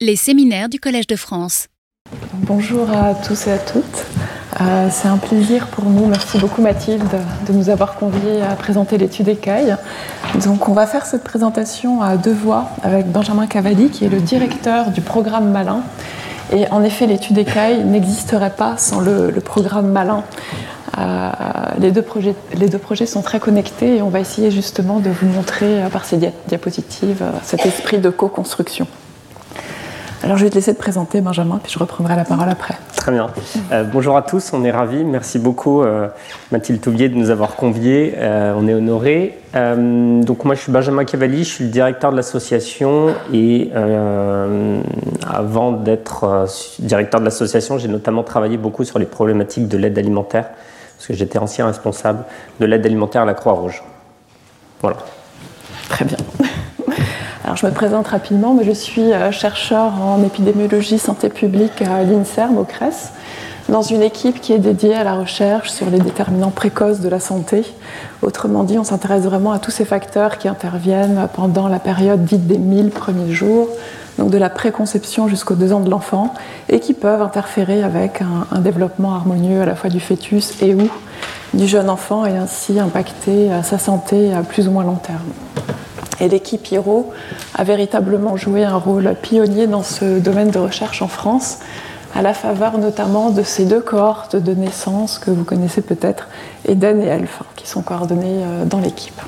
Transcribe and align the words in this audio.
Les 0.00 0.14
séminaires 0.14 0.68
du 0.68 0.78
Collège 0.78 1.08
de 1.08 1.16
France. 1.16 1.66
Bonjour 2.32 2.88
à 2.88 3.14
tous 3.14 3.48
et 3.48 3.50
à 3.50 3.58
toutes. 3.58 4.06
Euh, 4.60 4.88
c'est 4.92 5.08
un 5.08 5.16
plaisir 5.16 5.66
pour 5.66 5.86
nous, 5.86 6.06
merci 6.06 6.38
beaucoup 6.38 6.62
Mathilde, 6.62 7.02
de 7.48 7.52
nous 7.52 7.68
avoir 7.68 7.96
conviés 7.96 8.40
à 8.40 8.54
présenter 8.54 8.96
l'étude 8.96 9.26
écaille. 9.26 9.74
Donc 10.44 10.68
on 10.68 10.72
va 10.72 10.86
faire 10.86 11.04
cette 11.04 11.24
présentation 11.24 12.00
à 12.00 12.16
deux 12.16 12.32
voix 12.32 12.70
avec 12.84 13.10
Benjamin 13.10 13.48
Cavalli 13.48 13.90
qui 13.90 14.04
est 14.04 14.08
le 14.08 14.20
directeur 14.20 14.92
du 14.92 15.00
programme 15.00 15.50
Malin. 15.50 15.82
Et 16.52 16.68
en 16.70 16.84
effet, 16.84 17.08
l'étude 17.08 17.36
écaille 17.36 17.82
n'existerait 17.82 18.54
pas 18.54 18.76
sans 18.76 19.00
le, 19.00 19.32
programme 19.44 19.90
Malin. 19.90 20.22
Euh, 20.96 21.30
les, 21.80 21.90
deux 21.90 22.02
projets, 22.02 22.36
les 22.54 22.68
deux 22.68 22.78
projets 22.78 23.06
sont 23.06 23.22
très 23.22 23.40
connectés 23.40 23.96
et 23.96 24.02
on 24.02 24.10
va 24.10 24.20
essayer 24.20 24.52
justement 24.52 25.00
de 25.00 25.10
vous 25.10 25.26
montrer 25.26 25.82
euh, 25.82 25.88
par 25.88 26.04
ces 26.04 26.18
diapositives 26.46 27.24
cet 27.42 27.66
esprit 27.66 27.98
de 27.98 28.10
co-construction. 28.10 28.86
Alors 30.22 30.36
je 30.36 30.44
vais 30.44 30.50
te 30.50 30.56
laisser 30.56 30.74
te 30.74 30.78
présenter 30.78 31.20
Benjamin, 31.20 31.60
puis 31.62 31.72
je 31.72 31.78
reprendrai 31.78 32.16
la 32.16 32.24
parole 32.24 32.48
après. 32.48 32.74
Très 32.96 33.12
bien. 33.12 33.28
Euh, 33.70 33.84
bonjour 33.84 34.16
à 34.16 34.22
tous, 34.22 34.52
on 34.52 34.64
est 34.64 34.70
ravis. 34.70 35.04
Merci 35.04 35.38
beaucoup 35.38 35.82
euh, 35.82 36.08
Mathilde 36.50 36.80
Touvier 36.80 37.08
de 37.08 37.14
nous 37.14 37.30
avoir 37.30 37.54
conviés. 37.54 38.14
Euh, 38.16 38.52
on 38.56 38.66
est 38.66 38.74
honorés. 38.74 39.38
donc 39.54 40.44
moi 40.44 40.54
je 40.54 40.60
suis 40.60 40.72
Benjamin 40.72 41.04
Cavalli, 41.04 41.44
je 41.44 41.48
suis 41.48 41.64
le 41.64 41.70
directeur 41.70 42.10
de 42.10 42.16
l'association 42.16 43.14
et 43.32 43.70
avant 45.26 45.72
d'être 45.72 46.46
directeur 46.80 47.20
de 47.20 47.24
l'association, 47.24 47.78
j'ai 47.78 47.88
notamment 47.88 48.24
travaillé 48.24 48.56
beaucoup 48.56 48.84
sur 48.84 48.98
les 48.98 49.06
problématiques 49.06 49.68
de 49.68 49.78
l'aide 49.78 49.98
alimentaire 49.98 50.50
parce 50.96 51.06
que 51.06 51.14
j'étais 51.14 51.38
ancien 51.38 51.66
responsable 51.66 52.24
de 52.58 52.66
l'aide 52.66 52.84
alimentaire 52.84 53.22
à 53.22 53.26
la 53.26 53.34
Croix-Rouge. 53.34 53.84
Voilà. 54.82 54.96
Très 55.88 56.04
bien. 56.04 56.18
Je 57.54 57.66
me 57.66 57.72
présente 57.72 58.08
rapidement, 58.08 58.52
mais 58.52 58.64
je 58.64 58.72
suis 58.72 59.12
euh, 59.12 59.32
chercheur 59.32 60.02
en 60.02 60.22
épidémiologie 60.22 60.98
santé 60.98 61.28
publique 61.28 61.80
à 61.82 62.02
l'INSERM 62.02 62.58
au 62.58 62.64
CRES, 62.64 63.12
dans 63.68 63.80
une 63.80 64.02
équipe 64.02 64.40
qui 64.40 64.52
est 64.52 64.58
dédiée 64.58 64.94
à 64.94 65.04
la 65.04 65.14
recherche 65.14 65.70
sur 65.70 65.88
les 65.88 65.98
déterminants 65.98 66.50
précoces 66.50 67.00
de 67.00 67.08
la 67.08 67.20
santé. 67.20 67.64
Autrement 68.22 68.64
dit, 68.64 68.78
on 68.78 68.84
s'intéresse 68.84 69.22
vraiment 69.22 69.52
à 69.52 69.58
tous 69.58 69.70
ces 69.70 69.84
facteurs 69.84 70.38
qui 70.38 70.48
interviennent 70.48 71.28
pendant 71.32 71.68
la 71.68 71.78
période 71.78 72.24
dite 72.24 72.46
des 72.46 72.58
1000 72.58 72.90
premiers 72.90 73.32
jours, 73.32 73.68
donc 74.18 74.30
de 74.30 74.38
la 74.38 74.50
préconception 74.50 75.26
jusqu'aux 75.28 75.54
deux 75.54 75.72
ans 75.72 75.80
de 75.80 75.90
l'enfant, 75.90 76.34
et 76.68 76.80
qui 76.80 76.92
peuvent 76.92 77.22
interférer 77.22 77.82
avec 77.82 78.20
un, 78.20 78.46
un, 78.54 78.60
développement 78.60 79.14
harmonieux 79.14 79.62
à 79.62 79.66
la 79.66 79.74
fois 79.74 79.90
du 79.90 80.00
fœtus 80.00 80.60
et 80.60 80.74
ou 80.74 80.88
du 81.54 81.66
jeune 81.66 81.88
enfant, 81.88 82.26
et 82.26 82.36
ainsi 82.36 82.78
impacter 82.78 83.48
sa 83.62 83.78
santé 83.78 84.34
à 84.34 84.42
plus 84.42 84.68
ou 84.68 84.70
moins 84.70 84.84
long 84.84 84.96
terme. 84.96 85.18
Et 86.20 86.28
l'équipe 86.28 86.70
IRO 86.70 87.10
a 87.54 87.64
véritablement 87.64 88.36
joué 88.36 88.64
un 88.64 88.76
rôle 88.76 89.14
pionnier 89.22 89.66
dans 89.66 89.82
ce 89.82 90.18
domaine 90.18 90.50
de 90.50 90.58
recherche 90.58 91.02
en 91.02 91.08
France, 91.08 91.58
à 92.14 92.22
la 92.22 92.34
faveur 92.34 92.78
notamment 92.78 93.30
de 93.30 93.42
ces 93.42 93.64
deux 93.64 93.80
cohortes 93.80 94.36
de 94.36 94.52
naissance 94.52 95.18
que 95.18 95.30
vous 95.30 95.44
connaissez 95.44 95.82
peut-être, 95.82 96.28
Eden 96.66 97.00
et 97.02 97.06
Elf, 97.06 97.42
qui 97.54 97.68
sont 97.68 97.82
coordonnées 97.82 98.42
euh, 98.42 98.64
dans 98.64 98.80
l'équipe. 98.80 99.20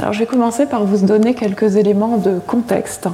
Alors 0.00 0.12
je 0.12 0.18
vais 0.18 0.26
commencer 0.26 0.66
par 0.66 0.84
vous 0.84 1.06
donner 1.06 1.34
quelques 1.34 1.76
éléments 1.76 2.18
de 2.18 2.38
contexte 2.46 3.08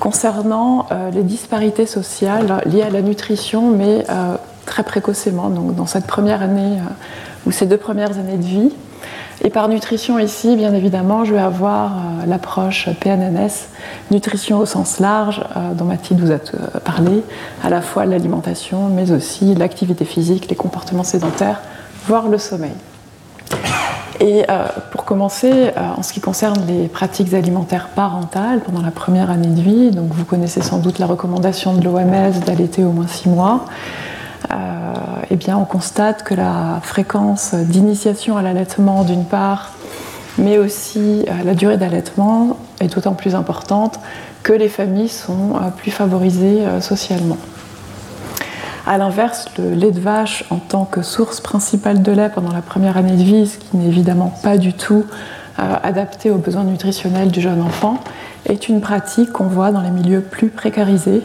concernant 0.00 0.86
euh, 0.90 1.10
les 1.10 1.22
disparités 1.22 1.86
sociales 1.86 2.60
liées 2.66 2.82
à 2.82 2.90
la 2.90 3.00
nutrition, 3.00 3.70
mais 3.70 4.04
euh, 4.10 4.36
très 4.66 4.82
précocement, 4.82 5.48
donc 5.48 5.74
dans 5.74 5.86
cette 5.86 6.06
première 6.06 6.42
année 6.42 6.78
ou 7.46 7.52
ces 7.52 7.66
deux 7.66 7.76
premières 7.76 8.18
années 8.18 8.36
de 8.36 8.44
vie. 8.44 8.72
Et 9.42 9.50
par 9.50 9.68
nutrition 9.68 10.18
ici, 10.18 10.56
bien 10.56 10.72
évidemment, 10.74 11.24
je 11.24 11.34
vais 11.34 11.40
avoir 11.40 11.92
euh, 11.92 12.26
l'approche 12.26 12.88
PNNS, 13.00 13.68
nutrition 14.10 14.58
au 14.58 14.66
sens 14.66 15.00
large, 15.00 15.42
euh, 15.56 15.74
dont 15.74 15.84
Mathilde 15.84 16.20
vous 16.20 16.30
a 16.30 16.34
euh, 16.34 16.80
parlé, 16.84 17.22
à 17.62 17.70
la 17.70 17.82
fois 17.82 18.06
l'alimentation, 18.06 18.88
mais 18.88 19.10
aussi 19.10 19.54
l'activité 19.54 20.04
physique, 20.04 20.48
les 20.48 20.56
comportements 20.56 21.02
sédentaires, 21.02 21.60
voire 22.06 22.28
le 22.28 22.38
sommeil. 22.38 22.74
Et 24.20 24.44
pour 24.92 25.04
commencer, 25.04 25.72
en 25.76 26.02
ce 26.02 26.12
qui 26.12 26.20
concerne 26.20 26.64
les 26.68 26.86
pratiques 26.86 27.34
alimentaires 27.34 27.88
parentales 27.88 28.60
pendant 28.60 28.80
la 28.80 28.92
première 28.92 29.28
année 29.28 29.48
de 29.48 29.60
vie, 29.60 29.90
donc 29.90 30.12
vous 30.12 30.24
connaissez 30.24 30.62
sans 30.62 30.78
doute 30.78 31.00
la 31.00 31.06
recommandation 31.06 31.74
de 31.74 31.82
l'OMS 31.82 32.32
d'allaiter 32.46 32.84
au 32.84 32.92
moins 32.92 33.08
six 33.08 33.28
mois. 33.28 33.66
Eh 35.30 35.36
bien, 35.36 35.56
on 35.56 35.64
constate 35.64 36.22
que 36.22 36.34
la 36.34 36.80
fréquence 36.82 37.54
d'initiation 37.54 38.36
à 38.36 38.42
l'allaitement, 38.42 39.02
d'une 39.02 39.24
part, 39.24 39.72
mais 40.38 40.58
aussi 40.58 41.24
euh, 41.28 41.44
la 41.44 41.54
durée 41.54 41.76
d'allaitement 41.76 42.56
est 42.80 42.94
d'autant 42.94 43.14
plus 43.14 43.34
importante 43.34 44.00
que 44.42 44.52
les 44.52 44.68
familles 44.68 45.08
sont 45.08 45.56
euh, 45.56 45.70
plus 45.76 45.90
favorisées 45.90 46.66
euh, 46.66 46.80
socialement. 46.80 47.38
A 48.86 48.98
l'inverse, 48.98 49.46
le 49.58 49.74
lait 49.74 49.92
de 49.92 50.00
vache 50.00 50.44
en 50.50 50.58
tant 50.58 50.84
que 50.84 51.02
source 51.02 51.40
principale 51.40 52.02
de 52.02 52.12
lait 52.12 52.28
pendant 52.28 52.52
la 52.52 52.60
première 52.60 52.96
année 52.96 53.16
de 53.16 53.22
vie, 53.22 53.46
ce 53.46 53.58
qui 53.58 53.76
n'est 53.76 53.86
évidemment 53.86 54.34
pas 54.42 54.58
du 54.58 54.74
tout 54.74 55.06
adapté 55.56 56.30
aux 56.30 56.38
besoins 56.38 56.64
nutritionnels 56.64 57.30
du 57.30 57.40
jeune 57.40 57.62
enfant, 57.62 58.00
est 58.46 58.68
une 58.68 58.80
pratique 58.80 59.32
qu'on 59.32 59.44
voit 59.44 59.70
dans 59.70 59.80
les 59.80 59.90
milieux 59.90 60.20
plus 60.20 60.48
précarisés, 60.48 61.22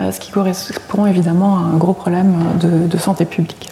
euh, 0.00 0.10
ce 0.10 0.20
qui 0.20 0.30
correspond 0.30 1.06
évidemment 1.06 1.56
à 1.56 1.60
un 1.60 1.76
gros 1.76 1.92
problème 1.92 2.34
de, 2.60 2.98
santé 2.98 3.24
publique. 3.24 3.70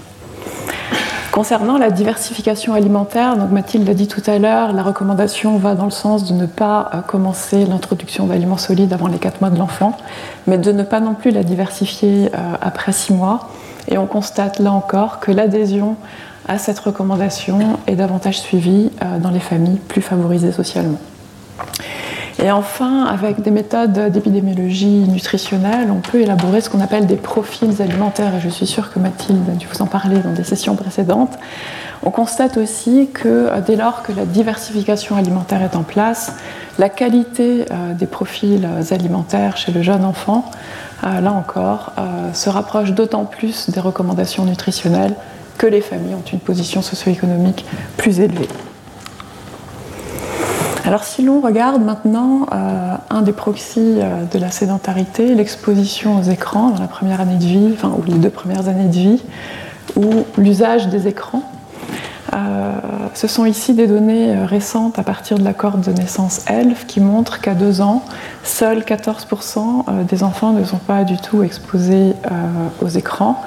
Concernant 1.31 1.78
la 1.78 1.91
diversification 1.91 2.75
alimentaire, 2.75 3.37
donc 3.37 3.50
Mathilde 3.53 3.87
l'a 3.87 3.94
dit 3.94 4.09
tout 4.09 4.22
à 4.26 4.38
l'heure, 4.38 4.72
la 4.72 4.82
recommandation 4.82 5.56
va 5.59 5.75
dans 5.75 5.84
le 5.84 5.93
sens 5.93 6.25
de 6.25 6.34
ne 6.34 6.47
pas 6.47 6.91
euh, 6.93 7.00
commencer 7.00 7.65
l'introduction 7.65 8.26
d'aliments 8.26 8.59
solides 8.59 8.93
avant 8.93 9.06
les 9.06 9.19
4 9.19 9.41
mois 9.41 9.50
de 9.50 9.59
l'enfant, 9.59 9.97
mais 10.47 10.59
de 10.59 10.72
ne 10.72 10.82
pas 10.82 11.00
non 11.00 11.15
plus 11.15 11.31
la 11.31 11.44
diversifier 11.44 12.31
euh, 12.34 12.56
après 12.60 12.93
6 12.93 13.15
mois. 13.15 13.49
Et 13.88 13.97
on 13.97 14.06
constate 14.06 14.59
là 14.59 14.72
encore 14.72 15.20
que 15.20 15.31
l'adhésion 15.31 15.97
à 16.50 16.59
cette 16.59 16.81
recommandation 16.81 17.78
est 17.87 17.94
davantage 17.94 18.41
suivie 18.41 18.91
dans 19.22 19.31
les 19.31 19.41
familles 19.41 19.78
plus 19.88 20.03
favorisées 20.03 20.50
socialement. 20.50 20.99
Et 22.43 22.50
enfin, 22.50 23.05
avec 23.05 23.43
des 23.43 23.50
méthodes 23.50 24.11
d'épidémiologie 24.11 25.05
nutritionnelle, 25.06 25.91
on 25.91 26.00
peut 26.00 26.21
élaborer 26.21 26.62
ce 26.62 26.71
qu'on 26.71 26.81
appelle 26.81 27.06
des 27.06 27.16
profils 27.16 27.83
alimentaires. 27.83 28.34
Et 28.37 28.41
je 28.41 28.49
suis 28.49 28.66
sûre 28.66 28.91
que 28.91 28.99
Mathilde 28.99 29.49
a 29.49 29.53
dû 29.53 29.66
vous 29.66 29.83
en 29.83 29.87
parler 29.87 30.19
dans 30.21 30.33
des 30.33 30.44
sessions 30.44 30.75
précédentes. 30.75 31.38
On 32.03 32.11
constate 32.11 32.56
aussi 32.56 33.11
que 33.12 33.28
euh, 33.28 33.61
dès 33.61 33.77
lors 33.77 34.03
que 34.03 34.12
la 34.12 34.25
diversification 34.25 35.17
alimentaire 35.17 35.62
est 35.62 35.77
en 35.77 35.82
place, 35.82 36.32
la 36.78 36.88
qualité 36.88 37.67
euh, 37.71 37.93
des 37.93 38.06
profils 38.06 38.67
alimentaires 38.91 39.59
chez 39.59 39.71
le 39.71 39.82
jeune 39.82 40.05
enfant, 40.05 40.50
euh, 41.05 41.21
là 41.21 41.32
encore, 41.32 41.93
se 42.32 42.49
rapproche 42.49 42.93
d'autant 42.93 43.27
plus 43.27 43.69
des 43.69 43.81
recommandations 43.81 44.44
nutritionnelles 44.47 45.15
que 45.60 45.66
les 45.66 45.82
familles 45.82 46.15
ont 46.15 46.25
une 46.32 46.38
position 46.38 46.81
socio-économique 46.81 47.66
plus 47.98 48.21
élevée. 48.21 48.48
Alors 50.87 51.04
si 51.04 51.22
l'on 51.22 51.43
regarde 51.43 51.82
maintenant 51.84 52.47
euh, 52.50 52.94
un 53.10 53.21
des 53.21 53.32
proxys 53.32 53.99
euh, 53.99 54.25
de 54.25 54.38
la 54.38 54.50
sédentarité, 54.50 55.34
l'exposition 55.34 56.19
aux 56.19 56.22
écrans 56.22 56.70
dans 56.70 56.81
la 56.81 56.88
première 56.88 57.20
année 57.20 57.37
de 57.37 57.44
vie, 57.44 57.69
enfin 57.75 57.93
ou 57.94 58.03
les 58.10 58.15
deux 58.15 58.31
premières 58.31 58.69
années 58.69 58.88
de 58.88 58.94
vie, 58.94 59.22
ou 59.97 60.25
l'usage 60.38 60.88
des 60.88 61.09
écrans, 61.09 61.43
euh, 62.32 62.72
ce 63.12 63.28
sont 63.28 63.44
ici 63.44 63.75
des 63.75 63.87
données 63.87 64.43
récentes 64.47 64.99
à 64.99 65.03
partir 65.03 65.38
de 65.38 65.44
la 65.44 65.53
corde 65.53 65.82
de 65.82 65.93
naissance 65.93 66.43
ELF 66.49 66.87
qui 66.87 67.00
montrent 67.00 67.43
qu'à 67.43 67.53
deux 67.53 67.82
ans, 67.82 68.03
seuls 68.44 68.81
14% 68.81 70.06
des 70.06 70.22
enfants 70.22 70.53
ne 70.53 70.65
sont 70.65 70.78
pas 70.78 71.04
du 71.04 71.19
tout 71.19 71.43
exposés 71.43 72.15
aux 72.81 72.88
écrans. 72.88 73.43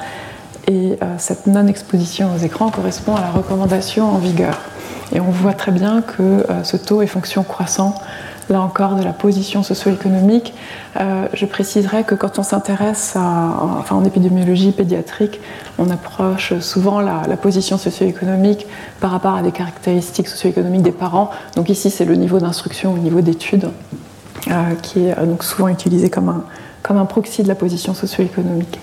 Et 0.67 0.97
cette 1.17 1.45
non-exposition 1.45 2.29
aux 2.33 2.37
écrans 2.37 2.69
correspond 2.69 3.15
à 3.15 3.21
la 3.21 3.31
recommandation 3.31 4.09
en 4.09 4.17
vigueur. 4.17 4.55
Et 5.13 5.19
on 5.19 5.29
voit 5.29 5.53
très 5.53 5.71
bien 5.71 6.01
que 6.01 6.23
euh, 6.23 6.63
ce 6.63 6.75
taux 6.75 7.01
est 7.03 7.07
fonction 7.07 7.43
croissant, 7.43 7.93
là 8.49 8.61
encore, 8.61 8.95
de 8.95 9.03
la 9.03 9.13
position 9.13 9.61
socio-économique. 9.61 10.55
Euh, 10.99 11.27
je 11.33 11.45
préciserai 11.45 12.03
que 12.03 12.15
quand 12.15 12.39
on 12.39 12.43
s'intéresse 12.43 13.15
enfin, 13.15 13.95
en 13.95 14.03
épidémiologie 14.05 14.71
pédiatrique, 14.71 15.39
on 15.77 15.89
approche 15.91 16.57
souvent 16.59 16.99
la, 16.99 17.21
position 17.37 17.77
socio-économique 17.77 18.65
par 18.99 19.11
rapport 19.11 19.35
à 19.35 19.43
des 19.43 19.51
caractéristiques 19.51 20.27
socio-économiques 20.27 20.81
des 20.81 20.91
parents. 20.91 21.29
Donc 21.55 21.69
ici, 21.69 21.91
c'est 21.91 22.05
le 22.05 22.15
niveau 22.15 22.39
d'instruction, 22.39 22.93
au 22.93 22.97
niveau 22.97 23.21
d'études, 23.21 23.69
euh, 24.47 24.73
qui 24.81 25.07
est 25.07 25.25
donc 25.25 25.43
souvent 25.43 25.67
utilisé 25.67 26.09
comme 26.09 26.29
un, 26.29 26.43
comme 26.83 26.97
un 26.97 27.05
proxy 27.05 27.41
de 27.41 27.47
la 27.47 27.55
position 27.55 27.93
socio-économique. 27.93 28.79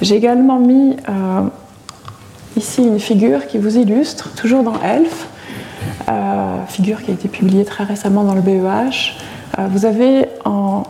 J'ai 0.00 0.16
également 0.16 0.58
mis 0.58 0.96
ici 2.56 2.82
une 2.82 3.00
figure 3.00 3.46
qui 3.46 3.58
vous 3.58 3.76
illustre, 3.76 4.30
toujours 4.34 4.62
dans 4.62 4.80
ELF, 4.82 5.28
euh, 6.08 6.64
figure 6.66 7.02
qui 7.02 7.10
a 7.10 7.14
été 7.14 7.28
publiée 7.28 7.64
très 7.64 7.84
récemment 7.84 8.24
dans 8.24 8.34
le 8.34 8.40
BEH. 8.40 9.16
Euh, 9.58 9.66
vous 9.70 9.86
avez 9.86 10.26
en, 10.44 10.84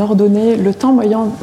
ordonnée 0.00 0.56
le 0.56 0.74
temps 0.74 0.92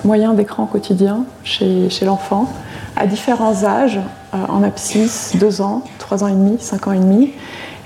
moyen, 0.03 0.33
d'écran 0.33 0.65
quotidien 0.65 1.25
chez, 1.43 1.89
l'enfant 2.03 2.47
à 2.95 3.05
différents 3.05 3.63
âges, 3.63 3.99
euh, 4.33 4.37
en 4.49 4.63
abscisse, 4.63 5.35
2 5.39 5.61
ans, 5.61 5.83
3 5.99 6.23
ans 6.23 6.27
et 6.27 6.33
demi, 6.33 6.57
5 6.59 6.87
ans 6.87 6.91
et 6.91 6.99
demi. 6.99 7.31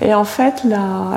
Et 0.00 0.12
en 0.12 0.24
fait, 0.24 0.64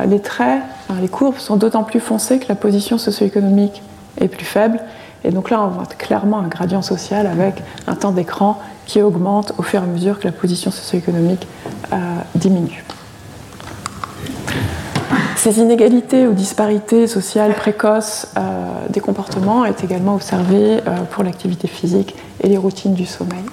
les 0.08 0.20
traits, 0.20 0.62
les 1.02 1.08
courbes 1.08 1.38
sont 1.38 1.58
d'autant 1.58 1.84
plus 1.84 2.00
foncées 2.00 2.38
que 2.40 2.48
la 2.48 2.56
position 2.56 2.98
socio-économique 2.98 3.82
est 4.20 4.28
plus 4.28 4.46
faible. 4.46 4.80
Et 5.24 5.32
donc 5.32 5.50
là, 5.50 5.62
on 5.62 5.68
voit 5.68 5.86
clairement 5.86 6.40
un 6.40 6.48
gradient 6.48 6.82
social 6.82 7.28
avec 7.28 7.56
un 7.88 7.96
temps 7.96 8.12
d'écran 8.12 8.60
qui 8.86 9.02
augmente 9.02 9.54
au 9.58 9.64
fur 9.64 9.82
et 9.82 9.84
à 9.84 9.88
mesure 9.88 10.20
que 10.20 10.26
la 10.26 10.32
position 10.32 10.72
socio-économique 10.72 11.48
euh, 11.92 11.96
diminue. 12.36 12.84
Ces 15.36 15.60
inégalités 15.60 16.28
ou 16.28 16.34
disparités 16.34 17.08
sociales 17.08 17.54
précoces 17.54 18.28
euh, 18.38 18.66
des 18.90 19.00
comportements 19.00 19.66
est 19.66 19.84
également 19.84 20.16
observées 20.16 20.78
euh, 20.78 21.04
pour 21.12 21.24
l'activité 21.24 21.68
physique 21.68 22.16
et 22.44 22.50
les 22.50 22.58
routines 22.58 22.94
du 22.94 23.06
sommeil. 23.06 23.44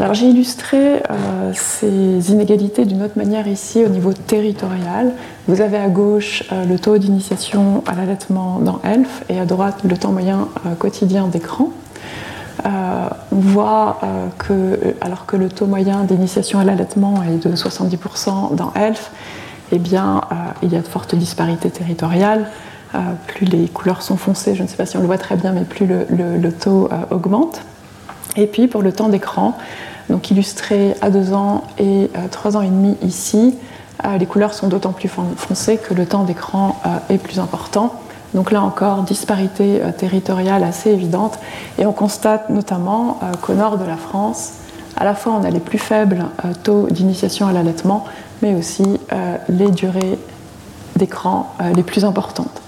Alors 0.00 0.14
j'ai 0.14 0.26
illustré 0.26 0.96
euh, 0.96 1.52
ces 1.52 2.32
inégalités 2.32 2.84
d'une 2.84 3.02
autre 3.02 3.16
manière 3.16 3.46
ici 3.46 3.84
au 3.84 3.88
niveau 3.88 4.12
territorial. 4.12 5.12
Vous 5.46 5.60
avez 5.60 5.76
à 5.76 5.88
gauche 5.88 6.44
le 6.50 6.78
taux 6.78 6.96
d'initiation 6.96 7.84
à 7.86 7.94
l'allaitement 7.94 8.60
dans 8.60 8.80
ELF 8.82 9.24
et 9.28 9.38
à 9.38 9.44
droite 9.44 9.80
le 9.84 9.96
temps 9.96 10.12
moyen 10.12 10.48
quotidien 10.78 11.26
d'écran. 11.26 11.68
on 12.64 12.70
voit 13.30 14.00
que, 14.38 14.78
alors 15.02 15.26
que 15.26 15.36
le 15.36 15.50
taux 15.50 15.66
moyen 15.66 16.04
d'initiation 16.04 16.60
à 16.60 16.64
l'allaitement 16.64 17.22
est 17.22 17.46
de 17.46 17.54
70% 17.54 18.54
dans 18.54 18.72
ELF, 18.74 19.10
eh 19.72 19.78
bien, 19.78 20.20
euh, 20.30 20.34
il 20.62 20.72
y 20.72 20.76
a 20.76 20.80
de 20.80 20.86
fortes 20.86 21.14
disparités 21.14 21.70
territoriales. 21.70 22.48
Euh, 22.94 22.98
plus 23.26 23.46
les 23.46 23.66
couleurs 23.66 24.02
sont 24.02 24.16
foncées, 24.16 24.54
je 24.54 24.62
ne 24.62 24.68
sais 24.68 24.76
pas 24.76 24.86
si 24.86 24.96
on 24.96 25.00
le 25.00 25.06
voit 25.06 25.18
très 25.18 25.36
bien, 25.36 25.52
mais 25.52 25.64
plus 25.64 25.86
le, 25.86 26.52
taux 26.52 26.88
euh, 26.92 27.14
augmente. 27.14 27.60
Et 28.36 28.46
puis 28.46 28.68
pour 28.68 28.82
le 28.82 28.92
temps 28.92 29.08
d'écran, 29.08 29.56
donc 30.10 30.30
illustré 30.30 30.94
à 31.00 31.10
2 31.10 31.32
ans 31.32 31.64
et 31.78 32.10
3 32.30 32.56
ans 32.56 32.62
et 32.62 32.68
demi 32.68 32.96
ici, 33.02 33.54
les 34.18 34.26
couleurs 34.26 34.54
sont 34.54 34.68
d'autant 34.68 34.92
plus 34.92 35.08
foncées 35.08 35.78
que 35.78 35.94
le 35.94 36.04
temps 36.04 36.24
d'écran 36.24 36.80
est 37.08 37.18
plus 37.18 37.38
important. 37.38 37.94
Donc 38.34 38.50
là 38.50 38.62
encore, 38.62 39.02
disparité 39.02 39.80
territoriale 39.96 40.64
assez 40.64 40.90
évidente. 40.90 41.38
Et 41.78 41.86
on 41.86 41.92
constate 41.92 42.50
notamment 42.50 43.20
qu'au 43.40 43.54
nord 43.54 43.78
de 43.78 43.84
la 43.84 43.96
France, 43.96 44.54
à 44.96 45.04
la 45.04 45.14
fois 45.14 45.38
on 45.40 45.44
a 45.44 45.50
les 45.50 45.60
plus 45.60 45.78
faibles 45.78 46.24
taux 46.64 46.88
d'initiation 46.88 47.46
à 47.46 47.52
l'allaitement, 47.52 48.04
mais 48.44 48.54
aussi 48.54 49.00
euh, 49.12 49.36
les 49.48 49.70
durées 49.70 50.18
d'écran 50.96 51.54
euh, 51.60 51.72
les 51.72 51.82
plus 51.82 52.04
importantes. 52.04 52.60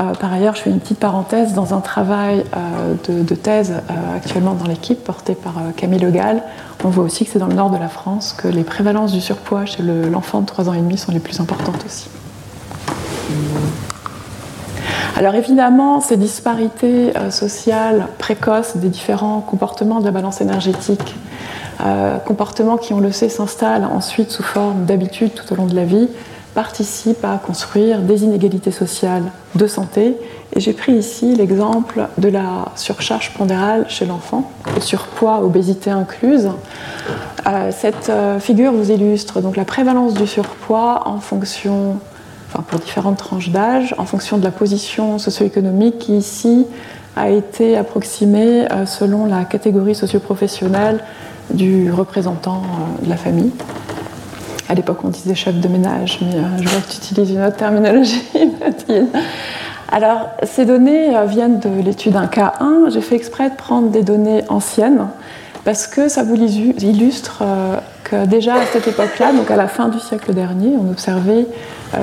Euh, 0.00 0.12
par 0.14 0.32
ailleurs, 0.32 0.54
je 0.54 0.60
fais 0.60 0.70
une 0.70 0.80
petite 0.80 0.98
parenthèse 0.98 1.54
dans 1.54 1.74
un 1.74 1.80
travail 1.80 2.44
de, 3.08 3.34
thèse 3.34 3.72
actuellement 4.14 4.54
dans 4.54 4.66
l'équipe 4.66 5.02
porté 5.02 5.34
par 5.34 5.54
Camille 5.76 5.98
Le 5.98 6.10
Gall. 6.10 6.42
On 6.84 6.88
voit 6.88 7.04
aussi 7.04 7.24
que 7.24 7.32
c'est 7.32 7.38
dans 7.38 7.48
le 7.48 7.54
nord 7.54 7.70
de 7.70 7.76
la 7.76 7.88
France 7.88 8.32
que 8.32 8.48
les 8.48 8.62
prévalences 8.62 9.12
du 9.12 9.20
surpoids 9.20 9.66
chez 9.66 9.82
l'enfant 9.82 10.40
de 10.40 10.46
3 10.46 10.68
ans 10.68 10.74
et 10.74 10.78
demi 10.78 10.96
sont 10.96 11.12
les 11.12 11.18
plus 11.18 11.40
importantes 11.40 11.84
aussi. 11.84 12.08
Alors 15.16 15.34
évidemment, 15.34 16.00
ces 16.00 16.16
disparités 16.16 17.12
sociales 17.30 18.06
précoces 18.18 18.76
des 18.76 18.88
différents 18.88 19.40
comportements 19.40 19.98
de 19.98 20.04
la 20.04 20.12
balance 20.12 20.40
énergétique 20.40 21.16
euh, 21.80 22.18
comportements 22.18 22.76
qui, 22.76 22.92
on 22.92 23.00
le 23.00 23.12
sait, 23.12 23.28
s'installent 23.28 23.84
ensuite 23.84 24.30
sous 24.30 24.42
forme 24.42 24.84
d'habitudes 24.84 25.34
tout 25.34 25.52
au 25.52 25.56
long 25.56 25.66
de 25.66 25.76
la 25.76 25.84
vie, 25.84 26.08
participent 26.54 27.24
à 27.24 27.38
construire 27.38 28.00
des 28.00 28.24
inégalités 28.24 28.72
sociales 28.72 29.30
de 29.54 29.66
santé. 29.66 30.16
J'ai 30.56 30.72
pris 30.72 30.92
ici 30.92 31.34
l'exemple 31.34 32.08
de 32.18 32.28
la 32.28 32.66
surcharge 32.74 33.32
pondérale 33.34 33.86
chez 33.88 34.06
l'enfant, 34.06 34.50
le 34.74 34.80
surpoids, 34.80 35.40
obésité 35.42 35.90
incluse. 35.90 36.50
Euh, 37.46 37.70
cette 37.70 38.08
euh, 38.08 38.40
figure 38.40 38.72
vous 38.72 38.90
illustre 38.90 39.40
donc 39.40 39.56
la 39.56 39.64
prévalence 39.64 40.14
du 40.14 40.26
surpoids 40.26 41.02
en 41.06 41.20
fonction, 41.20 41.98
enfin 42.48 42.64
pour 42.66 42.80
différentes 42.80 43.18
tranches 43.18 43.50
d'âge, 43.50 43.94
en 43.98 44.04
fonction 44.04 44.38
de 44.38 44.44
la 44.44 44.50
position 44.50 45.18
socio-économique 45.18 45.98
qui 45.98 46.16
ici 46.16 46.66
a 47.16 47.30
été 47.30 47.76
approximée 47.76 48.66
selon 48.86 49.26
la 49.26 49.44
catégorie 49.44 49.94
socio-professionnelle 49.94 51.02
du 51.50 51.90
représentant 51.90 52.62
euh, 52.62 53.04
de 53.04 53.10
la 53.10 53.16
famille. 53.16 53.52
À 54.68 54.74
l'époque, 54.74 54.98
on 55.04 55.08
disait 55.08 55.34
chef 55.34 55.58
de 55.58 55.68
ménage, 55.68 56.18
mais 56.20 56.34
euh, 56.34 56.42
je 56.60 56.68
vois 56.68 56.80
que 56.80 56.90
tu 56.90 56.98
utilises 56.98 57.30
une 57.30 57.42
autre 57.42 57.56
terminologie, 57.56 58.22
Mathilde. 58.60 59.08
Alors, 59.90 60.28
ces 60.42 60.64
données 60.64 61.16
euh, 61.16 61.24
viennent 61.24 61.60
de 61.60 61.82
l'étude 61.82 62.14
1K1. 62.14 62.90
J'ai 62.90 63.00
fait 63.00 63.16
exprès 63.16 63.50
de 63.50 63.56
prendre 63.56 63.90
des 63.90 64.02
données 64.02 64.44
anciennes 64.48 65.08
parce 65.64 65.86
que 65.86 66.08
ça 66.08 66.22
vous 66.22 66.36
illustre 66.36 67.42
que 68.04 68.24
déjà 68.24 68.54
à 68.54 68.64
cette 68.64 68.86
époque-là, 68.88 69.32
donc 69.32 69.50
à 69.50 69.56
la 69.56 69.68
fin 69.68 69.88
du 69.88 69.98
siècle 69.98 70.32
dernier, 70.32 70.74
on 70.78 70.90
observait 70.90 71.46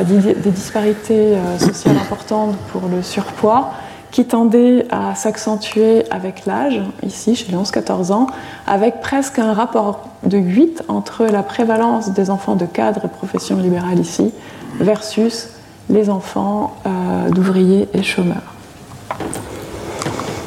des 0.03 0.51
disparités 0.51 1.35
sociales 1.57 1.97
importantes 1.97 2.55
pour 2.71 2.83
le 2.89 3.01
surpoids 3.01 3.71
qui 4.15 4.23
tendait 4.23 4.87
à 4.91 5.13
s'accentuer 5.13 6.05
avec 6.09 6.45
l'âge, 6.45 6.79
ici 7.03 7.35
chez 7.35 7.51
les 7.51 7.57
11-14 7.57 8.13
ans, 8.13 8.27
avec 8.65 9.01
presque 9.01 9.39
un 9.39 9.51
rapport 9.51 10.07
de 10.23 10.37
8 10.37 10.83
entre 10.87 11.25
la 11.25 11.43
prévalence 11.43 12.11
des 12.11 12.29
enfants 12.29 12.55
de 12.55 12.65
cadres 12.65 13.01
et 13.03 13.07
professions 13.09 13.57
libérales 13.57 13.99
ici 13.99 14.31
versus 14.79 15.49
les 15.89 16.09
enfants 16.09 16.75
euh, 16.85 17.29
d'ouvriers 17.29 17.87
et 17.93 18.03
chômeurs. 18.03 18.53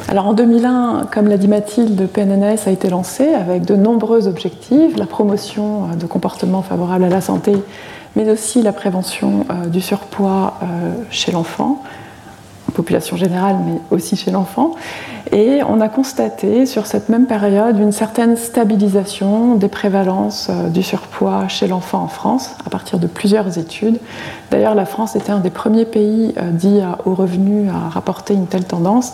Alors 0.07 0.27
en 0.27 0.33
2001, 0.33 1.07
comme 1.11 1.27
l'a 1.27 1.37
dit 1.37 1.47
Mathilde, 1.47 2.07
PNNS 2.07 2.67
a 2.67 2.71
été 2.71 2.89
lancé 2.89 3.33
avec 3.33 3.63
de 3.63 3.75
nombreux 3.75 4.27
objectifs, 4.27 4.97
la 4.97 5.05
promotion 5.05 5.83
euh, 5.83 5.95
de 5.95 6.05
comportements 6.05 6.61
favorables 6.61 7.03
à 7.03 7.09
la 7.09 7.21
santé, 7.21 7.53
mais 8.15 8.29
aussi 8.29 8.61
la 8.61 8.73
prévention 8.73 9.45
euh, 9.49 9.67
du 9.67 9.81
surpoids 9.81 10.55
chez 11.11 11.31
l'enfant, 11.31 11.83
population 12.71 13.17
générale, 13.17 13.57
mais 13.65 13.79
aussi 13.91 14.15
chez 14.15 14.31
l'enfant. 14.31 14.75
Et 15.31 15.61
on 15.67 15.79
a 15.79 15.89
constaté 15.89 16.65
sur 16.65 16.87
cette 16.87 17.09
même 17.09 17.27
période 17.27 17.77
une 17.77 17.91
certaine 17.91 18.35
stabilisation 18.35 19.55
des 19.55 19.67
prévalences 19.67 20.47
euh, 20.49 20.69
du 20.69 20.81
surpoids 20.81 21.47
chez 21.47 21.67
l'enfant 21.67 22.01
en 22.01 22.07
France, 22.07 22.55
à 22.65 22.69
partir 22.69 22.97
de 22.97 23.05
plusieurs 23.05 23.59
études. 23.59 23.99
D'ailleurs, 24.49 24.73
la 24.73 24.85
France 24.85 25.15
était 25.15 25.31
un 25.31 25.39
des 25.39 25.51
premiers 25.51 25.85
pays 25.85 26.33
euh, 26.37 26.49
dits 26.51 26.81
aux 27.05 27.13
revenus 27.13 27.69
à 27.69 27.89
rapporter 27.89 28.33
une 28.33 28.47
telle 28.47 28.65
tendance. 28.65 29.13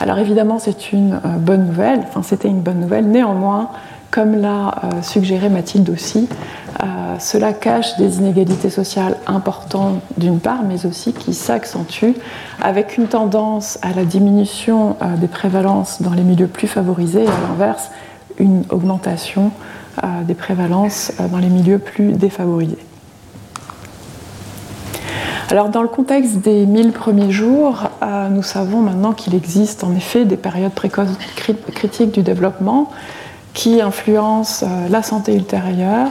Alors 0.00 0.18
évidemment, 0.18 0.58
c'est 0.58 0.92
une 0.92 1.14
euh, 1.14 1.38
bonne 1.38 1.66
nouvelle, 1.66 2.00
enfin 2.08 2.22
c'était 2.22 2.48
une 2.48 2.60
bonne 2.60 2.80
nouvelle. 2.80 3.06
Néanmoins, 3.06 3.70
comme 4.10 4.40
l'a 4.40 4.82
suggéré 5.02 5.48
Mathilde 5.48 5.90
aussi, 5.90 6.28
euh, 6.82 7.18
cela 7.20 7.52
cache 7.52 7.96
des 7.98 8.18
inégalités 8.18 8.70
sociales 8.70 9.16
importantes 9.26 10.00
d'une 10.16 10.40
part, 10.40 10.64
mais 10.64 10.86
aussi 10.86 11.12
qui 11.12 11.32
s'accentuent 11.32 12.16
avec 12.60 12.98
une 12.98 13.06
tendance 13.06 13.78
à 13.82 13.92
la 13.92 14.04
diminution 14.04 14.96
euh, 15.00 15.16
des 15.16 15.28
prévalences 15.28 16.02
dans 16.02 16.12
les 16.12 16.22
milieux 16.22 16.48
plus 16.48 16.66
favorisés 16.66 17.24
et 17.24 17.28
à 17.28 17.48
l'inverse, 17.48 17.90
une 18.38 18.64
augmentation 18.70 19.52
euh, 20.02 20.24
des 20.24 20.34
prévalences 20.34 21.12
dans 21.30 21.38
les 21.38 21.48
milieux 21.48 21.78
plus 21.78 22.12
défavorisés. 22.12 22.78
Alors 25.50 25.68
dans 25.68 25.82
le 25.82 25.88
contexte 25.88 26.38
des 26.38 26.66
1000 26.66 26.90
premiers 26.90 27.30
jours, 27.30 27.90
nous 28.30 28.42
savons 28.42 28.80
maintenant 28.80 29.12
qu'il 29.12 29.34
existe 29.34 29.84
en 29.84 29.94
effet 29.94 30.24
des 30.24 30.38
périodes 30.38 30.72
précoces 30.72 31.16
critiques 31.74 32.12
du 32.12 32.22
développement 32.22 32.90
qui 33.52 33.80
influencent 33.80 34.66
la 34.88 35.02
santé 35.02 35.34
ultérieure, 35.36 36.08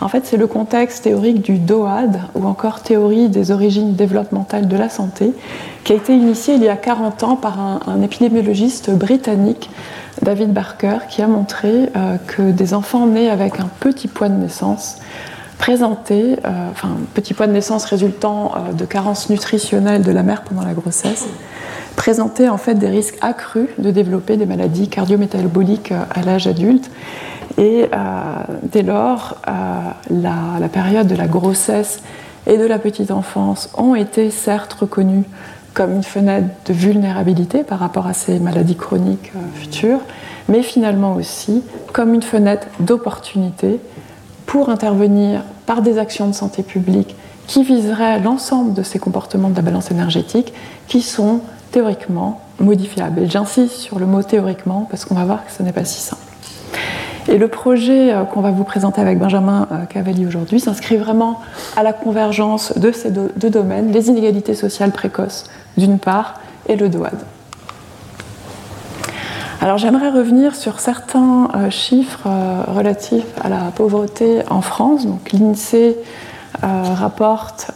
en 0.00 0.08
fait, 0.08 0.26
c'est 0.26 0.36
le 0.36 0.46
contexte 0.46 1.04
théorique 1.04 1.40
du 1.42 1.58
DOAD, 1.58 2.20
ou 2.34 2.46
encore 2.46 2.82
théorie 2.82 3.28
des 3.28 3.50
origines 3.50 3.94
développementales 3.94 4.68
de 4.68 4.76
la 4.76 4.88
santé, 4.88 5.32
qui 5.84 5.92
a 5.92 5.96
été 5.96 6.14
initié 6.14 6.54
il 6.54 6.62
y 6.62 6.68
a 6.68 6.76
40 6.76 7.22
ans 7.22 7.36
par 7.36 7.58
un, 7.60 8.02
épidémiologiste 8.02 8.90
britannique, 8.90 9.70
David 10.20 10.52
Barker, 10.52 10.98
qui 11.08 11.22
a 11.22 11.26
montré 11.26 11.68
euh, 11.96 12.16
que 12.26 12.50
des 12.50 12.74
enfants 12.74 13.06
nés 13.06 13.30
avec 13.30 13.58
un 13.58 13.68
petit 13.80 14.08
poids 14.08 14.28
de 14.28 14.34
naissance 14.34 14.98
présentaient, 15.58 16.38
euh, 16.44 16.70
enfin, 16.70 16.90
petit 17.14 17.32
poids 17.32 17.46
de 17.46 17.52
naissance 17.52 17.86
résultant 17.86 18.52
euh, 18.54 18.72
de 18.72 18.84
carences 18.84 19.30
nutritionnelles 19.30 20.02
de 20.02 20.12
la 20.12 20.22
mère 20.22 20.42
pendant 20.42 20.62
la 20.62 20.74
grossesse, 20.74 21.26
présentaient 21.96 22.50
en 22.50 22.58
fait 22.58 22.74
des 22.74 22.88
risques 22.88 23.16
accrus 23.22 23.68
de 23.78 23.90
développer 23.90 24.36
des 24.36 24.44
maladies 24.44 24.88
cardiométaboliques 24.88 25.92
à 25.92 26.20
l'âge 26.22 26.46
adulte 26.46 26.90
et 27.58 27.86
euh, 27.92 28.34
dès 28.64 28.82
lors, 28.82 29.36
euh, 29.48 29.50
la, 30.10 30.68
période 30.68 31.06
de 31.06 31.14
la 31.14 31.26
grossesse 31.26 32.00
et 32.46 32.58
de 32.58 32.66
la 32.66 32.78
petite 32.78 33.10
enfance 33.10 33.70
ont 33.76 33.94
été 33.94 34.30
certes 34.30 34.74
reconnues 34.74 35.24
comme 35.72 35.92
une 35.92 36.02
fenêtre 36.02 36.48
de 36.66 36.72
vulnérabilité 36.72 37.62
par 37.62 37.78
rapport 37.78 38.06
à 38.06 38.14
ces 38.14 38.38
maladies 38.38 38.76
chroniques 38.76 39.32
euh, 39.36 39.40
futures, 39.54 40.00
mais 40.48 40.62
finalement 40.62 41.14
aussi 41.14 41.62
comme 41.92 42.14
une 42.14 42.22
fenêtre 42.22 42.66
d'opportunité 42.80 43.80
pour 44.44 44.68
intervenir 44.68 45.42
par 45.64 45.82
des 45.82 45.98
actions 45.98 46.28
de 46.28 46.32
santé 46.32 46.62
publique 46.62 47.16
qui 47.46 47.62
viseraient 47.62 48.20
l'ensemble 48.20 48.74
de 48.74 48.82
ces 48.82 48.98
comportements 48.98 49.48
de 49.48 49.56
la 49.56 49.62
balance 49.62 49.90
énergétique 49.90 50.52
qui 50.88 51.00
sont 51.00 51.40
théoriquement 51.72 52.40
modifiables. 52.60 53.30
J'insiste 53.30 53.74
sur 53.74 53.98
le 53.98 54.06
mot 54.06 54.22
théoriquement 54.22 54.86
parce 54.90 55.04
qu'on 55.04 55.14
va 55.14 55.24
voir 55.24 55.44
que 55.44 55.52
ce 55.52 55.62
n'est 55.62 55.72
pas 55.72 55.84
si 55.84 56.00
simple. 56.00 56.25
Et 57.28 57.38
le 57.38 57.48
projet 57.48 58.12
euh, 58.12 58.24
qu'on 58.24 58.40
va 58.40 58.50
vous 58.50 58.64
présenter 58.64 59.00
avec 59.00 59.18
Benjamin 59.18 59.66
euh, 59.72 59.84
Cavalli 59.86 60.26
aujourd'hui 60.26 60.60
s'inscrit 60.60 60.96
vraiment 60.96 61.40
à 61.76 61.82
la 61.82 61.92
convergence 61.92 62.78
de 62.78 62.92
ces 62.92 63.10
deux 63.10 63.50
domaines, 63.50 63.90
les 63.90 64.08
inégalités 64.08 64.54
sociales 64.54 64.92
précoces 64.92 65.44
d'une 65.76 65.98
part 65.98 66.34
et 66.68 66.76
le 66.76 66.88
DOAD. 66.88 67.18
Alors 69.60 69.78
j'aimerais 69.78 70.10
revenir 70.10 70.54
sur 70.54 70.78
certains 70.78 71.48
euh, 71.56 71.70
chiffres 71.70 72.28
relatifs 72.68 73.26
à 73.42 73.48
la 73.48 73.72
pauvreté 73.74 74.42
en 74.48 74.60
France. 74.60 75.06
Donc 75.06 75.32
l'INSEE 75.32 75.96
rapporte 76.62 77.70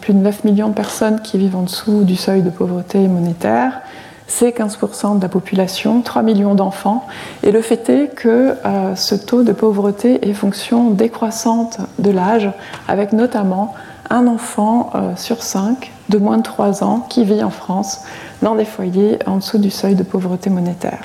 plus 0.00 0.14
de 0.14 0.18
9 0.18 0.44
millions 0.44 0.68
de 0.68 0.74
personnes 0.74 1.20
qui 1.20 1.36
vivent 1.36 1.56
en 1.56 1.62
dessous 1.62 2.04
du 2.04 2.16
seuil 2.16 2.40
de 2.40 2.48
pauvreté 2.48 3.06
monétaire. 3.08 3.82
C'est 4.26 4.50
15% 4.50 5.18
de 5.18 5.22
la 5.22 5.28
population, 5.28 6.00
3 6.00 6.22
millions 6.22 6.54
d'enfants. 6.54 7.06
Et 7.42 7.52
le 7.52 7.60
fait 7.60 7.88
est 7.90 8.08
que 8.14 8.56
ce 8.94 9.14
taux 9.14 9.42
de 9.42 9.52
pauvreté 9.52 10.28
est 10.28 10.32
fonction 10.32 10.90
décroissante 10.90 11.78
de 11.98 12.10
l'âge, 12.10 12.50
avec 12.88 13.12
notamment 13.12 13.74
un 14.08 14.26
enfant 14.26 14.92
sur 15.16 15.42
5 15.42 15.92
de 16.08 16.18
moins 16.18 16.38
de 16.38 16.42
3 16.42 16.82
ans 16.82 17.06
qui 17.08 17.24
vit 17.24 17.42
en 17.42 17.50
France 17.50 18.00
dans 18.42 18.54
des 18.54 18.64
foyers 18.64 19.18
en 19.26 19.36
dessous 19.36 19.58
du 19.58 19.70
seuil 19.70 19.94
de 19.94 20.02
pauvreté 20.02 20.48
monétaire. 20.48 21.02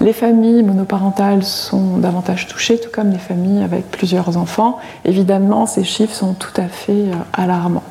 Les 0.00 0.12
familles 0.12 0.62
monoparentales 0.62 1.42
sont 1.42 1.96
davantage 1.96 2.48
touchées, 2.48 2.78
tout 2.78 2.90
comme 2.92 3.10
les 3.10 3.18
familles 3.18 3.62
avec 3.62 3.90
plusieurs 3.90 4.36
enfants. 4.36 4.78
Évidemment, 5.06 5.64
ces 5.64 5.84
chiffres 5.84 6.14
sont 6.14 6.34
tout 6.34 6.52
à 6.58 6.68
fait 6.68 6.92
euh, 6.92 7.14
alarmants. 7.32 7.82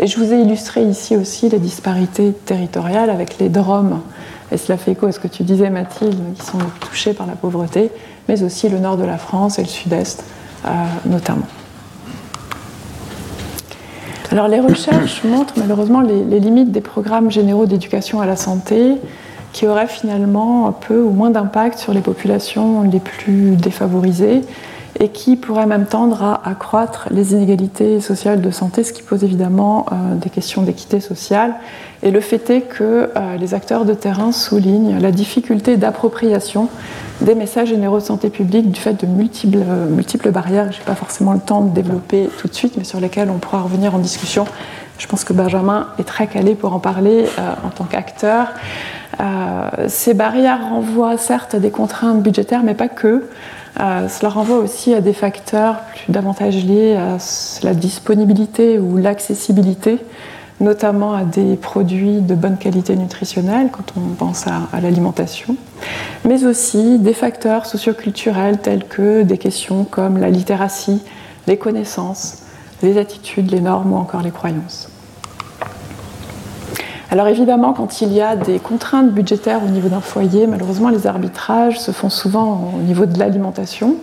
Et 0.00 0.06
je 0.06 0.18
vous 0.18 0.32
ai 0.32 0.40
illustré 0.40 0.82
ici 0.82 1.16
aussi 1.16 1.48
les 1.48 1.58
disparités 1.58 2.32
territoriales 2.32 3.10
avec 3.10 3.38
les 3.38 3.48
DROM. 3.48 4.00
Et 4.52 4.56
cela 4.56 4.78
fait 4.78 4.92
écho 4.92 5.06
à 5.06 5.12
ce 5.12 5.20
que 5.20 5.28
tu 5.28 5.42
disais, 5.42 5.70
Mathilde, 5.70 6.20
qui 6.34 6.44
sont 6.44 6.58
touchés 6.80 7.14
par 7.14 7.26
la 7.26 7.34
pauvreté, 7.34 7.90
mais 8.28 8.42
aussi 8.42 8.68
le 8.68 8.78
nord 8.78 8.96
de 8.96 9.04
la 9.04 9.18
France 9.18 9.58
et 9.58 9.62
le 9.62 9.68
sud-est 9.68 10.24
euh, 10.66 10.68
notamment. 11.06 11.46
Alors 14.30 14.48
les 14.48 14.60
recherches 14.60 15.22
montrent 15.24 15.54
malheureusement 15.56 16.00
les, 16.00 16.40
limites 16.40 16.72
des 16.72 16.80
programmes 16.80 17.30
généraux 17.30 17.66
d'éducation 17.66 18.20
à 18.20 18.26
la 18.26 18.36
santé 18.36 18.94
qui 19.52 19.66
auraient 19.68 19.86
finalement 19.86 20.72
peu 20.72 21.00
ou 21.00 21.10
moins 21.10 21.30
d'impact 21.30 21.78
sur 21.78 21.92
les 21.92 22.00
populations 22.00 22.82
les 22.82 22.98
plus 22.98 23.56
défavorisées 23.56 24.40
et 25.00 25.08
qui 25.08 25.36
pourraient 25.36 25.66
même 25.66 25.86
tendre 25.86 26.22
à 26.22 26.48
accroître 26.48 27.08
les 27.10 27.32
inégalités 27.32 28.00
sociales 28.00 28.40
de 28.40 28.50
santé, 28.50 28.84
ce 28.84 28.92
qui 28.92 29.02
pose 29.02 29.24
évidemment 29.24 29.86
euh, 29.90 30.14
des 30.14 30.30
questions 30.30 30.62
d'équité 30.62 31.00
sociale. 31.00 31.54
Et 32.02 32.10
le 32.10 32.20
fait 32.20 32.48
est 32.50 32.60
que 32.60 33.10
euh, 33.16 33.36
les 33.36 33.54
acteurs 33.54 33.84
de 33.84 33.94
terrain 33.94 34.30
soulignent 34.30 35.00
la 35.00 35.10
difficulté 35.10 35.76
d'appropriation 35.76 36.68
des 37.22 37.34
messages 37.34 37.68
généraux 37.68 37.98
de 37.98 38.04
santé 38.04 38.30
publique 38.30 38.70
du 38.70 38.78
fait 38.78 39.00
de 39.00 39.06
multiples, 39.06 39.58
euh, 39.66 39.88
multiples 39.88 40.30
barrières 40.30 40.70
je 40.70 40.78
n'ai 40.78 40.84
pas 40.84 40.94
forcément 40.94 41.32
le 41.32 41.40
temps 41.40 41.62
de 41.62 41.74
développer 41.74 42.28
tout 42.38 42.46
de 42.46 42.54
suite, 42.54 42.74
mais 42.76 42.84
sur 42.84 43.00
lesquelles 43.00 43.30
on 43.30 43.38
pourra 43.38 43.62
revenir 43.62 43.94
en 43.94 43.98
discussion. 43.98 44.44
Je 44.98 45.08
pense 45.08 45.24
que 45.24 45.32
Benjamin 45.32 45.88
est 45.98 46.04
très 46.04 46.28
calé 46.28 46.54
pour 46.54 46.72
en 46.72 46.78
parler 46.78 47.24
euh, 47.38 47.54
en 47.66 47.70
tant 47.70 47.84
qu'acteur. 47.84 48.48
Ces 49.86 50.12
barrières 50.12 50.68
renvoient 50.70 51.16
certes 51.16 51.54
à 51.54 51.60
des 51.60 51.70
contraintes 51.70 52.20
budgétaires, 52.20 52.64
mais 52.64 52.74
pas 52.74 52.88
que. 52.88 53.22
Cela 53.76 54.28
renvoie 54.28 54.58
aussi 54.58 54.94
à 54.94 55.00
des 55.00 55.12
facteurs 55.12 55.80
plus 55.94 56.12
davantage 56.12 56.64
liés 56.64 56.94
à 56.94 57.18
la 57.62 57.74
disponibilité 57.74 58.78
ou 58.78 58.96
l'accessibilité 58.96 59.98
notamment 60.60 61.14
à 61.14 61.24
des 61.24 61.56
produits 61.56 62.20
de 62.20 62.34
bonne 62.34 62.58
qualité 62.58 62.96
nutritionnelle 62.96 63.70
quand 63.72 63.92
on 63.96 64.14
pense 64.14 64.46
à, 64.46 64.80
l'alimentation, 64.80 65.56
mais 66.24 66.44
aussi 66.44 66.98
des 66.98 67.12
facteurs 67.12 67.66
socioculturels 67.66 68.58
tels 68.58 68.84
que 68.84 69.22
des 69.22 69.38
questions 69.38 69.84
comme 69.84 70.18
la 70.18 70.30
littératie, 70.30 71.02
les 71.46 71.56
connaissances, 71.56 72.42
les 72.82 72.98
attitudes, 72.98 73.50
les 73.50 73.60
normes 73.60 73.92
ou 73.92 73.96
encore 73.96 74.22
les 74.22 74.30
croyances. 74.30 74.88
Alors 77.14 77.28
évidemment, 77.28 77.74
quand 77.74 78.00
il 78.00 78.12
y 78.12 78.20
a 78.20 78.34
des 78.34 78.58
contraintes 78.58 79.12
budgétaires 79.12 79.60
au 79.64 79.68
niveau 79.68 79.88
d'un 79.88 80.00
foyer, 80.00 80.48
malheureusement, 80.48 80.88
les 80.88 81.06
arbitrages 81.06 81.78
se 81.78 81.92
font 81.92 82.10
souvent 82.10 82.72
au 82.74 82.80
niveau 82.80 83.06
de 83.06 83.16
l'alimentation. 83.20 83.98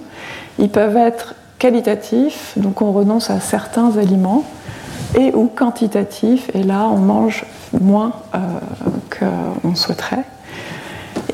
Ils 0.60 0.70
peuvent 0.70 0.96
être 0.96 1.36
qualitatifs, 1.60 2.54
donc 2.56 2.82
on 2.82 2.94
renonce 2.94 3.30
à 3.30 3.42
certains 3.42 3.98
aliments, 3.98 4.46
et 5.20 5.36
ou 5.36 5.48
quantitatif, 5.54 6.50
et 6.54 6.64
là 6.64 6.88
on 6.88 7.00
mange 7.00 7.44
moins 7.82 8.14
euh, 8.34 8.38
qu'on 9.60 9.76
souhaiterait. 9.76 10.24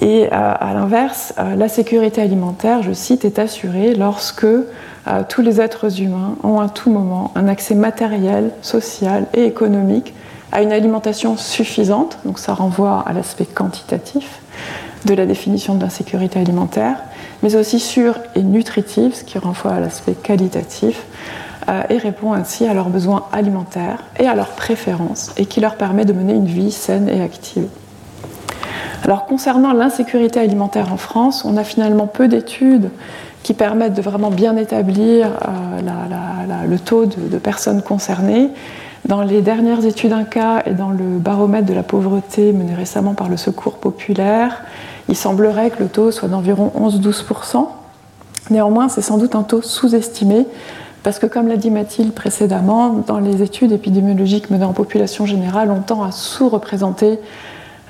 Et 0.01 0.25
euh, 0.25 0.29
à 0.31 0.74
l'inverse, 0.74 1.36
euh, 1.38 1.55
la 1.55 1.69
sécurité 1.69 2.24
alimentaire, 2.24 2.81
je 2.81 2.91
cite, 2.91 3.24
est 3.24 3.38
assurée 3.38 3.93
lorsque 3.93 4.48
tous 5.29 5.41
les 5.43 5.62
êtres 5.62 6.01
humains 6.01 6.38
ont 6.43 6.60
à 6.60 6.69
tout 6.69 6.89
moment 6.89 7.31
un 7.36 7.48
accès 7.48 7.75
matériel, 7.75 8.50
social 8.63 9.27
et 9.36 9.46
économique 9.46 10.15
à 10.51 10.62
une 10.62 10.72
alimentation 10.72 11.38
suffisante, 11.38 12.20
donc 12.25 12.39
ça 12.39 12.54
renvoie 12.54 13.04
à 13.06 13.13
l'aspect 13.13 13.46
quantitatif 13.46 14.42
de 15.06 15.13
la 15.13 15.25
définition 15.25 15.75
de 15.75 15.84
l'insécurité 15.84 16.39
alimentaire, 16.39 16.98
mais 17.44 17.56
aussi 17.56 17.80
sûre 17.80 18.18
et 18.36 18.44
nutritive, 18.44 19.13
ce 19.13 19.24
qui 19.24 19.38
renvoie 19.38 19.74
à 19.74 19.80
l'aspect 19.80 20.13
qualitatif, 20.13 21.06
euh, 21.70 21.84
et 21.89 21.98
répond 21.98 22.34
ainsi 22.34 22.66
à 22.66 22.74
leurs 22.74 22.89
besoins 22.89 23.25
alimentaires 23.34 24.04
et 24.20 24.27
à 24.27 24.36
leurs 24.36 24.51
préférences 24.51 25.34
et 25.38 25.46
qui 25.46 25.60
leur 25.60 25.75
permet 25.75 26.06
de 26.06 26.13
mener 26.13 26.34
une 26.34 26.46
vie 26.46 26.72
saine 26.72 27.10
et 27.10 27.22
active. 27.22 27.68
Alors 29.04 29.25
concernant 29.25 29.74
l'insécurité 29.74 30.39
alimentaire 30.39 30.94
en 30.94 30.98
France, 30.98 31.44
on 31.46 31.58
a 31.58 31.63
finalement 31.66 32.08
peu 32.08 32.27
d'études 32.27 32.89
qui 33.44 33.54
permettent 33.54 33.94
de 33.94 34.01
vraiment 34.01 34.32
bien 34.32 34.56
établir 34.56 35.27
euh, 35.27 36.66
le 36.68 36.80
taux 36.80 37.06
de, 37.06 37.38
personnes 37.38 37.82
concernées. 37.82 38.50
Dans 39.08 39.22
les 39.22 39.42
dernières 39.42 39.86
études 39.86 40.12
INCA 40.12 40.64
et 40.66 40.74
dans 40.74 40.90
le 40.90 41.18
baromètre 41.18 41.66
de 41.66 41.74
la 41.74 41.84
pauvreté 41.84 42.52
mené 42.52 42.76
récemment 42.76 43.14
par 43.14 43.30
le 43.30 43.38
Secours 43.38 43.78
populaire, 43.78 44.64
il 45.08 45.16
semblerait 45.16 45.70
que 45.70 45.82
le 45.82 45.88
taux 45.88 46.12
soit 46.12 46.28
d'environ 46.28 46.74
11-12%. 46.78 47.68
Néanmoins, 48.50 48.90
c'est 48.90 49.02
sans 49.02 49.18
doute 49.18 49.34
un 49.34 49.44
taux 49.44 49.62
sous-estimé 49.62 50.46
parce 51.04 51.20
que 51.20 51.26
comme 51.26 51.48
l'a 51.48 51.56
dit 51.56 51.72
Mathilde 51.72 52.12
précédemment, 52.12 52.90
dans 53.08 53.20
les 53.20 53.42
études 53.42 53.72
épidémiologiques 53.72 54.50
menées 54.50 54.66
en 54.66 54.74
population 54.74 55.26
générale, 55.26 55.72
on 55.72 55.80
tend 55.80 56.04
à 56.04 56.12
sous-représenter 56.12 57.18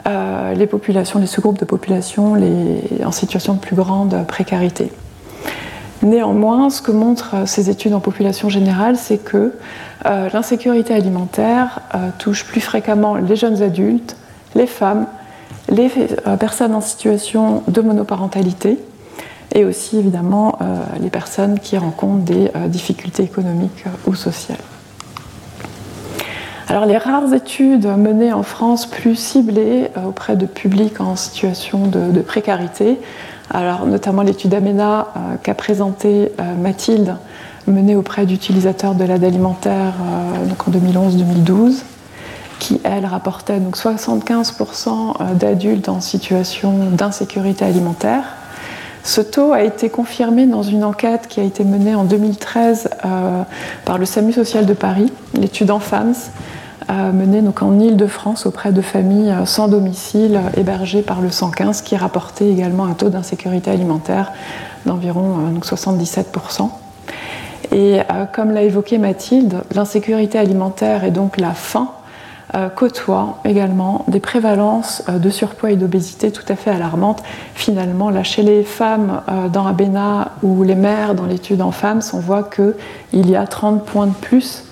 euh, 0.06 0.54
les 0.54 0.68
populations, 0.68 1.18
les 1.18 1.26
sous-groupes 1.26 1.58
de 1.58 1.66
population 1.66 2.36
en 3.04 3.12
situation 3.12 3.56
de 3.56 3.60
plus 3.60 3.76
grande 3.76 4.24
précarité. 4.28 4.92
Néanmoins, 6.04 6.70
ce 6.70 6.82
que 6.82 6.92
montrent 6.92 7.36
euh, 7.36 7.46
ces 7.46 7.70
études 7.70 7.94
en 7.94 8.00
population 8.00 8.50
générale, 8.50 8.98
c'est 8.98 9.18
que 9.18 9.54
euh, 10.06 10.30
l'insécurité 10.32 10.94
alimentaire 10.94 11.82
touche 12.20 12.46
plus 12.46 12.62
fréquemment 12.62 13.16
les 13.16 13.36
jeunes 13.36 13.62
adultes, 13.62 14.16
les 14.56 14.68
femmes, 14.68 15.08
les 15.70 15.90
personnes 16.40 16.74
en 16.74 16.82
situation 16.82 17.64
de 17.68 17.82
monoparentalité, 17.82 18.80
et 19.54 19.66
aussi 19.66 19.98
évidemment 19.98 20.58
euh, 20.62 20.80
les 21.00 21.10
personnes 21.10 21.60
qui 21.60 21.78
rencontrent 21.78 22.24
des 22.24 22.52
euh, 22.56 22.68
difficultés 22.68 23.24
économiques 23.24 23.86
ou 24.06 24.14
sociales. 24.14 24.58
Alors 26.68 26.86
les 26.86 26.98
rares 26.98 27.34
études 27.34 27.88
menées 27.88 28.34
en 28.34 28.44
France 28.44 28.86
plus 28.86 29.16
ciblées 29.16 29.90
euh, 29.98 30.06
auprès 30.06 30.36
de 30.36 30.46
publics 30.46 31.00
en 31.00 31.16
situation 31.16 31.88
de, 31.88 32.22
précarité, 32.22 33.00
notamment 33.54 34.22
l'étude 34.22 34.54
Amena 34.54 35.08
qu'a 35.44 35.54
présentée 35.54 36.32
Mathilde, 36.60 37.16
menée 37.68 37.96
auprès 37.96 38.26
d'utilisateurs 38.26 38.96
de 38.96 39.04
l'aide 39.04 39.24
alimentaire 39.24 39.94
donc 40.48 40.68
en 40.68 40.72
2011-2012, 40.72 41.84
qui 42.60 42.82
elle 42.84 43.06
rapportait 43.06 43.60
donc 43.60 43.78
75% 43.78 45.36
d'adultes 45.36 45.90
en 45.90 46.02
situation 46.02 46.90
d'insécurité 46.92 47.66
alimentaire. 47.66 48.24
Ce 49.08 49.22
taux 49.22 49.54
a 49.54 49.64
été 49.64 49.90
confirmé 49.90 50.46
dans 50.48 50.64
une 50.64 50.84
enquête 50.84 51.28
qui 51.30 51.40
a 51.40 51.44
été 51.44 51.64
menée 51.64 51.96
en 51.96 52.04
2013 52.04 52.90
euh, 53.06 53.44
par 53.86 53.98
le 53.98 54.06
SAMU 54.06 54.34
social 54.34 54.66
de 54.66 54.74
Paris, 54.74 55.10
l'étude 55.34 55.72
euh, 55.72 56.32
menée 56.90 57.42
donc 57.42 57.62
en 57.62 57.80
Ile-de-France 57.80 58.46
auprès 58.46 58.72
de 58.72 58.82
familles 58.82 59.32
euh, 59.32 59.46
sans 59.46 59.68
domicile 59.68 60.42
hébergées 60.56 61.02
par 61.02 61.22
le 61.22 61.30
115, 61.30 61.82
qui 61.82 61.96
rapportait 61.96 62.50
également 62.50 62.86
un 62.86 62.94
taux 62.94 63.10
d'insécurité 63.10 63.72
alimentaire 63.72 64.32
d'environ 64.86 65.38
77%. 65.62 66.70
Et 67.74 68.00
comme 68.34 68.52
l'a 68.52 68.62
évoqué 68.62 68.98
Mathilde, 68.98 69.64
l'insécurité 69.76 70.38
alimentaire 70.38 71.04
est 71.04 71.12
donc 71.12 71.38
la 71.38 71.52
faim 71.52 71.90
euh, 72.56 72.70
côtoient 72.70 73.40
également 73.44 74.06
des 74.08 74.22
prévalences 74.22 75.04
euh, 75.10 75.20
de 75.20 75.30
surpoids 75.30 75.72
et 75.72 75.76
d'obésité 75.76 76.32
tout 76.32 76.46
à 76.48 76.56
fait 76.56 76.70
alarmantes. 76.70 77.22
Finalement, 77.56 78.10
là, 78.10 78.24
chez 78.24 78.42
les 78.42 78.64
femmes 78.64 79.22
euh, 79.28 79.50
dans 79.50 79.68
Abena 79.68 80.32
ou 80.44 80.64
les 80.64 80.76
mères 80.76 81.14
dans 81.14 81.26
l'étude 81.26 81.62
en 81.62 81.72
femmes, 81.72 82.00
on 82.14 82.20
voit 82.20 82.44
qu'il 82.44 83.30
y 83.30 83.36
a 83.36 83.46
30 83.46 83.84
points 83.84 84.08
de 84.08 84.14
plus 84.14 84.64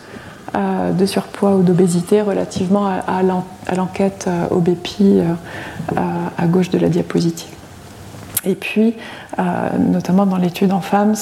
de 0.56 1.06
surpoids 1.06 1.56
ou 1.56 1.64
d'obésité 1.64 2.22
relativement 2.22 2.88
à, 2.88 3.76
l'enquête 3.76 4.30
OBEPI 4.52 5.20
à 5.98 6.46
gauche 6.48 6.70
de 6.70 6.78
la 6.78 6.88
diapositive. 6.88 7.54
Et 8.46 8.56
puis, 8.56 8.96
notamment 9.80 10.26
dans 10.26 10.38
l'étude 10.38 10.72
en 10.72 10.82
femmes, 10.82 11.16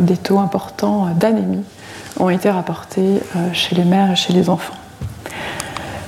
des 0.00 0.16
taux 0.16 0.38
importants 0.38 1.08
d'anémie 1.18 1.64
ont 2.20 2.30
été 2.30 2.50
rapportés 2.50 3.20
chez 3.52 3.74
les 3.74 3.84
mères 3.84 4.12
et 4.12 4.16
chez 4.16 4.32
les 4.32 4.48
enfants. 4.48 4.76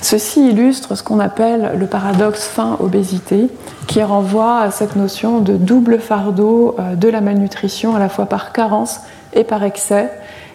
Ceci 0.01 0.49
illustre 0.49 0.95
ce 0.95 1.03
qu'on 1.03 1.19
appelle 1.19 1.73
le 1.77 1.87
paradoxe 1.87 2.47
faim-obésité, 2.47 3.49
qui 3.87 4.03
renvoie 4.03 4.61
à 4.61 4.71
cette 4.71 4.97
notion 4.97 5.41
de 5.41 5.57
double 5.57 5.99
fardeau 5.99 6.77
euh, 6.79 6.95
de 6.95 7.09
la 7.09 7.21
malnutrition, 7.21 7.97
à 7.97 7.99
la 7.99 8.09
fois 8.09 8.27
par 8.27 8.53
carence 8.53 9.01
et 9.33 9.45
par 9.45 9.65
excès, 9.65 10.11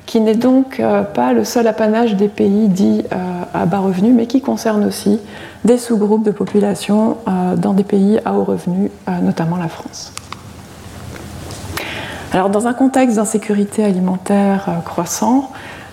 qui 0.05 0.19
n'est 0.19 0.36
donc 0.36 0.79
euh, 0.79 1.03
pas 1.03 1.33
le 1.33 1.43
seul 1.43 1.67
apanage 1.67 2.15
des 2.15 2.27
pays 2.27 2.67
dits 2.67 3.03
euh, 3.12 3.15
à 3.53 3.65
bas 3.65 3.79
revenus, 3.79 4.13
mais 4.15 4.27
qui 4.27 4.41
concerne 4.41 4.86
aussi 4.86 5.19
des 5.63 5.77
sous-groupes 5.77 6.25
de 6.25 6.31
population 6.31 7.17
dans 7.55 7.74
des 7.74 7.86
pays 7.86 8.19
à 8.25 8.33
haut 8.33 8.43
revenu, 8.43 8.91
notamment 9.22 9.55
la 9.55 9.69
France. 9.69 10.12
Alors, 12.33 12.50
dans 12.50 12.67
un 12.67 12.74
contexte 12.74 13.15
d'insécurité 13.15 13.81
alimentaire 13.81 14.81
croissant, 14.83 15.51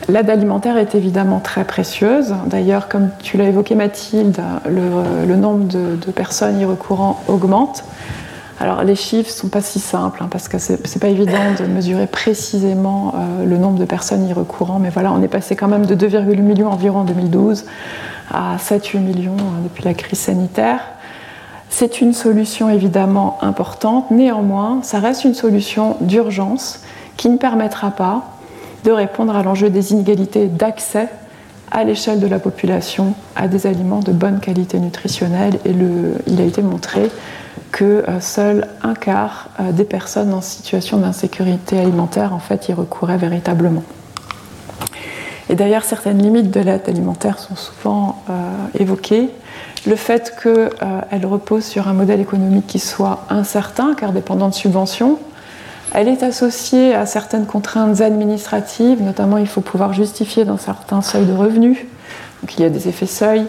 L'aide 0.08 0.30
alimentaire 0.30 0.76
est 0.76 0.94
évidemment 0.94 1.40
très 1.40 1.64
précieuse. 1.64 2.34
D'ailleurs, 2.46 2.88
comme 2.88 3.10
tu 3.22 3.36
l'as 3.36 3.44
évoqué 3.44 3.74
Mathilde, 3.74 4.40
le, 4.66 5.36
nombre 5.36 5.66
de, 5.66 6.10
personnes 6.10 6.58
y 6.58 6.64
recourant 6.64 7.22
augmente. 7.28 7.84
Alors 8.60 8.84
les 8.84 8.94
chiffres 8.94 9.30
ne 9.30 9.34
sont 9.34 9.48
pas 9.48 9.62
si 9.62 9.80
simples 9.80 10.22
hein, 10.22 10.28
parce 10.30 10.46
que 10.46 10.58
ce 10.58 10.74
n'est 10.74 11.00
pas 11.00 11.08
évident 11.08 11.54
de 11.58 11.64
mesurer 11.64 12.06
précisément 12.06 13.14
euh, 13.16 13.46
le 13.46 13.56
nombre 13.56 13.78
de 13.78 13.86
personnes 13.86 14.28
y 14.28 14.34
recourant, 14.34 14.78
mais 14.78 14.90
voilà, 14.90 15.12
on 15.12 15.22
est 15.22 15.28
passé 15.28 15.56
quand 15.56 15.66
même 15.66 15.86
de 15.86 15.94
2,8 15.94 16.42
millions 16.42 16.70
environ 16.70 17.00
en 17.00 17.04
2012 17.04 17.64
à 18.30 18.58
7-8 18.58 18.98
millions 18.98 19.36
hein, 19.38 19.62
depuis 19.64 19.82
la 19.82 19.94
crise 19.94 20.18
sanitaire. 20.18 20.80
C'est 21.70 22.02
une 22.02 22.12
solution 22.12 22.68
évidemment 22.68 23.38
importante, 23.40 24.10
néanmoins, 24.10 24.80
ça 24.82 24.98
reste 24.98 25.24
une 25.24 25.34
solution 25.34 25.96
d'urgence 26.02 26.82
qui 27.16 27.30
ne 27.30 27.38
permettra 27.38 27.90
pas 27.90 28.24
de 28.84 28.90
répondre 28.90 29.34
à 29.34 29.42
l'enjeu 29.42 29.70
des 29.70 29.92
inégalités 29.92 30.48
d'accès 30.48 31.08
à 31.70 31.84
l'échelle 31.84 32.20
de 32.20 32.26
la 32.26 32.38
population 32.38 33.14
à 33.36 33.48
des 33.48 33.66
aliments 33.66 34.00
de 34.00 34.12
bonne 34.12 34.40
qualité 34.40 34.78
nutritionnelle. 34.80 35.60
Et 35.64 35.74
il 36.26 36.40
a 36.40 36.44
été 36.44 36.60
montré 36.62 37.10
que 37.70 38.04
euh, 38.08 38.20
seul 38.20 38.66
un 38.82 38.94
quart 38.94 39.48
euh, 39.58 39.72
des 39.72 39.84
personnes 39.84 40.32
en 40.34 40.40
situation 40.40 40.98
d'insécurité 40.98 41.78
alimentaire 41.78 42.34
en 42.34 42.38
fait 42.38 42.68
y 42.68 42.72
recouraient 42.72 43.18
véritablement. 43.18 43.84
Et 45.48 45.54
d'ailleurs, 45.54 45.82
certaines 45.82 46.18
limites 46.18 46.50
de 46.50 46.60
l'aide 46.60 46.82
alimentaire 46.86 47.38
sont 47.38 47.56
souvent 47.56 48.22
euh, 48.30 48.32
évoquées. 48.78 49.30
Le 49.86 49.96
fait 49.96 50.34
qu'elle 50.40 51.26
repose 51.26 51.64
sur 51.64 51.88
un 51.88 51.92
modèle 51.92 52.20
économique 52.20 52.66
qui 52.66 52.78
soit 52.78 53.24
incertain, 53.30 53.94
car 53.94 54.12
dépendant 54.12 54.48
de 54.48 54.54
subventions, 54.54 55.18
elle 55.92 56.06
est 56.06 56.22
associée 56.22 56.94
à 56.94 57.04
certaines 57.04 57.46
contraintes 57.46 58.00
administratives, 58.00 59.02
notamment 59.02 59.38
il 59.38 59.48
faut 59.48 59.62
pouvoir 59.62 59.92
justifier 59.92 60.44
d'un 60.44 60.58
certain 60.58 61.02
seuil 61.02 61.24
de 61.24 61.32
revenus, 61.32 61.78
donc 62.42 62.56
il 62.56 62.60
y 62.60 62.64
a 62.64 62.68
des 62.68 62.86
effets 62.86 63.06
seuil, 63.06 63.44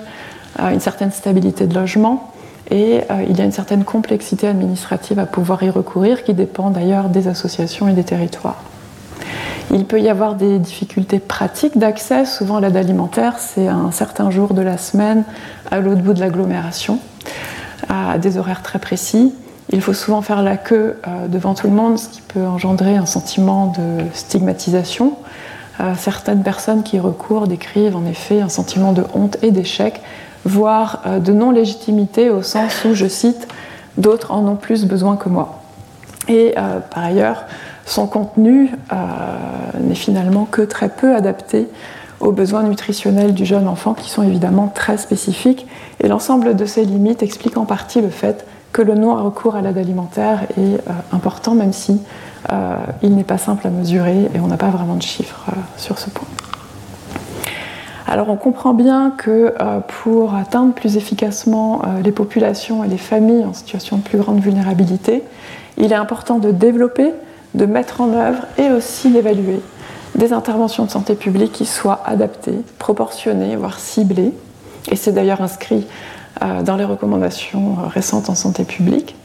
une 0.57 0.79
certaine 0.79 1.11
stabilité 1.11 1.67
de 1.67 1.75
logement, 1.75 2.31
et 2.71 3.01
euh, 3.11 3.23
il 3.29 3.37
y 3.37 3.41
a 3.41 3.43
une 3.43 3.51
certaine 3.51 3.83
complexité 3.83 4.47
administrative 4.47 5.19
à 5.19 5.25
pouvoir 5.25 5.61
y 5.61 5.69
recourir 5.69 6.23
qui 6.23 6.33
dépend 6.33 6.71
d'ailleurs 6.71 7.09
des 7.09 7.27
associations 7.27 7.87
et 7.89 7.93
des 7.93 8.05
territoires. 8.05 8.63
Il 9.73 9.85
peut 9.85 10.01
y 10.01 10.09
avoir 10.09 10.35
des 10.35 10.57
difficultés 10.57 11.19
pratiques 11.19 11.77
d'accès, 11.77 12.25
souvent 12.25 12.59
l'aide 12.59 12.75
alimentaire, 12.75 13.35
c'est 13.39 13.67
un 13.67 13.91
certain 13.91 14.31
jour 14.31 14.53
de 14.53 14.61
la 14.61 14.77
semaine 14.77 15.23
à 15.69 15.79
l'autre 15.79 16.01
bout 16.01 16.13
de 16.13 16.19
l'agglomération, 16.19 16.99
à 17.87 18.17
des 18.17 18.37
horaires 18.37 18.63
très 18.63 18.79
précis. 18.79 19.33
Il 19.69 19.81
faut 19.81 19.93
souvent 19.93 20.21
faire 20.21 20.41
la 20.41 20.57
queue 20.57 20.99
euh, 21.07 21.27
devant 21.27 21.53
tout 21.53 21.67
le 21.67 21.73
monde, 21.73 21.97
ce 21.97 22.09
qui 22.09 22.21
peut 22.21 22.45
engendrer 22.45 22.97
un 22.97 23.05
sentiment 23.05 23.67
de 23.67 24.03
stigmatisation. 24.13 25.13
Euh, 25.79 25.93
certaines 25.97 26.43
personnes 26.43 26.83
qui 26.83 26.97
y 26.97 26.99
recourent 26.99 27.47
décrivent 27.47 27.95
en 27.95 28.05
effet 28.05 28.41
un 28.41 28.49
sentiment 28.49 28.91
de 28.91 29.03
honte 29.13 29.37
et 29.41 29.51
d'échec, 29.51 30.01
voire 30.45 31.01
euh, 31.05 31.19
de 31.19 31.31
non-légitimité 31.31 32.29
au 32.29 32.41
sens 32.41 32.85
où, 32.85 32.93
je 32.93 33.07
cite, 33.07 33.47
d'autres 33.97 34.31
en 34.31 34.47
ont 34.47 34.55
plus 34.55 34.85
besoin 34.85 35.15
que 35.15 35.29
moi. 35.29 35.59
Et 36.27 36.53
par 36.91 37.03
ailleurs, 37.03 37.43
son 37.85 38.05
contenu 38.05 38.69
n'est 39.81 39.95
finalement 39.95 40.45
que 40.45 40.61
très 40.61 40.87
peu 40.87 41.15
adapté 41.15 41.67
aux 42.21 42.31
besoins 42.31 42.63
nutritionnels 42.63 43.33
du 43.33 43.45
jeune 43.45 43.67
enfant 43.67 43.93
qui 43.93 44.09
sont 44.09 44.23
évidemment 44.23 44.67
très 44.67 44.97
spécifiques. 44.97 45.67
Et 45.99 46.07
l'ensemble 46.07 46.55
de 46.55 46.65
ces 46.65 46.85
limites 46.85 47.23
explique 47.23 47.57
en 47.57 47.65
partie 47.65 48.01
le 48.01 48.09
fait 48.09 48.45
que 48.71 48.81
le 48.81 48.95
non-recours 48.95 49.55
à 49.55 49.61
l'aide 49.61 49.77
alimentaire 49.77 50.43
est 50.57 50.75
euh, 50.75 50.93
important, 51.11 51.55
même 51.55 51.73
si 51.73 51.99
euh, 52.51 52.75
il 53.01 53.15
n'est 53.15 53.23
pas 53.23 53.37
simple 53.37 53.67
à 53.67 53.69
mesurer 53.69 54.29
et 54.33 54.39
on 54.39 54.47
n'a 54.47 54.57
pas 54.57 54.69
vraiment 54.69 54.95
de 54.95 55.01
chiffres 55.01 55.45
euh, 55.49 55.55
sur 55.77 55.99
ce 55.99 56.09
point. 56.09 56.27
Alors 58.11 58.29
on 58.29 58.35
comprend 58.35 58.73
bien 58.73 59.13
que 59.17 59.53
pour 60.03 60.35
atteindre 60.35 60.73
plus 60.73 60.97
efficacement 60.97 61.81
les 62.03 62.11
populations 62.11 62.83
et 62.83 62.89
les 62.89 62.97
familles 62.97 63.45
en 63.45 63.53
situation 63.53 63.95
de 63.95 64.01
plus 64.01 64.17
grande 64.17 64.41
vulnérabilité, 64.41 65.23
il 65.77 65.93
est 65.93 65.95
important 65.95 66.37
de 66.37 66.51
développer, 66.51 67.13
de 67.55 67.65
mettre 67.65 68.01
en 68.01 68.11
œuvre 68.11 68.43
et 68.57 68.69
aussi 68.69 69.11
d'évaluer 69.11 69.61
des 70.15 70.33
interventions 70.33 70.85
de 70.85 70.91
santé 70.91 71.15
publique 71.15 71.51
qui 71.51 71.65
soient 71.65 72.01
adaptées, 72.05 72.61
proportionnées, 72.79 73.55
voire 73.55 73.79
ciblées. 73.79 74.33
Et 74.91 74.95
c'est 74.95 75.11
d'ailleurs 75.11 75.41
inscrit 75.41 75.87
euh, 76.41 76.63
dans 76.63 76.75
les 76.75 76.83
recommandations 76.83 77.77
euh, 77.79 77.87
récentes 77.87 78.29
en 78.29 78.35
santé 78.35 78.63
publique. 78.65 79.15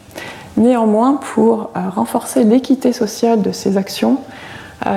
Néanmoins, 0.56 1.20
pour 1.34 1.70
euh, 1.76 1.88
renforcer 1.94 2.44
l'équité 2.44 2.92
sociale 2.92 3.42
de 3.42 3.52
ces 3.52 3.76
actions, 3.76 4.18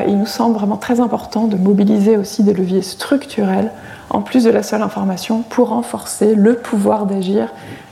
il 0.07 0.17
nous 0.17 0.25
semble 0.25 0.55
vraiment 0.55 0.77
très 0.77 0.99
important 0.99 1.47
de 1.47 1.55
mobiliser 1.55 2.17
aussi 2.17 2.43
des 2.43 2.53
leviers 2.53 2.81
structurels, 2.81 3.71
en 4.09 4.21
plus 4.21 4.43
de 4.43 4.49
la 4.49 4.63
seule 4.63 4.81
information, 4.81 5.41
pour 5.41 5.69
renforcer 5.69 6.35
le 6.35 6.55
pouvoir 6.55 7.05
d'agir 7.05 7.47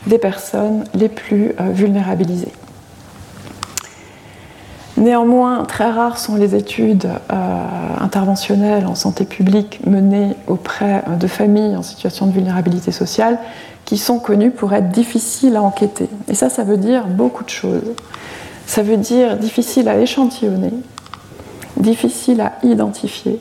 des 0.06 0.18
personnes 0.18 0.84
les 0.94 1.10
plus 1.10 1.54
vulnérabilisées. 1.60 2.52
Néanmoins, 4.98 5.64
très 5.64 5.92
rares 5.92 6.18
sont 6.18 6.36
les 6.36 6.56
études 6.56 7.08
interventionnelles 8.02 8.88
en 8.88 8.96
santé 8.96 9.26
publique 9.26 9.80
menées 9.86 10.36
auprès 10.48 11.04
de 11.20 11.28
familles 11.28 11.78
en 11.78 11.84
situation 11.84 12.26
de 12.26 12.32
vulnérabilité 12.32 12.92
sociale 12.92 13.38
qui 13.86 13.98
sont 13.98 14.20
connus 14.20 14.52
pour 14.52 14.74
être 14.74 14.90
difficiles 14.90 15.56
à 15.56 15.62
enquêter. 15.62 16.10
Et 16.28 16.34
ça, 16.34 16.50
ça 16.50 16.64
veut 16.64 16.78
dire 16.78 17.08
beaucoup 17.08 17.44
de 17.44 17.50
choses. 17.50 17.94
Ça 18.66 18.82
veut 18.82 18.98
dire 18.98 19.38
difficile 19.38 19.88
à 19.88 19.98
échantillonner, 19.98 20.74
difficile 21.80 22.42
à 22.42 22.54
identifier, 22.64 23.40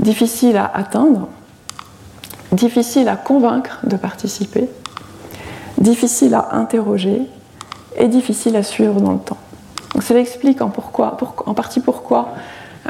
difficile 0.00 0.56
à 0.56 0.70
atteindre, 0.74 1.28
difficile 2.52 3.08
à 3.08 3.16
convaincre 3.16 3.80
de 3.84 3.96
participer, 3.96 4.68
difficile 5.78 6.34
à 6.34 6.56
interroger 6.56 7.22
et 7.96 8.08
difficile 8.08 8.56
à 8.56 8.62
suivre 8.62 9.00
dans 9.00 9.12
le 9.12 9.18
temps. 9.18 9.38
Ça 10.00 10.18
explique 10.18 10.60
en, 10.60 10.70
partie 11.54 11.80
pourquoi 11.80 12.34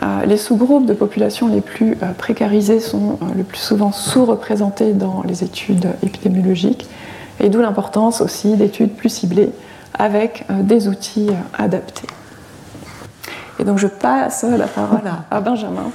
euh, 0.03 0.27
les 0.27 0.37
sous-groupes 0.37 0.87
de 0.87 0.93
population 0.93 1.49
les 1.49 1.61
plus 1.61 1.93
euh, 2.03 2.13
précarisés 2.13 2.81
sont 2.81 3.19
euh, 3.23 3.27
le 3.37 3.45
plus 3.45 3.59
souvent 3.59 3.93
sous-représentés 3.93 4.93
dans 4.93 5.23
les 5.23 5.45
études 5.45 5.89
épidémiologiques, 6.03 6.87
et 7.41 7.49
d'où 7.49 7.61
l'importance 7.61 8.21
aussi 8.21 8.57
d'études 8.57 8.95
plus 8.95 9.09
ciblées 9.09 9.51
avec 9.99 10.45
des 10.51 10.89
outils 10.89 11.31
adaptés. 11.57 12.07
Et 13.59 13.65
donc 13.65 13.79
je 13.79 13.87
passe 13.87 14.45
la 14.45 14.67
parole 14.67 15.01
à 15.31 15.41
Benjamin, 15.41 15.91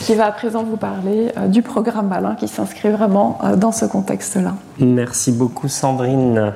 qui 0.00 0.14
va 0.14 0.26
à 0.26 0.32
présent 0.32 0.62
vous 0.62 0.76
parler 0.76 1.32
du 1.48 1.62
programme 1.62 2.08
Malin, 2.08 2.34
qui 2.34 2.48
s'inscrit 2.48 2.90
vraiment 2.90 3.38
dans 3.56 3.72
ce 3.72 3.84
contexte-là. 3.84 4.54
Merci 4.78 5.32
beaucoup 5.32 5.68
Sandrine. 5.68 6.52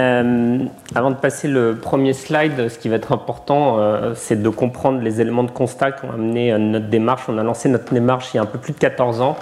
Euh, 0.00 0.64
avant 0.94 1.10
de 1.10 1.16
passer 1.16 1.46
le 1.46 1.76
premier 1.76 2.14
slide, 2.14 2.68
ce 2.68 2.78
qui 2.78 2.88
va 2.88 2.96
être 2.96 3.12
important, 3.12 3.78
euh, 3.78 4.12
c'est 4.16 4.42
de 4.42 4.48
comprendre 4.48 5.00
les 5.00 5.20
éléments 5.20 5.44
de 5.44 5.50
constat 5.50 5.92
qui 5.92 6.04
ont 6.04 6.12
amené 6.12 6.52
euh, 6.52 6.58
notre 6.58 6.88
démarche. 6.88 7.22
On 7.28 7.38
a 7.38 7.42
lancé 7.42 7.68
notre 7.68 7.92
démarche 7.94 8.30
il 8.34 8.38
y 8.38 8.40
a 8.40 8.42
un 8.42 8.46
peu 8.46 8.58
plus 8.58 8.72
de 8.72 8.78
14 8.78 9.20
ans. 9.20 9.36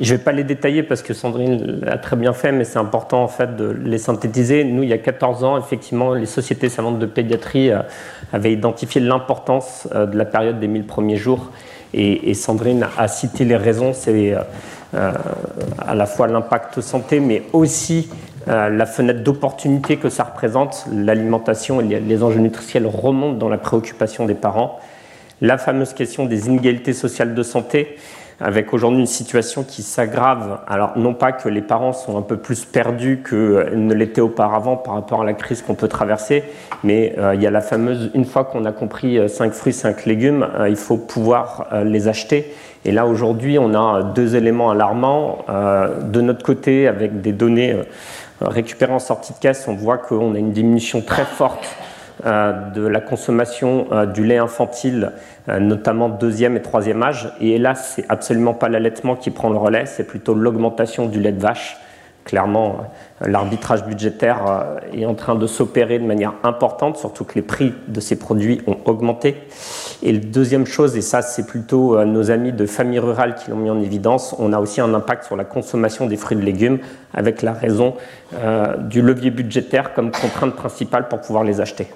Je 0.00 0.12
ne 0.12 0.18
vais 0.18 0.24
pas 0.24 0.32
les 0.32 0.44
détailler 0.44 0.82
parce 0.82 1.02
que 1.02 1.14
Sandrine 1.14 1.80
l'a 1.82 1.98
très 1.98 2.16
bien 2.16 2.32
fait, 2.32 2.52
mais 2.52 2.64
c'est 2.64 2.78
important 2.78 3.22
en 3.22 3.28
fait 3.28 3.56
de 3.56 3.68
les 3.68 3.98
synthétiser. 3.98 4.64
Nous, 4.64 4.82
il 4.82 4.88
y 4.88 4.92
a 4.92 4.98
14 4.98 5.44
ans, 5.44 5.58
effectivement, 5.58 6.14
les 6.14 6.26
sociétés 6.26 6.68
savantes 6.68 6.98
de 6.98 7.06
pédiatrie 7.06 7.70
avaient 8.32 8.52
identifié 8.52 9.00
l'importance 9.00 9.88
de 9.92 10.16
la 10.16 10.24
période 10.24 10.60
des 10.60 10.68
1000 10.68 10.84
premiers 10.84 11.16
jours. 11.16 11.50
Et, 11.94 12.34
Sandrine 12.34 12.86
a 12.96 13.08
cité 13.08 13.44
les 13.44 13.56
raisons. 13.56 13.92
C'est 13.92 14.34
à 14.92 15.94
la 15.94 16.06
fois 16.06 16.28
l'impact 16.28 16.80
santé, 16.80 17.18
mais 17.18 17.42
aussi 17.52 18.08
euh, 18.48 18.70
la 18.70 18.86
fenêtre 18.86 19.22
d'opportunité 19.22 19.96
que 19.98 20.08
ça 20.08 20.24
représente, 20.24 20.86
l'alimentation 20.90 21.82
et 21.82 22.00
les 22.00 22.22
enjeux 22.22 22.38
nutritionnels 22.38 22.90
remontent 22.90 23.36
dans 23.36 23.50
la 23.50 23.58
préoccupation 23.58 24.24
des 24.24 24.34
parents. 24.34 24.80
La 25.42 25.58
fameuse 25.58 25.92
question 25.92 26.24
des 26.24 26.46
inégalités 26.46 26.94
sociales 26.94 27.34
de 27.34 27.42
santé, 27.42 27.98
avec 28.40 28.72
aujourd'hui 28.72 29.00
une 29.00 29.06
situation 29.06 29.64
qui 29.64 29.82
s'aggrave. 29.82 30.60
Alors 30.66 30.92
non 30.96 31.14
pas 31.14 31.32
que 31.32 31.48
les 31.48 31.62
parents 31.62 31.92
sont 31.92 32.16
un 32.16 32.22
peu 32.22 32.36
plus 32.36 32.64
perdus 32.64 33.20
que 33.24 33.74
ne 33.74 33.94
l'étaient 33.94 34.20
auparavant 34.20 34.76
par 34.76 34.94
rapport 34.94 35.22
à 35.22 35.24
la 35.24 35.34
crise 35.34 35.62
qu'on 35.62 35.74
peut 35.74 35.88
traverser, 35.88 36.44
mais 36.84 37.14
euh, 37.18 37.34
il 37.34 37.42
y 37.42 37.46
a 37.46 37.50
la 37.50 37.60
fameuse, 37.60 38.10
une 38.14 38.24
fois 38.24 38.44
qu'on 38.44 38.64
a 38.64 38.72
compris 38.72 39.28
5 39.28 39.52
fruits, 39.52 39.72
5 39.72 40.06
légumes, 40.06 40.46
il 40.68 40.76
faut 40.76 40.96
pouvoir 40.96 41.66
les 41.84 42.08
acheter. 42.08 42.52
Et 42.84 42.92
là 42.92 43.06
aujourd'hui, 43.06 43.58
on 43.58 43.74
a 43.74 44.02
deux 44.02 44.36
éléments 44.36 44.70
alarmants. 44.70 45.44
de 45.48 46.20
notre 46.20 46.44
côté, 46.44 46.86
avec 46.86 47.20
des 47.20 47.32
données 47.32 47.76
récupérées 48.40 48.92
en 48.92 48.98
sortie 48.98 49.32
de 49.32 49.38
caisse, 49.38 49.66
on 49.68 49.74
voit 49.74 49.98
qu'on 49.98 50.34
a 50.34 50.38
une 50.38 50.52
diminution 50.52 51.00
très 51.00 51.24
forte 51.24 51.66
euh, 51.66 51.87
de 52.24 52.86
la 52.86 53.00
consommation 53.00 53.86
euh, 53.92 54.06
du 54.06 54.24
lait 54.24 54.38
infantile, 54.38 55.12
euh, 55.48 55.58
notamment 55.60 56.08
deuxième 56.08 56.56
et 56.56 56.62
troisième 56.62 57.02
âge. 57.02 57.32
Et 57.40 57.58
là, 57.58 57.74
c'est 57.74 58.04
absolument 58.08 58.54
pas 58.54 58.68
l'allaitement 58.68 59.16
qui 59.16 59.30
prend 59.30 59.50
le 59.50 59.58
relais, 59.58 59.86
c'est 59.86 60.04
plutôt 60.04 60.34
l'augmentation 60.34 61.06
du 61.06 61.20
lait 61.20 61.32
de 61.32 61.40
vache 61.40 61.76
clairement, 62.28 62.76
euh, 63.22 63.26
l'arbitrage 63.26 63.84
budgétaire 63.84 64.44
euh, 64.46 64.76
est 64.92 65.06
en 65.06 65.14
train 65.14 65.34
de 65.34 65.46
s'opérer 65.46 65.98
de 65.98 66.04
manière 66.04 66.34
importante, 66.44 66.98
surtout 66.98 67.24
que 67.24 67.34
les 67.34 67.42
prix 67.42 67.72
de 67.88 68.00
ces 68.00 68.16
produits 68.16 68.60
ont 68.66 68.76
augmenté. 68.84 69.36
Et 70.02 70.12
la 70.12 70.18
deuxième 70.18 70.66
chose, 70.66 70.96
et 70.96 71.00
ça 71.00 71.22
c'est 71.22 71.46
plutôt 71.46 71.96
euh, 71.96 72.04
nos 72.04 72.30
amis 72.30 72.52
de 72.52 72.66
famille 72.66 72.98
rurale 72.98 73.34
qui 73.34 73.50
l'ont 73.50 73.56
mis 73.56 73.70
en 73.70 73.80
évidence, 73.80 74.36
on 74.38 74.52
a 74.52 74.60
aussi 74.60 74.82
un 74.82 74.92
impact 74.92 75.24
sur 75.24 75.36
la 75.36 75.44
consommation 75.44 76.06
des 76.06 76.18
fruits 76.18 76.38
et 76.38 76.42
légumes 76.42 76.78
avec 77.14 77.40
la 77.40 77.52
raison 77.54 77.94
du 78.80 79.00
levier 79.00 79.30
budgétaire 79.30 79.94
comme 79.94 80.10
contrainte 80.10 80.54
principale 80.54 81.08
pour 81.08 81.22
pouvoir 81.22 81.44
les 81.44 81.62
acheter. 81.62 81.86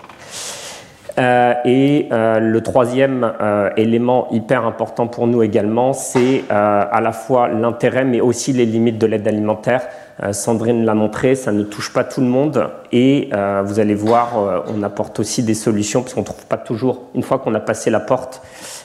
Et 1.19 2.09
le 2.11 2.59
troisième 2.61 3.33
élément 3.77 4.29
hyper 4.31 4.65
important 4.65 5.07
pour 5.07 5.27
nous 5.27 5.43
également, 5.43 5.93
c'est 5.93 6.45
à 6.51 7.01
la 7.01 7.13
fois 7.13 7.49
l'intérêt 7.49 8.05
mais 8.05 8.21
aussi 8.21 8.53
les 8.53 8.67
limites 8.67 8.99
de 8.99 9.07
l'aide 9.07 9.27
alimentaire. 9.29 9.83
Euh, 10.23 10.33
Sandrine 10.33 10.85
l'a 10.85 10.95
montré, 10.95 11.35
ça 11.35 11.53
ne 11.53 11.63
touche 11.63 11.93
pas 11.93 12.05
tout 12.05 12.21
le 12.21 12.27
monde 12.27 12.71
et 12.93 13.31
euh, 13.33 13.63
vous 13.65 13.81
allez 13.81 13.95
voir, 13.95 14.39
euh, 14.39 14.61
on 14.69 14.83
apporte 14.83 15.19
aussi 15.21 15.43
des 15.43 15.55
solutions 15.55 16.03
parce 16.03 16.15
qu'on 16.15 16.21
ne 16.21 16.27
trouve 16.27 16.47
pas 16.47 16.59
toujours, 16.59 17.03
une 17.15 17.23
fois 17.23 17.39
qu'on 17.39 17.55
a 17.55 17.61
passé 17.61 17.91
la 17.91 18.01
porte, 18.01 18.43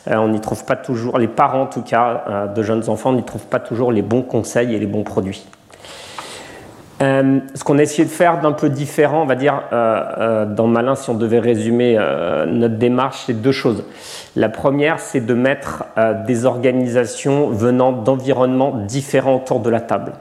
on 0.09 0.29
n'y 0.29 0.39
trouve 0.39 0.63
pas 0.63 0.77
toujours, 0.77 1.17
les 1.17 1.27
parents 1.27 1.63
en 1.63 1.67
tout 1.67 1.81
cas 1.81 2.47
de 2.55 2.63
jeunes 2.63 2.89
enfants 2.89 3.11
n'y 3.11 3.23
trouvent 3.23 3.47
pas 3.47 3.59
toujours 3.59 3.91
les 3.91 4.01
bons 4.01 4.21
conseils 4.21 4.73
et 4.73 4.79
les 4.79 4.85
bons 4.85 5.03
produits. 5.03 5.45
Ce 6.99 7.63
qu'on 7.63 7.77
a 7.77 7.83
essayé 7.83 8.05
de 8.05 8.09
faire 8.09 8.41
d'un 8.41 8.53
peu 8.53 8.69
différent, 8.69 9.21
on 9.21 9.25
va 9.25 9.35
dire, 9.35 9.61
dans 9.71 10.67
Malin, 10.67 10.95
si 10.95 11.09
on 11.09 11.13
devait 11.13 11.39
résumer 11.39 11.95
notre 12.47 12.75
démarche, 12.75 13.23
c'est 13.27 13.39
deux 13.39 13.51
choses. 13.51 13.83
La 14.35 14.49
première, 14.49 14.99
c'est 14.99 15.25
de 15.25 15.33
mettre 15.33 15.85
des 16.25 16.45
organisations 16.45 17.49
venant 17.49 17.91
d'environnements 17.91 18.71
différents 18.71 19.35
autour 19.35 19.59
de 19.59 19.69
la 19.69 19.81
table. 19.81 20.13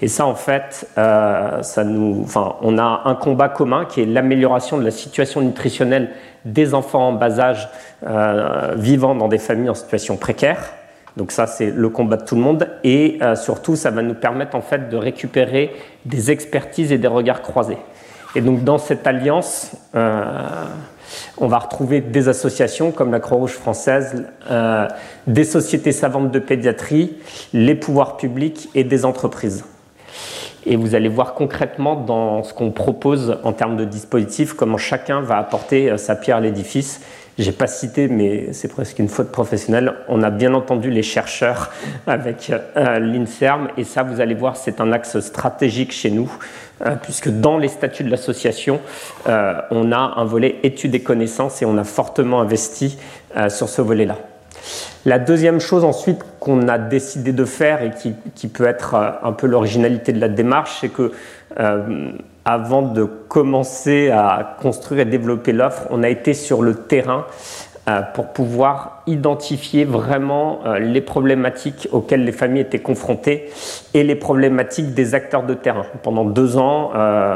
Et 0.00 0.08
ça, 0.08 0.26
en 0.26 0.34
fait, 0.34 0.88
euh, 0.96 1.62
ça 1.62 1.84
nous, 1.84 2.22
enfin, 2.22 2.56
on 2.62 2.78
a 2.78 3.02
un 3.04 3.14
combat 3.14 3.48
commun 3.48 3.84
qui 3.84 4.00
est 4.00 4.06
l'amélioration 4.06 4.78
de 4.78 4.84
la 4.84 4.92
situation 4.92 5.40
nutritionnelle 5.40 6.10
des 6.44 6.74
enfants 6.74 7.08
en 7.08 7.12
bas 7.12 7.40
âge 7.40 7.68
euh, 8.06 8.74
vivant 8.76 9.14
dans 9.16 9.28
des 9.28 9.38
familles 9.38 9.70
en 9.70 9.74
situation 9.74 10.16
précaire. 10.16 10.72
Donc 11.18 11.32
ça, 11.32 11.46
c'est 11.46 11.70
le 11.70 11.88
combat 11.90 12.16
de 12.16 12.24
tout 12.24 12.34
le 12.34 12.40
monde. 12.40 12.66
Et 12.82 13.18
euh, 13.20 13.36
surtout, 13.36 13.76
ça 13.76 13.90
va 13.90 14.00
nous 14.00 14.14
permettre 14.14 14.56
en 14.56 14.62
fait 14.62 14.88
de 14.88 14.96
récupérer 14.96 15.74
des 16.06 16.30
expertises 16.30 16.92
et 16.92 16.96
des 16.98 17.08
regards 17.08 17.42
croisés. 17.42 17.76
Et 18.34 18.40
donc 18.40 18.64
dans 18.64 18.78
cette 18.78 19.06
alliance, 19.06 19.72
on 19.94 21.48
va 21.48 21.58
retrouver 21.58 22.00
des 22.02 22.28
associations 22.28 22.92
comme 22.92 23.10
la 23.10 23.20
Croix-Rouge 23.20 23.52
française, 23.52 24.26
des 25.26 25.44
sociétés 25.44 25.92
savantes 25.92 26.30
de 26.30 26.38
pédiatrie, 26.38 27.16
les 27.54 27.74
pouvoirs 27.74 28.18
publics 28.18 28.68
et 28.74 28.84
des 28.84 29.06
entreprises. 29.06 29.64
Et 30.66 30.76
vous 30.76 30.94
allez 30.94 31.08
voir 31.08 31.32
concrètement 31.32 31.96
dans 31.96 32.42
ce 32.42 32.52
qu'on 32.52 32.70
propose 32.70 33.38
en 33.42 33.52
termes 33.54 33.76
de 33.76 33.84
dispositifs, 33.84 34.52
comment 34.52 34.76
chacun 34.76 35.22
va 35.22 35.38
apporter 35.38 35.90
euh, 35.90 35.96
sa 35.96 36.14
pierre 36.14 36.36
à 36.36 36.40
l'édifice. 36.40 37.00
J'ai 37.38 37.52
pas 37.52 37.66
cité, 37.66 38.08
mais 38.08 38.52
c'est 38.52 38.68
presque 38.68 38.98
une 38.98 39.08
faute 39.08 39.30
professionnelle. 39.30 39.94
On 40.08 40.22
a 40.22 40.30
bien 40.30 40.54
entendu 40.54 40.90
les 40.90 41.02
chercheurs 41.02 41.70
avec 42.06 42.52
euh, 42.76 42.98
l'INSERM, 42.98 43.68
et 43.76 43.84
ça, 43.84 44.02
vous 44.02 44.20
allez 44.20 44.34
voir, 44.34 44.56
c'est 44.56 44.80
un 44.80 44.92
axe 44.92 45.20
stratégique 45.20 45.92
chez 45.92 46.10
nous, 46.10 46.30
euh, 46.84 46.96
puisque 47.00 47.28
dans 47.28 47.58
les 47.58 47.68
statuts 47.68 48.04
de 48.04 48.10
l'association, 48.10 48.80
on 49.26 49.92
a 49.92 50.14
un 50.16 50.24
volet 50.24 50.56
études 50.62 50.94
et 50.94 51.02
connaissances, 51.02 51.62
et 51.62 51.64
on 51.64 51.78
a 51.78 51.84
fortement 51.84 52.40
investi 52.40 52.98
sur 53.48 53.68
ce 53.68 53.82
volet-là. 53.82 54.16
La 55.04 55.18
deuxième 55.18 55.60
chose 55.60 55.84
ensuite 55.84 56.20
qu'on 56.40 56.68
a 56.68 56.78
décidé 56.78 57.32
de 57.32 57.44
faire 57.44 57.82
et 57.82 57.90
qui, 58.34 58.48
peut 58.48 58.66
être 58.66 58.94
euh, 58.94 59.10
un 59.22 59.32
peu 59.32 59.46
l'originalité 59.46 60.12
de 60.12 60.20
la 60.20 60.28
démarche, 60.28 60.78
c'est 60.80 60.88
que 60.88 61.12
euh, 61.58 62.10
avant 62.48 62.80
de 62.80 63.04
commencer 63.04 64.08
à 64.08 64.56
construire 64.62 65.02
et 65.02 65.04
développer 65.04 65.52
l'offre, 65.52 65.86
on 65.90 66.02
a 66.02 66.08
été 66.08 66.32
sur 66.32 66.62
le 66.62 66.76
terrain 66.76 67.26
euh, 67.90 68.00
pour 68.14 68.28
pouvoir 68.28 69.02
identifier 69.06 69.84
vraiment 69.84 70.60
les 70.80 71.02
problématiques 71.02 71.88
auxquelles 71.92 72.24
les 72.24 72.32
familles 72.32 72.62
étaient 72.62 72.78
confrontées 72.78 73.50
et 73.92 74.02
les 74.02 74.14
problématiques 74.14 74.94
des 74.94 75.14
acteurs 75.14 75.42
de 75.42 75.52
terrain. 75.52 75.84
Pendant 76.02 76.24
deux 76.24 76.56
ans, 76.56 76.92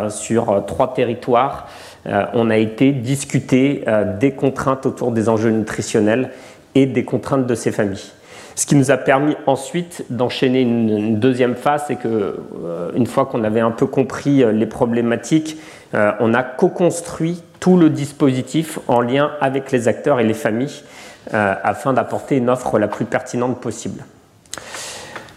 sur 0.09 0.65
trois 0.67 0.95
territoires, 0.95 1.69
on 2.07 2.49
a 2.49 2.57
été 2.57 2.93
discuter 2.93 3.85
des 4.19 4.33
contraintes 4.33 4.87
autour 4.87 5.13
des 5.13 5.29
enjeux 5.29 5.51
nutritionnels 5.51 6.31
et 6.75 6.87
des 6.87 7.05
contraintes 7.05 7.47
de 7.47 7.55
ces 7.55 7.71
familles. 7.71 8.13
Ce 8.55 8.67
qui 8.67 8.77
nous 8.77 8.91
a 8.91 8.97
permis 8.97 9.37
ensuite 9.47 10.05
d'enchaîner 10.11 10.61
une, 10.61 11.19
deuxième 11.19 11.55
phase, 11.55 11.85
c'est 11.89 11.97
que 11.97 12.37
euh, 12.65 12.91
une 12.95 13.07
fois 13.07 13.27
qu'on 13.27 13.45
avait 13.45 13.61
un 13.61 13.71
peu 13.71 13.87
compris 13.87 14.43
euh, 14.43 14.53
les 14.53 14.67
problématiques, 14.67 15.57
euh, 15.95 16.13
on 16.21 16.35
a 16.35 16.43
co-construit 16.43 17.43
tout 17.61 17.77
le 17.77 17.91
dispositif 17.91 18.79
en 18.89 19.01
lien 19.01 19.33
avec 19.41 19.73
les 19.73 19.89
acteurs 19.89 20.21
et 20.21 20.25
les 20.25 20.35
familles 20.35 20.83
afin 21.31 21.93
d'apporter 21.93 22.39
une 22.39 22.51
offre 22.51 22.81
la 22.81 22.89
plus 22.89 23.05
pertinente 23.05 23.61
possible. 23.61 24.05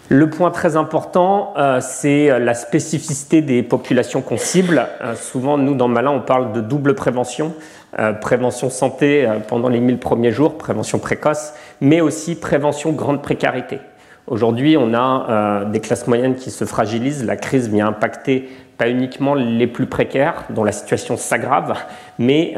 Le 0.08 0.28
point 0.28 0.50
très 0.50 0.74
important, 0.74 1.54
c'est 1.80 2.40
la 2.40 2.54
spécificité 2.54 3.40
des 3.40 3.62
populations 3.62 4.20
qu'on 4.20 4.36
cible. 4.36 4.84
souvent, 5.14 5.56
nous, 5.58 5.76
dans 5.76 5.86
Malin, 5.86 6.10
on 6.10 6.20
parle 6.20 6.52
de 6.52 6.60
double 6.60 6.96
prévention. 6.96 7.54
Euh, 7.98 8.12
prévention 8.12 8.68
santé 8.68 9.26
euh, 9.26 9.38
pendant 9.38 9.70
les 9.70 9.80
1000 9.80 9.96
premiers 9.96 10.30
jours, 10.30 10.58
prévention 10.58 10.98
précoce, 10.98 11.54
mais 11.80 12.02
aussi 12.02 12.34
prévention 12.34 12.92
grande 12.92 13.22
précarité. 13.22 13.78
Aujourd'hui, 14.26 14.76
on 14.76 14.92
a 14.92 15.26
euh, 15.30 15.64
des 15.64 15.80
classes 15.80 16.06
moyennes 16.06 16.34
qui 16.34 16.50
se 16.50 16.66
fragilisent. 16.66 17.24
La 17.24 17.36
crise 17.36 17.70
vient 17.70 17.86
impacter 17.86 18.50
pas 18.76 18.90
uniquement 18.90 19.34
les 19.34 19.66
plus 19.66 19.86
précaires, 19.86 20.44
dont 20.50 20.62
la 20.62 20.72
situation 20.72 21.16
s'aggrave, 21.16 21.72
mais 22.18 22.52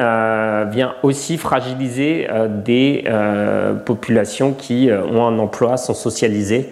vient 0.69 0.97
aussi 1.05 1.39
fragiliser 1.39 2.27
des 2.49 3.05
populations 3.87 4.53
qui 4.53 4.91
ont 4.91 5.25
un 5.25 5.39
emploi, 5.39 5.77
sont 5.77 5.95
socialisées 5.95 6.71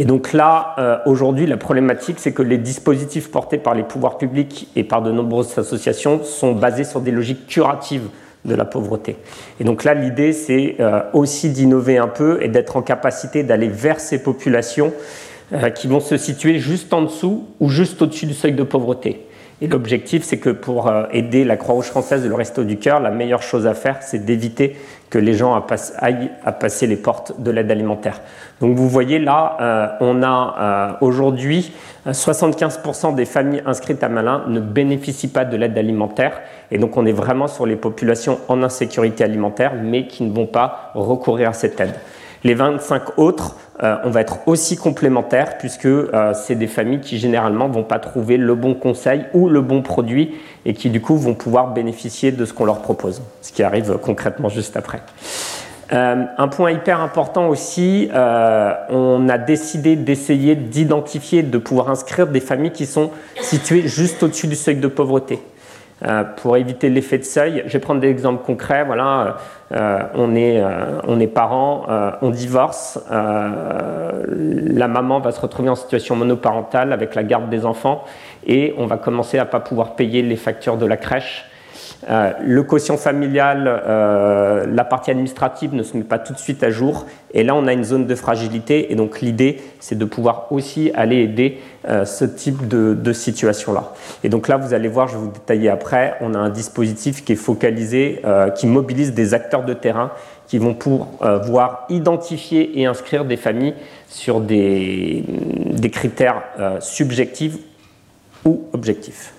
et 0.00 0.06
donc 0.06 0.32
là, 0.32 0.74
euh, 0.78 0.96
aujourd'hui, 1.04 1.44
la 1.44 1.58
problématique, 1.58 2.20
c'est 2.20 2.32
que 2.32 2.40
les 2.40 2.56
dispositifs 2.56 3.30
portés 3.30 3.58
par 3.58 3.74
les 3.74 3.82
pouvoirs 3.82 4.16
publics 4.16 4.66
et 4.74 4.82
par 4.82 5.02
de 5.02 5.12
nombreuses 5.12 5.58
associations 5.58 6.24
sont 6.24 6.52
basés 6.52 6.84
sur 6.84 7.02
des 7.02 7.10
logiques 7.10 7.46
curatives 7.46 8.08
de 8.46 8.54
la 8.54 8.64
pauvreté. 8.64 9.18
Et 9.60 9.64
donc 9.64 9.84
là, 9.84 9.92
l'idée, 9.92 10.32
c'est 10.32 10.76
euh, 10.80 11.02
aussi 11.12 11.50
d'innover 11.50 11.98
un 11.98 12.08
peu 12.08 12.42
et 12.42 12.48
d'être 12.48 12.78
en 12.78 12.80
capacité 12.80 13.42
d'aller 13.42 13.68
vers 13.68 14.00
ces 14.00 14.22
populations 14.22 14.94
euh, 15.52 15.68
qui 15.68 15.86
vont 15.86 16.00
se 16.00 16.16
situer 16.16 16.58
juste 16.60 16.94
en 16.94 17.02
dessous 17.02 17.48
ou 17.60 17.68
juste 17.68 18.00
au-dessus 18.00 18.24
du 18.24 18.32
seuil 18.32 18.52
de 18.52 18.62
pauvreté. 18.62 19.26
Et 19.62 19.66
l'objectif, 19.66 20.22
c'est 20.22 20.38
que 20.38 20.50
pour 20.50 20.90
aider 21.12 21.44
la 21.44 21.56
Croix-Rouge 21.56 21.86
française 21.86 22.24
et 22.24 22.28
le 22.28 22.34
Resto 22.34 22.64
du 22.64 22.78
Cœur, 22.78 22.98
la 22.98 23.10
meilleure 23.10 23.42
chose 23.42 23.66
à 23.66 23.74
faire, 23.74 23.98
c'est 24.00 24.24
d'éviter 24.24 24.76
que 25.10 25.18
les 25.18 25.34
gens 25.34 25.62
aillent 25.98 26.30
à 26.44 26.52
passer 26.52 26.86
les 26.86 26.96
portes 26.96 27.40
de 27.40 27.50
l'aide 27.50 27.70
alimentaire. 27.70 28.20
Donc 28.60 28.76
vous 28.76 28.88
voyez 28.88 29.18
là, 29.18 29.56
euh, 29.60 29.88
on 30.00 30.22
a 30.22 30.56
euh, 31.02 31.06
aujourd'hui 31.06 31.72
75% 32.06 33.14
des 33.14 33.24
familles 33.24 33.62
inscrites 33.66 34.02
à 34.02 34.08
Malin 34.08 34.44
ne 34.46 34.60
bénéficient 34.60 35.28
pas 35.28 35.44
de 35.44 35.56
l'aide 35.56 35.76
alimentaire 35.76 36.40
et 36.70 36.78
donc 36.78 36.96
on 36.96 37.04
est 37.04 37.12
vraiment 37.12 37.48
sur 37.48 37.66
les 37.66 37.76
populations 37.76 38.38
en 38.48 38.62
insécurité 38.62 39.24
alimentaire 39.24 39.72
mais 39.82 40.06
qui 40.06 40.22
ne 40.22 40.32
vont 40.32 40.46
pas 40.46 40.92
recourir 40.94 41.50
à 41.50 41.52
cette 41.52 41.80
aide. 41.80 41.94
Les 42.42 42.54
25 42.54 43.18
autres, 43.18 43.56
euh, 43.82 43.96
on 44.04 44.10
va 44.10 44.20
être 44.22 44.46
aussi 44.46 44.76
complémentaires 44.76 45.58
puisque 45.58 45.88
c'est 46.34 46.54
des 46.54 46.66
familles 46.66 47.00
qui 47.00 47.18
généralement 47.18 47.68
vont 47.68 47.82
pas 47.84 47.98
trouver 47.98 48.36
le 48.36 48.54
bon 48.54 48.74
conseil 48.74 49.24
ou 49.34 49.48
le 49.48 49.60
bon 49.60 49.82
produit 49.82 50.34
et 50.64 50.74
qui 50.74 50.90
du 50.90 51.00
coup 51.00 51.16
vont 51.16 51.34
pouvoir 51.34 51.72
bénéficier 51.72 52.32
de 52.32 52.44
ce 52.44 52.52
qu'on 52.52 52.64
leur 52.64 52.80
propose, 52.80 53.22
ce 53.42 53.52
qui 53.52 53.62
arrive 53.62 53.98
concrètement 54.02 54.48
juste 54.48 54.76
après. 54.76 55.00
Euh, 55.92 56.24
un 56.38 56.48
point 56.48 56.70
hyper 56.70 57.00
important 57.00 57.48
aussi, 57.48 58.08
euh, 58.14 58.72
on 58.90 59.28
a 59.28 59.38
décidé 59.38 59.96
d'essayer 59.96 60.54
d'identifier, 60.54 61.42
de 61.42 61.58
pouvoir 61.58 61.90
inscrire 61.90 62.28
des 62.28 62.40
familles 62.40 62.70
qui 62.70 62.86
sont 62.86 63.10
situées 63.40 63.88
juste 63.88 64.22
au-dessus 64.22 64.46
du 64.46 64.54
seuil 64.54 64.76
de 64.76 64.86
pauvreté. 64.86 65.40
Pour 66.36 66.56
éviter 66.56 66.88
l'effet 66.88 67.18
de 67.18 67.24
seuil. 67.24 67.62
Je 67.66 67.72
vais 67.72 67.78
prendre 67.78 68.00
des 68.00 68.08
exemples 68.08 68.44
concrets. 68.44 68.84
Voilà, 68.84 69.36
on, 70.14 70.34
est, 70.34 70.62
on 71.06 71.20
est 71.20 71.26
parents, 71.26 71.86
on 72.22 72.30
divorce, 72.30 72.98
la 73.10 74.88
maman 74.88 75.20
va 75.20 75.32
se 75.32 75.40
retrouver 75.40 75.68
en 75.68 75.74
situation 75.74 76.16
monoparentale 76.16 76.92
avec 76.92 77.14
la 77.14 77.22
garde 77.22 77.50
des 77.50 77.66
enfants 77.66 78.04
et 78.46 78.74
on 78.78 78.86
va 78.86 78.96
commencer 78.96 79.38
à 79.38 79.44
ne 79.44 79.50
pas 79.50 79.60
pouvoir 79.60 79.94
payer 79.94 80.22
les 80.22 80.36
factures 80.36 80.76
de 80.76 80.86
la 80.86 80.96
crèche 80.96 81.49
euh, 82.08 82.32
le 82.42 82.62
quotient 82.62 82.96
familial, 82.96 83.64
euh, 83.66 84.64
la 84.66 84.84
partie 84.84 85.10
administrative 85.10 85.74
ne 85.74 85.82
se 85.82 85.96
met 85.96 86.04
pas 86.04 86.18
tout 86.18 86.32
de 86.32 86.38
suite 86.38 86.62
à 86.62 86.70
jour. 86.70 87.06
Et 87.34 87.44
là, 87.44 87.54
on 87.54 87.66
a 87.66 87.72
une 87.72 87.84
zone 87.84 88.06
de 88.06 88.14
fragilité. 88.14 88.90
Et 88.90 88.94
donc, 88.94 89.20
l'idée, 89.20 89.60
c'est 89.80 89.98
de 89.98 90.04
pouvoir 90.04 90.50
aussi 90.50 90.90
aller 90.94 91.16
aider 91.16 91.58
euh, 91.88 92.04
ce 92.04 92.24
type 92.24 92.66
de, 92.68 93.12
situation-là. 93.12 93.92
Et 94.24 94.28
donc 94.28 94.46
là, 94.46 94.56
vous 94.56 94.72
allez 94.72 94.88
voir, 94.88 95.08
je 95.08 95.16
vais 95.16 95.24
vous 95.24 95.30
détailler 95.30 95.68
après, 95.68 96.16
on 96.20 96.34
a 96.34 96.38
un 96.38 96.48
dispositif 96.48 97.24
qui 97.24 97.32
est 97.32 97.36
focalisé, 97.36 98.22
qui 98.54 98.68
mobilise 98.68 99.12
des 99.14 99.34
acteurs 99.34 99.64
de 99.64 99.74
terrain 99.74 100.12
qui 100.46 100.58
vont 100.58 100.74
pouvoir 100.74 101.86
identifier 101.88 102.80
et 102.80 102.86
inscrire 102.86 103.24
des 103.24 103.36
familles 103.36 103.74
sur 104.08 104.40
des, 104.40 105.24
des 105.26 105.90
critères 105.90 106.42
subjectifs 106.78 107.56
ou 108.44 108.62
objectifs. 108.72 109.34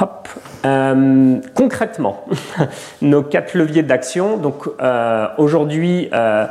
Hop. 0.00 0.28
Euh, 0.64 1.36
concrètement, 1.54 2.24
nos 3.02 3.22
quatre 3.22 3.54
leviers 3.54 3.82
d'action. 3.82 4.36
Donc 4.36 4.64
euh, 4.80 5.28
aujourd'hui, 5.38 6.08
euh, 6.12 6.46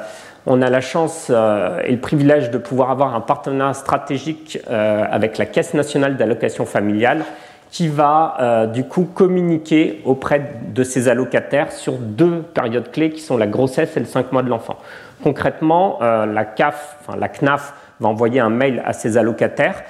on 0.45 0.61
a 0.61 0.69
la 0.69 0.81
chance 0.81 1.31
et 1.31 1.91
le 1.91 1.99
privilège 1.99 2.51
de 2.51 2.57
pouvoir 2.59 2.91
avoir 2.91 3.15
un 3.15 3.21
partenariat 3.21 3.73
stratégique 3.73 4.59
avec 4.67 5.39
la 5.39 5.47
Caisse 5.47 5.73
nationale 5.73 6.17
d'allocation 6.17 6.67
familiale 6.67 7.25
qui 7.71 7.87
va 7.87 8.67
du 8.71 8.83
coup 8.83 9.05
communiquer 9.11 10.03
auprès 10.05 10.51
de 10.71 10.83
ses 10.83 11.09
allocataires 11.09 11.71
sur 11.71 11.93
deux 11.93 12.43
périodes 12.53 12.91
clés 12.91 13.09
qui 13.09 13.21
sont 13.21 13.37
la 13.37 13.47
grossesse 13.47 13.97
et 13.97 13.99
le 13.99 14.05
5 14.05 14.31
mois 14.31 14.43
de 14.43 14.49
l'enfant. 14.49 14.77
Concrètement, 15.23 15.97
la 15.99 16.45
CAF, 16.45 16.97
enfin 17.01 17.17
la 17.17 17.27
CNAF 17.27 17.73
va 17.99 18.09
envoyer 18.09 18.39
un 18.39 18.51
mail 18.51 18.83
à 18.85 18.93
ses 18.93 19.17
allocataires 19.17 19.83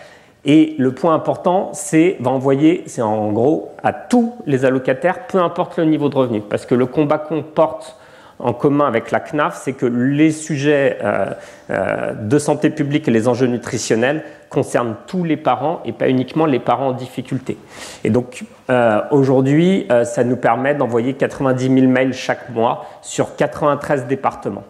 et 0.45 0.75
le 0.77 0.91
point 0.91 1.15
important, 1.15 1.71
c'est 1.73 2.17
va 2.19 2.29
envoyer, 2.29 2.83
c'est 2.85 3.01
en 3.01 3.31
gros 3.31 3.71
à 3.83 3.93
tous 3.93 4.35
les 4.45 4.63
allocataires, 4.63 5.25
peu 5.25 5.39
importe 5.39 5.77
le 5.77 5.85
niveau 5.85 6.07
de 6.07 6.15
revenu. 6.15 6.41
Parce 6.41 6.67
que 6.67 6.75
le 6.75 6.85
combat 6.85 7.17
qu'on 7.17 7.41
porte 7.41 7.97
en 8.37 8.53
commun 8.53 8.85
avec 8.85 9.11
la 9.11 9.21
CNAF, 9.21 9.59
c'est 9.63 9.73
que 9.73 9.85
les 9.85 10.31
sujets 10.31 10.99
euh, 11.03 11.31
euh, 11.71 12.13
de 12.13 12.37
santé 12.37 12.69
publique 12.69 13.07
et 13.07 13.11
les 13.11 13.27
enjeux 13.27 13.47
nutritionnels 13.47 14.23
concernent 14.49 14.95
tous 15.07 15.23
les 15.23 15.37
parents 15.37 15.81
et 15.83 15.93
pas 15.93 16.09
uniquement 16.09 16.45
les 16.45 16.59
parents 16.59 16.89
en 16.89 16.93
difficulté. 16.93 17.57
Et 18.03 18.09
donc 18.09 18.43
euh, 18.69 19.01
aujourd'hui, 19.09 19.87
ça 20.03 20.23
nous 20.23 20.37
permet 20.37 20.75
d'envoyer 20.75 21.13
90 21.13 21.73
000 21.73 21.87
mails 21.87 22.13
chaque 22.13 22.49
mois 22.49 22.85
sur 23.01 23.35
93 23.35 24.05
départements. 24.05 24.63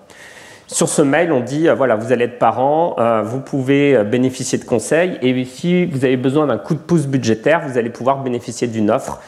Sur 0.67 0.89
ce 0.89 1.03
mail, 1.03 1.31
on 1.31 1.41
dit, 1.41 1.69
euh, 1.69 1.75
voilà, 1.75 1.95
vous 1.95 2.11
allez 2.11 2.25
être 2.25 2.39
parent, 2.39 2.95
euh, 2.97 3.21
vous 3.21 3.39
pouvez 3.39 3.95
euh, 3.95 4.03
bénéficier 4.03 4.57
de 4.57 4.63
conseils, 4.63 5.19
et 5.21 5.45
si 5.45 5.85
vous 5.85 6.05
avez 6.05 6.17
besoin 6.17 6.47
d'un 6.47 6.57
coup 6.57 6.73
de 6.73 6.79
pouce 6.79 7.05
budgétaire, 7.05 7.61
vous 7.67 7.77
allez 7.77 7.91
pouvoir 7.91 8.23
bénéficier 8.23 8.67
d'une 8.67 8.91
offre 8.91 9.21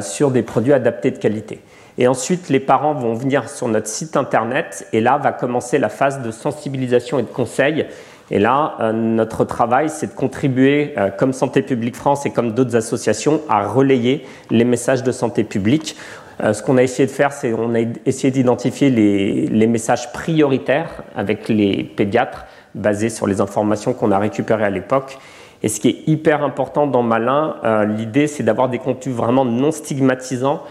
sur 0.00 0.30
des 0.30 0.40
produits 0.40 0.72
adaptés 0.72 1.10
de 1.10 1.18
qualité. 1.18 1.60
Et 1.98 2.08
ensuite, 2.08 2.48
les 2.48 2.58
parents 2.58 2.94
vont 2.94 3.12
venir 3.12 3.50
sur 3.50 3.68
notre 3.68 3.86
site 3.86 4.16
internet, 4.16 4.86
et 4.94 5.02
là 5.02 5.18
va 5.18 5.32
commencer 5.32 5.78
la 5.78 5.90
phase 5.90 6.22
de 6.22 6.30
sensibilisation 6.30 7.18
et 7.18 7.22
de 7.22 7.26
conseil. 7.26 7.84
Et 8.30 8.38
là, 8.38 8.78
notre 8.94 9.44
travail, 9.44 9.90
c'est 9.90 10.06
de 10.06 10.14
contribuer, 10.14 10.94
comme 11.18 11.34
Santé 11.34 11.60
publique 11.60 11.96
France 11.96 12.24
et 12.24 12.30
comme 12.30 12.52
d'autres 12.52 12.76
associations, 12.76 13.42
à 13.50 13.66
relayer 13.66 14.26
les 14.48 14.64
messages 14.64 15.02
de 15.02 15.12
santé 15.12 15.44
publique 15.44 15.96
euh, 16.42 16.52
ce 16.52 16.62
qu'on 16.62 16.76
a 16.76 16.82
essayé 16.82 17.06
de 17.06 17.12
faire, 17.12 17.32
c'est 17.32 17.52
on 17.52 17.74
a 17.74 17.80
essayé 18.06 18.30
d'identifier 18.30 18.90
les, 18.90 19.66
messages 19.66 20.12
prioritaires 20.12 21.02
avec 21.16 21.48
les 21.48 21.84
pédiatres 21.84 22.46
basés 22.74 23.10
sur 23.10 23.26
les 23.26 23.40
informations 23.40 23.92
qu'on 23.92 24.10
a 24.10 24.18
récupérées 24.18 24.64
à 24.64 24.70
l'époque. 24.70 25.18
Et 25.62 25.68
ce 25.68 25.80
qui 25.80 25.88
est 25.88 26.08
hyper 26.08 26.42
important 26.42 26.86
dans 26.86 27.02
Malin, 27.02 27.56
euh, 27.64 27.84
l'idée 27.84 28.26
c'est 28.26 28.42
d'avoir 28.42 28.68
des 28.68 28.78
contenus 28.78 29.14
vraiment 29.14 29.44
non 29.44 29.70
stigmatisants 29.70 30.62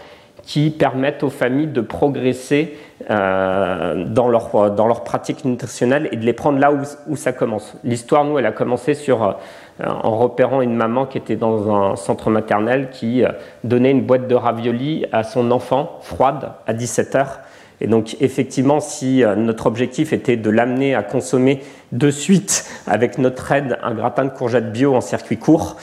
qui 0.42 0.70
permettent 0.70 1.22
aux 1.22 1.30
familles 1.30 1.68
de 1.68 1.80
progresser 1.80 2.76
euh, 3.10 4.04
dans, 4.06 4.28
leur, 4.28 4.72
dans 4.72 4.88
leur 4.88 5.04
pratique 5.04 5.44
nutritionnelle 5.44 6.08
et 6.10 6.16
de 6.16 6.24
les 6.24 6.32
prendre 6.32 6.58
là 6.58 6.72
où, 7.06 7.16
ça 7.16 7.32
commence. 7.32 7.76
L'histoire, 7.84 8.24
nous, 8.24 8.38
elle 8.38 8.46
a 8.46 8.52
commencé 8.52 8.94
sur 8.94 9.36
en 9.80 10.16
repérant 10.18 10.60
une 10.60 10.74
maman 10.74 11.06
qui 11.06 11.18
était 11.18 11.36
dans 11.36 11.74
un 11.74 11.96
centre 11.96 12.30
maternel 12.30 12.90
qui 12.90 13.24
euh, 13.24 13.28
donnait 13.64 13.90
une 13.90 14.02
boîte 14.02 14.28
de 14.28 14.34
raviolis 14.34 15.06
à 15.12 15.22
son 15.24 15.50
enfant 15.50 15.98
froide 16.02 16.52
à 16.66 16.72
17 16.72 17.14
heures. 17.14 17.40
Et 17.80 17.86
donc 17.86 18.16
effectivement, 18.20 18.80
si 18.80 19.24
euh, 19.24 19.34
notre 19.34 19.66
objectif 19.66 20.12
était 20.12 20.36
de 20.36 20.50
l'amener 20.50 20.94
à 20.94 21.02
consommer 21.02 21.62
de 21.90 22.10
suite 22.10 22.64
avec 22.86 23.18
notre 23.18 23.50
aide 23.50 23.78
un 23.82 23.94
gratin 23.94 24.24
de 24.24 24.30
courgettes 24.30 24.72
bio 24.72 24.94
en 24.94 25.00
circuit 25.00 25.38
court, 25.38 25.76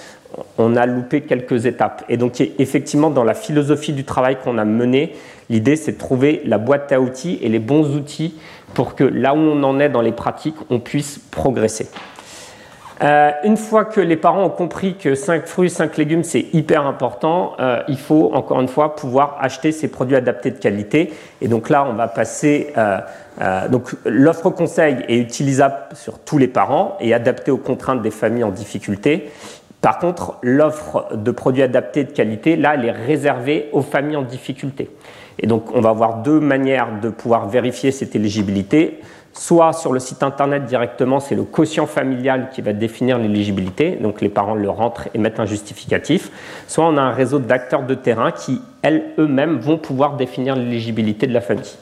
on 0.58 0.76
a 0.76 0.86
loupé 0.86 1.22
quelques 1.22 1.66
étapes. 1.66 2.06
Et 2.08 2.16
donc 2.16 2.40
effectivement, 2.60 3.10
dans 3.10 3.24
la 3.24 3.34
philosophie 3.34 3.94
du 3.94 4.06
travail 4.06 4.38
qu'on 4.42 4.58
a 4.58 4.66
mené, 4.66 5.16
l'idée 5.50 5.76
c'est 5.76 5.94
de 5.94 5.98
trouver 5.98 6.42
la 6.46 6.58
boîte 6.58 6.92
à 6.92 7.02
outils 7.02 7.40
et 7.42 7.50
les 7.50 7.60
bons 7.60 7.96
outils 7.96 8.36
pour 8.74 8.96
que 8.96 9.04
là 9.04 9.34
où 9.34 9.38
on 9.38 9.64
en 9.64 9.80
est 9.80 9.90
dans 9.90 10.02
les 10.02 10.12
pratiques, 10.12 10.56
on 10.70 10.80
puisse 10.80 11.20
progresser. 11.32 11.88
Euh, 13.02 13.32
une 13.44 13.56
fois 13.56 13.86
que 13.86 14.02
les 14.02 14.18
parents 14.18 14.44
ont 14.44 14.50
compris 14.50 14.96
que 14.96 15.16
5 15.16 15.46
fruits, 15.46 15.70
5 15.70 15.96
légumes, 15.98 16.24
c'est 16.24 16.48
hyper 16.52 16.86
important, 16.86 17.54
euh, 17.60 17.82
il 17.88 17.98
faut 17.98 18.32
encore 18.34 18.60
une 18.60 18.68
fois 18.68 18.96
pouvoir 18.96 19.38
acheter 19.40 19.72
ces 19.72 19.88
produits 19.88 20.18
adaptés 20.18 20.52
de 20.52 20.58
qualité. 20.58 21.14
Et 21.42 21.48
donc 21.48 21.70
là, 21.70 21.88
on 21.90 21.94
va 21.94 22.08
passer. 22.08 22.74
Euh, 22.78 23.00
donc 23.70 23.96
l'offre 24.06 24.50
conseil 24.50 24.98
est 25.08 25.18
utilisable 25.18 25.76
sur 25.94 26.20
tous 26.20 26.38
les 26.38 26.50
parents 26.50 26.98
et 27.00 27.14
adaptée 27.14 27.52
aux 27.52 27.58
contraintes 27.58 28.02
des 28.02 28.12
familles 28.12 28.44
en 28.44 28.52
difficulté. 28.52 29.32
Par 29.80 30.00
contre, 30.00 30.36
l'offre 30.42 31.16
de 31.16 31.32
produits 31.32 31.64
adaptés 31.64 32.04
de 32.04 32.12
qualité, 32.12 32.58
là, 32.58 32.74
elle 32.74 32.84
est 32.84 32.92
réservée 32.92 33.70
aux 33.72 33.82
familles 33.82 34.18
en 34.18 34.24
difficulté. 34.24 34.90
Et 35.42 35.48
donc, 35.48 35.74
on 35.74 35.80
va 35.80 35.92
avoir 35.92 36.18
deux 36.18 36.42
manières 36.42 37.00
de 37.02 37.08
pouvoir 37.08 37.48
vérifier 37.48 37.92
cette 37.92 38.14
éligibilité 38.14 39.00
soit 39.34 39.74
sur 39.74 39.94
le 39.94 40.00
site 40.00 40.24
internet 40.24 40.66
directement, 40.66 41.20
c'est 41.20 41.36
le 41.36 41.44
quotient 41.44 41.86
familial 41.86 42.50
qui 42.52 42.62
va 42.62 42.74
définir 42.74 43.18
l'éligibilité, 43.18 43.92
donc 43.92 44.22
les 44.22 44.30
parents 44.30 44.56
le 44.56 44.70
rentrent 44.70 45.08
et 45.14 45.18
mettent 45.18 45.40
un 45.40 45.46
justificatif, 45.46 46.32
soit 46.68 46.86
on 46.86 46.98
a 46.98 47.02
un 47.02 47.12
réseau 47.12 47.40
d'acteurs 47.40 47.84
de 47.84 47.94
terrain 47.94 48.32
qui, 48.32 48.62
elles, 48.82 49.04
eux-mêmes, 49.18 49.58
vont 49.58 49.78
pouvoir 49.78 50.18
définir 50.18 50.56
l'éligibilité 50.56 51.28
de 51.28 51.34
la 51.34 51.42
famille. 51.42 51.76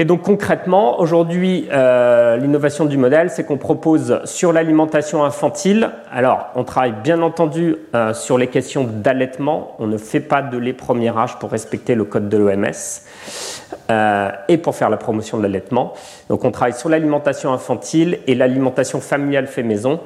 Et 0.00 0.04
donc 0.04 0.22
concrètement, 0.22 1.00
aujourd'hui, 1.00 1.66
euh, 1.72 2.36
l'innovation 2.36 2.84
du 2.84 2.96
modèle, 2.96 3.30
c'est 3.30 3.44
qu'on 3.44 3.56
propose 3.56 4.20
sur 4.26 4.52
l'alimentation 4.52 5.24
infantile, 5.24 5.90
alors 6.12 6.50
on 6.54 6.62
travaille 6.62 6.94
bien 7.02 7.20
entendu 7.20 7.74
euh, 7.96 8.14
sur 8.14 8.38
les 8.38 8.46
questions 8.46 8.84
d'allaitement, 8.84 9.74
on 9.80 9.88
ne 9.88 9.98
fait 9.98 10.20
pas 10.20 10.40
de 10.40 10.56
lait 10.56 10.72
premier 10.72 11.08
âge 11.18 11.40
pour 11.40 11.50
respecter 11.50 11.96
le 11.96 12.04
code 12.04 12.28
de 12.28 12.36
l'OMS 12.36 12.70
euh, 13.90 14.30
et 14.46 14.58
pour 14.58 14.76
faire 14.76 14.88
la 14.88 14.98
promotion 14.98 15.36
de 15.36 15.42
l'allaitement. 15.42 15.94
Donc 16.28 16.44
on 16.44 16.52
travaille 16.52 16.74
sur 16.74 16.88
l'alimentation 16.88 17.52
infantile 17.52 18.20
et 18.28 18.36
l'alimentation 18.36 19.00
familiale 19.00 19.48
fait 19.48 19.64
maison. 19.64 19.98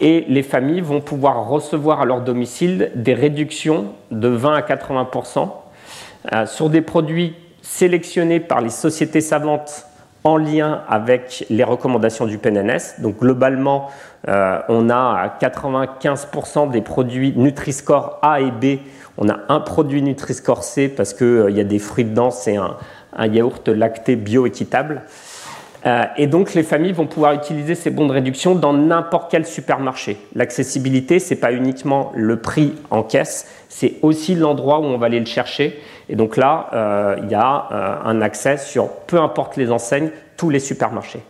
Et 0.00 0.24
les 0.28 0.42
familles 0.42 0.80
vont 0.80 1.02
pouvoir 1.02 1.48
recevoir 1.48 2.00
à 2.00 2.06
leur 2.06 2.22
domicile 2.22 2.92
des 2.94 3.12
réductions 3.12 3.92
de 4.10 4.28
20 4.28 4.54
à 4.54 4.60
80% 4.62 6.46
sur 6.46 6.70
des 6.70 6.80
produits 6.80 7.34
sélectionnés 7.68 8.40
par 8.40 8.62
les 8.62 8.70
sociétés 8.70 9.20
savantes 9.20 9.86
en 10.24 10.36
lien 10.36 10.82
avec 10.88 11.44
les 11.50 11.64
recommandations 11.64 12.26
du 12.26 12.38
PNNS. 12.38 13.00
Donc 13.00 13.18
globalement, 13.18 13.90
euh, 14.26 14.58
on 14.68 14.90
a 14.90 15.36
95% 15.40 16.70
des 16.70 16.80
produits 16.80 17.34
Nutri-Score 17.36 18.18
A 18.22 18.40
et 18.40 18.50
B. 18.50 18.80
On 19.18 19.28
a 19.28 19.38
un 19.48 19.60
produit 19.60 20.02
Nutri-Score 20.02 20.64
C 20.64 20.88
parce 20.88 21.12
qu'il 21.12 21.26
euh, 21.26 21.50
y 21.50 21.60
a 21.60 21.64
des 21.64 21.78
fruits 21.78 22.04
dedans, 22.04 22.30
c'est 22.30 22.56
un, 22.56 22.76
yaourt 23.26 23.68
lacté 23.68 24.16
bio-équitable. 24.16 25.02
Euh, 25.86 26.04
et 26.16 26.26
donc 26.26 26.54
les 26.54 26.62
familles 26.62 26.92
vont 26.92 27.06
pouvoir 27.06 27.32
utiliser 27.34 27.74
ces 27.74 27.90
bons 27.90 28.06
de 28.06 28.12
réduction 28.12 28.54
dans 28.54 28.72
n'importe 28.72 29.30
quel 29.30 29.46
supermarché. 29.46 30.18
L'accessibilité, 30.34 31.18
ce 31.18 31.34
n'est 31.34 31.40
pas 31.40 31.52
uniquement 31.52 32.12
le 32.14 32.40
prix 32.40 32.74
en 32.90 33.02
caisse, 33.02 33.48
c'est 33.68 33.94
aussi 34.02 34.34
l'endroit 34.34 34.80
où 34.80 34.84
on 34.84 34.98
va 34.98 35.06
aller 35.06 35.20
le 35.20 35.26
chercher. 35.26 35.80
Et 36.08 36.16
donc 36.16 36.36
là, 36.36 36.68
euh, 36.72 37.16
il 37.22 37.30
y 37.30 37.34
a 37.34 37.68
euh, 37.70 37.96
un 38.04 38.20
accès 38.22 38.56
sur, 38.56 38.88
peu 38.88 39.20
importe 39.20 39.56
les 39.56 39.70
enseignes, 39.70 40.10
tous 40.36 40.50
les 40.50 40.60
supermarchés. 40.60 41.22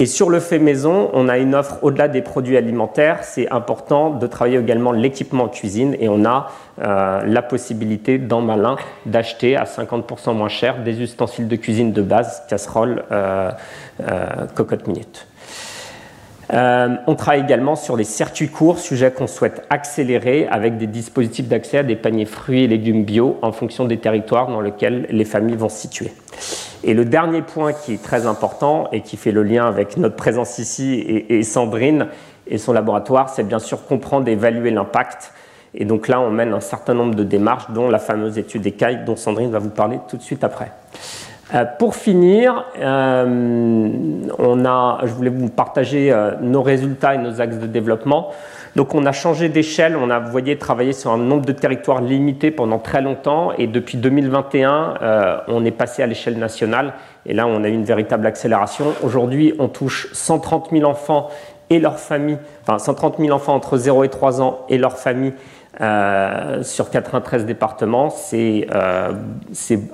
Et 0.00 0.06
sur 0.06 0.30
le 0.30 0.40
fait 0.40 0.58
maison, 0.58 1.10
on 1.12 1.28
a 1.28 1.38
une 1.38 1.54
offre 1.54 1.78
au-delà 1.82 2.08
des 2.08 2.22
produits 2.22 2.56
alimentaires. 2.56 3.24
C'est 3.24 3.50
important 3.50 4.10
de 4.10 4.26
travailler 4.26 4.58
également 4.58 4.92
l'équipement 4.92 5.44
en 5.44 5.48
cuisine 5.48 5.96
et 5.98 6.08
on 6.08 6.24
a 6.24 6.50
euh, 6.80 7.22
la 7.24 7.42
possibilité 7.42 8.18
dans 8.18 8.40
Malin 8.40 8.76
d'acheter 9.06 9.56
à 9.56 9.64
50% 9.64 10.34
moins 10.34 10.48
cher 10.48 10.82
des 10.82 11.00
ustensiles 11.02 11.48
de 11.48 11.56
cuisine 11.56 11.92
de 11.92 12.02
base, 12.02 12.42
casseroles, 12.48 13.02
cocotte 14.54 14.86
minute. 14.86 15.27
Euh, 16.52 16.96
on 17.06 17.14
travaille 17.14 17.42
également 17.42 17.76
sur 17.76 17.96
les 17.96 18.04
circuits 18.04 18.48
courts, 18.48 18.78
sujet 18.78 19.10
qu'on 19.10 19.26
souhaite 19.26 19.66
accélérer 19.68 20.46
avec 20.50 20.78
des 20.78 20.86
dispositifs 20.86 21.46
d'accès 21.46 21.78
à 21.78 21.82
des 21.82 21.96
paniers 21.96 22.24
fruits 22.24 22.64
et 22.64 22.68
légumes 22.68 23.04
bio 23.04 23.38
en 23.42 23.52
fonction 23.52 23.84
des 23.84 23.98
territoires 23.98 24.48
dans 24.48 24.62
lesquels 24.62 25.06
les 25.10 25.24
familles 25.24 25.56
vont 25.56 25.68
se 25.68 25.78
situer. 25.78 26.12
Et 26.84 26.94
le 26.94 27.04
dernier 27.04 27.42
point 27.42 27.72
qui 27.72 27.94
est 27.94 28.02
très 28.02 28.26
important 28.26 28.88
et 28.92 29.02
qui 29.02 29.16
fait 29.16 29.32
le 29.32 29.42
lien 29.42 29.66
avec 29.66 29.96
notre 29.96 30.16
présence 30.16 30.58
ici 30.58 30.94
et, 31.28 31.42
Sandrine 31.42 32.06
et 32.46 32.56
son 32.56 32.72
laboratoire, 32.72 33.28
c'est 33.28 33.42
bien 33.42 33.58
sûr 33.58 33.84
comprendre 33.84 34.28
et 34.28 34.32
évaluer 34.32 34.70
l'impact. 34.70 35.32
Et 35.74 35.84
donc 35.84 36.08
là, 36.08 36.20
on 36.20 36.30
mène 36.30 36.54
un 36.54 36.60
certain 36.60 36.94
nombre 36.94 37.14
de 37.14 37.24
démarches, 37.24 37.70
dont 37.70 37.90
la 37.90 37.98
fameuse 37.98 38.38
étude 38.38 38.66
écaille 38.66 39.04
dont 39.04 39.16
Sandrine 39.16 39.50
va 39.50 39.58
vous 39.58 39.68
parler 39.68 39.98
tout 40.08 40.16
de 40.16 40.22
suite 40.22 40.44
après. 40.44 40.70
Euh, 41.54 41.64
pour 41.64 41.94
finir, 41.94 42.66
euh, 42.78 44.20
on 44.38 44.64
a, 44.66 45.00
je 45.04 45.12
voulais 45.12 45.30
vous 45.30 45.48
partager 45.48 46.12
euh, 46.12 46.32
nos 46.42 46.60
résultats 46.60 47.14
et 47.14 47.18
nos 47.18 47.40
axes 47.40 47.56
de 47.56 47.66
développement. 47.66 48.32
Donc 48.76 48.94
on 48.94 49.06
a 49.06 49.12
changé 49.12 49.48
d'échelle, 49.48 49.96
on 49.96 50.10
a, 50.10 50.18
vous 50.18 50.30
voyez, 50.30 50.58
travaillé 50.58 50.92
sur 50.92 51.10
un 51.10 51.16
nombre 51.16 51.46
de 51.46 51.52
territoires 51.52 52.02
limité 52.02 52.50
pendant 52.50 52.78
très 52.78 53.00
longtemps 53.00 53.52
et 53.56 53.66
depuis 53.66 53.96
2021, 53.96 55.44
on 55.48 55.64
est 55.64 55.72
passé 55.72 56.02
à 56.02 56.06
l'échelle 56.06 56.38
nationale 56.38 56.92
et 57.26 57.32
là 57.32 57.46
on 57.48 57.64
a 57.64 57.68
eu 57.68 57.72
une 57.72 57.84
véritable 57.84 58.26
accélération. 58.26 58.92
Aujourd'hui, 59.02 59.54
on 59.58 59.68
touche 59.68 60.12
130 60.12 60.68
000 60.70 60.88
enfants 60.88 61.28
et 61.70 61.80
leurs 61.80 61.98
familles, 61.98 62.38
enfin 62.62 62.78
130 62.78 63.18
000 63.18 63.30
enfants 63.30 63.54
entre 63.54 63.78
0 63.78 64.04
et 64.04 64.08
3 64.10 64.42
ans 64.42 64.60
et 64.68 64.78
leurs 64.78 64.98
familles 64.98 65.34
euh, 65.80 66.62
sur 66.64 66.90
93 66.90 67.46
départements. 67.46 68.10
C'est, 68.10 68.66
euh, 68.74 69.12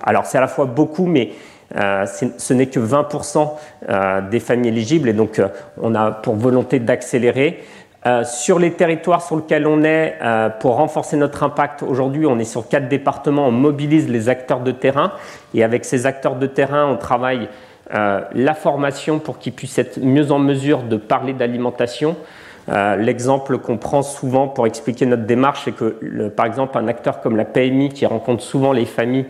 alors 0.02 0.24
c'est 0.24 0.38
à 0.38 0.40
la 0.40 0.46
fois 0.46 0.64
beaucoup, 0.64 1.04
mais 1.04 1.32
euh, 1.76 2.06
ce 2.06 2.54
n'est 2.54 2.68
que 2.68 2.80
20% 2.80 4.30
des 4.30 4.40
familles 4.40 4.68
éligibles 4.68 5.08
et 5.08 5.12
donc 5.12 5.42
on 5.82 5.94
a 5.94 6.10
pour 6.12 6.36
volonté 6.36 6.78
d'accélérer. 6.78 7.62
sur 8.24 8.58
les 8.58 8.72
territoires 8.72 9.20
sur 9.20 9.36
lesquels 9.36 9.66
on 9.66 9.82
est, 9.82 10.14
pour 10.60 10.76
renforcer 10.76 11.16
notre 11.16 11.42
impact, 11.42 11.82
aujourd'hui 11.82 12.24
on 12.24 12.38
est 12.38 12.44
sur 12.44 12.68
quatre 12.68 12.88
départements, 12.88 13.48
on 13.48 13.52
mobilise 13.52 14.08
les 14.08 14.28
acteurs 14.28 14.60
de 14.60 14.70
terrain 14.70 15.12
et 15.52 15.64
avec 15.64 15.84
ces 15.84 16.06
acteurs 16.06 16.36
de 16.36 16.46
terrain 16.46 16.86
on 16.86 16.96
travaille 16.96 17.48
la 17.90 18.54
formation 18.54 19.18
pour 19.18 19.38
qu'ils 19.38 19.54
puissent 19.54 19.78
être 19.78 19.98
mieux 20.00 20.30
en 20.30 20.38
mesure 20.38 20.82
de 20.82 20.96
parler 20.96 21.32
d'alimentation, 21.32 22.16
euh, 22.68 22.96
l'exemple 22.96 23.58
qu'on 23.58 23.76
prend 23.76 24.02
souvent 24.02 24.48
pour 24.48 24.66
expliquer 24.66 25.06
notre 25.06 25.24
démarche, 25.24 25.62
c'est 25.64 25.72
que, 25.72 26.28
par 26.28 26.46
exemple, 26.46 26.78
un 26.78 26.88
acteur 26.88 27.20
comme 27.20 27.36
la 27.36 27.44
PMI, 27.44 27.90
qui 27.90 28.06
rencontre 28.06 28.42
souvent 28.42 28.72
les 28.72 28.86
familles, 28.86 29.26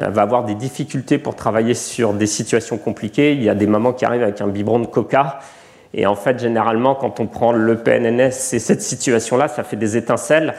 euh, 0.00 0.08
va 0.08 0.22
avoir 0.22 0.44
des 0.44 0.54
difficultés 0.54 1.18
pour 1.18 1.34
travailler 1.34 1.74
sur 1.74 2.12
des 2.12 2.26
situations 2.26 2.78
compliquées. 2.78 3.32
Il 3.32 3.42
y 3.42 3.48
a 3.48 3.54
des 3.54 3.66
mamans 3.66 3.92
qui 3.92 4.04
arrivent 4.04 4.22
avec 4.22 4.40
un 4.40 4.48
biberon 4.48 4.78
de 4.78 4.86
coca. 4.86 5.40
Et 5.94 6.06
en 6.06 6.14
fait, 6.14 6.38
généralement, 6.38 6.94
quand 6.94 7.20
on 7.20 7.26
prend 7.26 7.52
le 7.52 7.76
PNNS 7.76 8.52
et 8.52 8.58
cette 8.58 8.82
situation-là, 8.82 9.48
ça 9.48 9.64
fait 9.64 9.76
des 9.76 9.96
étincelles. 9.96 10.54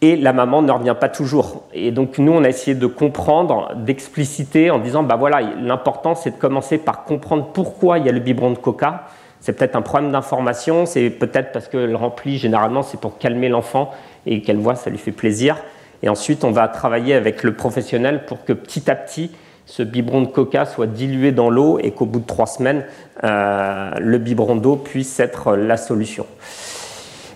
Et 0.00 0.16
la 0.16 0.34
maman 0.34 0.60
ne 0.60 0.70
revient 0.70 0.96
pas 0.98 1.08
toujours. 1.08 1.62
Et 1.72 1.90
donc, 1.92 2.18
nous, 2.18 2.32
on 2.32 2.44
a 2.44 2.48
essayé 2.48 2.74
de 2.74 2.86
comprendre, 2.86 3.72
d'expliciter 3.76 4.70
en 4.70 4.78
disant, 4.78 5.02
bah 5.02 5.16
voilà, 5.16 5.40
l'important, 5.40 6.14
c'est 6.14 6.32
de 6.32 6.36
commencer 6.36 6.76
par 6.76 7.04
comprendre 7.04 7.46
pourquoi 7.54 7.98
il 7.98 8.04
y 8.04 8.08
a 8.10 8.12
le 8.12 8.20
biberon 8.20 8.50
de 8.50 8.58
coca 8.58 9.04
c'est 9.44 9.52
peut-être 9.52 9.76
un 9.76 9.82
problème 9.82 10.10
d'information, 10.10 10.86
c'est 10.86 11.10
peut-être 11.10 11.52
parce 11.52 11.68
que 11.68 11.76
le 11.76 11.94
rempli, 11.96 12.38
généralement, 12.38 12.82
c'est 12.82 12.98
pour 12.98 13.18
calmer 13.18 13.50
l'enfant 13.50 13.90
et 14.24 14.40
qu'elle 14.40 14.56
voit, 14.56 14.74
ça 14.74 14.88
lui 14.88 14.96
fait 14.96 15.12
plaisir. 15.12 15.58
Et 16.02 16.08
ensuite, 16.08 16.44
on 16.44 16.50
va 16.50 16.66
travailler 16.66 17.12
avec 17.12 17.42
le 17.42 17.52
professionnel 17.52 18.24
pour 18.24 18.42
que 18.46 18.54
petit 18.54 18.90
à 18.90 18.94
petit, 18.94 19.32
ce 19.66 19.82
biberon 19.82 20.22
de 20.22 20.28
coca 20.28 20.64
soit 20.64 20.86
dilué 20.86 21.30
dans 21.30 21.50
l'eau 21.50 21.78
et 21.78 21.90
qu'au 21.90 22.06
bout 22.06 22.20
de 22.20 22.26
trois 22.26 22.46
semaines, 22.46 22.86
euh, 23.22 23.90
le 24.00 24.16
biberon 24.16 24.56
d'eau 24.56 24.76
puisse 24.76 25.20
être 25.20 25.56
la 25.56 25.76
solution. 25.76 26.24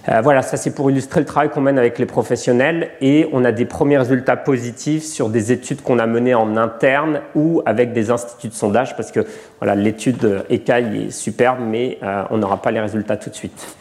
Euh, 0.09 0.21
voilà, 0.23 0.43
ça 0.43 0.57
c'est 0.57 0.71
pour 0.71 0.91
illustrer 0.91 1.21
le 1.21 1.27
travail 1.27 1.51
qu'on 1.51 1.61
mène 1.61 1.79
avec 1.79 1.99
les 1.99 2.07
professionnels 2.07 2.91
et 3.01 3.29
on 3.33 3.45
a 3.45 3.53
des 3.53 3.67
premiers 3.67 3.99
résultats 3.99 4.37
positifs 4.37 5.05
sur 5.05 5.29
des 5.29 5.53
études 5.53 5.83
qu'on 5.83 5.99
a 5.99 6.07
menées 6.07 6.35
en 6.35 6.57
interne 6.57 7.21
ou 7.35 7.63
avec 7.67 7.93
des 7.93 8.11
instituts 8.11 8.49
de 8.49 8.55
sondage 8.55 8.97
parce 8.97 9.13
que 9.13 9.27
voilà, 9.61 9.75
l'étude 9.75 10.45
écaille 10.49 11.09
est 11.09 11.11
superbe 11.11 11.59
mais 11.61 11.99
euh, 12.03 12.23
on 12.31 12.39
n'aura 12.39 12.63
pas 12.63 12.71
les 12.71 12.81
résultats 12.81 13.17
tout 13.17 13.29
de 13.29 13.35
suite. 13.35 13.77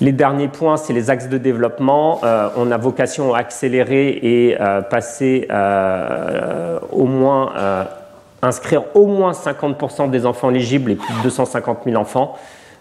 Les 0.00 0.10
derniers 0.10 0.48
points, 0.48 0.76
c'est 0.76 0.92
les 0.92 1.08
axes 1.08 1.28
de 1.28 1.38
développement. 1.38 2.20
Euh, 2.24 2.48
on 2.56 2.72
a 2.72 2.76
vocation 2.76 3.32
à 3.32 3.38
accélérer 3.38 4.08
et 4.08 4.56
passer 4.90 5.46
inscrire 8.44 8.82
au 8.94 9.06
moins 9.06 9.32
50% 9.32 10.10
des 10.10 10.26
enfants 10.26 10.50
éligibles 10.50 10.92
et 10.92 10.96
plus 10.96 11.14
de 11.14 11.22
250 11.22 11.78
000 11.84 11.96
enfants. 11.96 12.36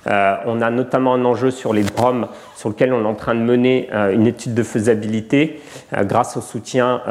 Euh, 0.08 0.36
on 0.46 0.62
a 0.62 0.70
notamment 0.70 1.14
un 1.14 1.26
enjeu 1.26 1.52
sur 1.52 1.74
les 1.74 1.84
DROM 1.84 2.28
sur 2.56 2.70
lequel 2.70 2.94
on 2.94 3.04
est 3.04 3.08
en 3.08 3.16
train 3.16 3.36
de 3.36 3.40
mener 3.40 3.90
euh, 3.94 4.14
une 4.14 4.28
étude 4.28 4.54
de 4.54 4.64
faisabilité 4.64 5.62
euh, 5.94 6.04
grâce 6.04 6.36
au 6.36 6.42
soutien 6.42 7.02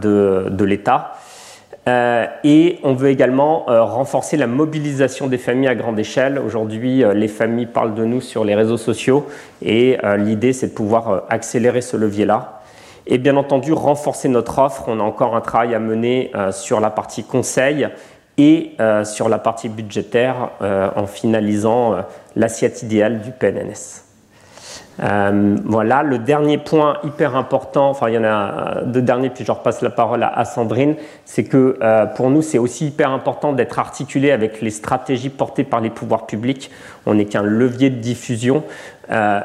de, 0.00 0.64
l'État. 0.64 1.14
et 1.86 2.78
on 2.82 2.94
veut 2.94 3.10
également 3.10 3.64
renforcer 3.66 4.36
la 4.36 4.46
mobilisation 4.46 5.26
des 5.28 5.38
familles 5.38 5.68
à 5.68 5.74
grande 5.74 5.98
échelle. 5.98 6.38
Aujourd'hui, 6.38 7.04
les 7.14 7.28
familles 7.28 7.66
parlent 7.66 7.94
de 7.94 8.04
nous 8.04 8.20
sur 8.20 8.44
les 8.44 8.54
réseaux 8.54 8.76
sociaux 8.76 9.26
et 9.62 9.96
l'idée, 10.18 10.52
c'est 10.52 10.68
de 10.68 10.74
pouvoir 10.74 11.24
accélérer 11.28 11.80
ce 11.80 11.96
levier-là. 11.96 12.62
Et 13.06 13.18
bien 13.18 13.36
entendu, 13.36 13.72
renforcer 13.72 14.28
notre 14.28 14.58
offre. 14.58 14.84
On 14.88 14.98
a 14.98 15.04
encore 15.04 15.36
un 15.36 15.40
travail 15.40 15.74
à 15.74 15.78
mener 15.78 16.32
sur 16.50 16.80
la 16.80 16.90
partie 16.90 17.22
conseil 17.22 17.88
et 18.38 18.72
euh, 18.80 19.04
sur 19.04 19.28
la 19.28 19.38
partie 19.38 19.68
budgétaire 19.68 20.50
euh, 20.60 20.88
en 20.96 21.06
finalisant 21.06 21.94
euh, 21.94 22.00
l'assiette 22.34 22.82
idéale 22.82 23.20
du 23.20 23.30
PNNS. 23.30 24.02
voilà, 25.64 26.02
le 26.02 26.18
dernier 26.18 26.58
point 26.58 26.98
hyper 27.04 27.36
important, 27.36 27.90
enfin 27.90 28.08
il 28.08 28.14
y 28.14 28.18
en 28.18 28.24
a 28.24 28.82
deux 28.84 29.02
derniers, 29.02 29.30
puis 29.30 29.44
je 29.44 29.52
repasse 29.52 29.80
la 29.82 29.90
parole 29.90 30.22
à, 30.22 30.44
Sandrine, 30.44 30.96
c'est 31.24 31.44
que 31.44 31.78
pour 32.16 32.30
nous 32.30 32.40
c'est 32.40 32.58
aussi 32.58 32.86
hyper 32.86 33.10
important 33.10 33.52
d'être 33.52 33.78
articulé 33.78 34.30
avec 34.30 34.62
les 34.62 34.70
stratégies 34.70 35.28
portées 35.28 35.64
par 35.64 35.80
les 35.80 35.90
pouvoirs 35.90 36.26
publics. 36.26 36.70
On 37.04 37.14
n'est 37.14 37.26
qu'un 37.26 37.42
levier 37.42 37.90
de 37.90 38.00
diffusion. 38.00 38.64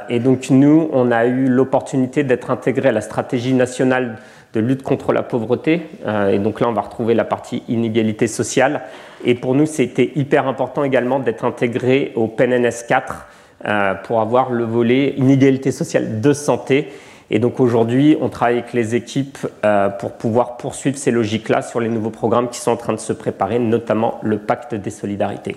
et 0.10 0.20
donc 0.20 0.50
nous, 0.50 0.90
on 0.94 1.12
a 1.12 1.26
eu 1.26 1.48
l'opportunité 1.48 2.24
d'être 2.24 2.50
intégré 2.50 2.88
à 2.88 2.94
la 2.94 3.02
stratégie 3.02 3.54
nationale 3.54 4.20
de 4.54 4.60
lutte 4.60 4.84
contre 4.84 5.14
la 5.14 5.24
pauvreté. 5.24 5.82
Euh, 6.06 6.32
et 6.32 6.40
donc 6.40 6.60
là, 6.60 6.68
on 6.68 6.74
va 6.74 6.82
retrouver 6.82 7.14
la 7.14 7.24
partie 7.24 7.64
inégalité 7.68 8.28
sociale. 8.28 8.82
Et 9.24 9.36
pour 9.36 9.56
nous, 9.56 9.66
c'était 9.66 10.12
hyper 10.16 10.48
important 10.48 10.84
également 10.84 11.20
d'être 11.20 11.46
intégré 11.46 12.12
au 12.16 12.28
PNNS 12.28 12.86
4 12.88 13.28
euh, 13.66 13.94
pour 14.04 14.22
avoir 14.22 14.52
le 14.52 14.64
volet 14.64 15.14
inégalité 15.18 15.72
sociale 15.72 16.22
de 16.22 16.34
santé. 16.34 16.90
Et 17.30 17.40
donc 17.40 17.62
aujourd'hui, 17.62 18.18
on 18.20 18.28
travaille 18.28 18.60
avec 18.60 18.74
les 18.74 18.94
équipes 18.94 19.38
euh, 19.64 19.88
pour 19.88 20.14
pouvoir 20.14 20.58
poursuivre 20.58 20.98
ces 20.98 21.12
logiques-là 21.12 21.62
sur 21.62 21.80
les 21.80 21.88
nouveaux 21.88 22.10
programmes 22.10 22.50
qui 22.50 22.60
sont 22.60 22.72
en 22.72 22.78
train 22.78 22.94
de 22.94 23.00
se 23.00 23.14
préparer, 23.14 23.58
notamment 23.58 24.20
le 24.22 24.40
pacte 24.40 24.76
des 24.76 24.90
solidarités. 24.90 25.56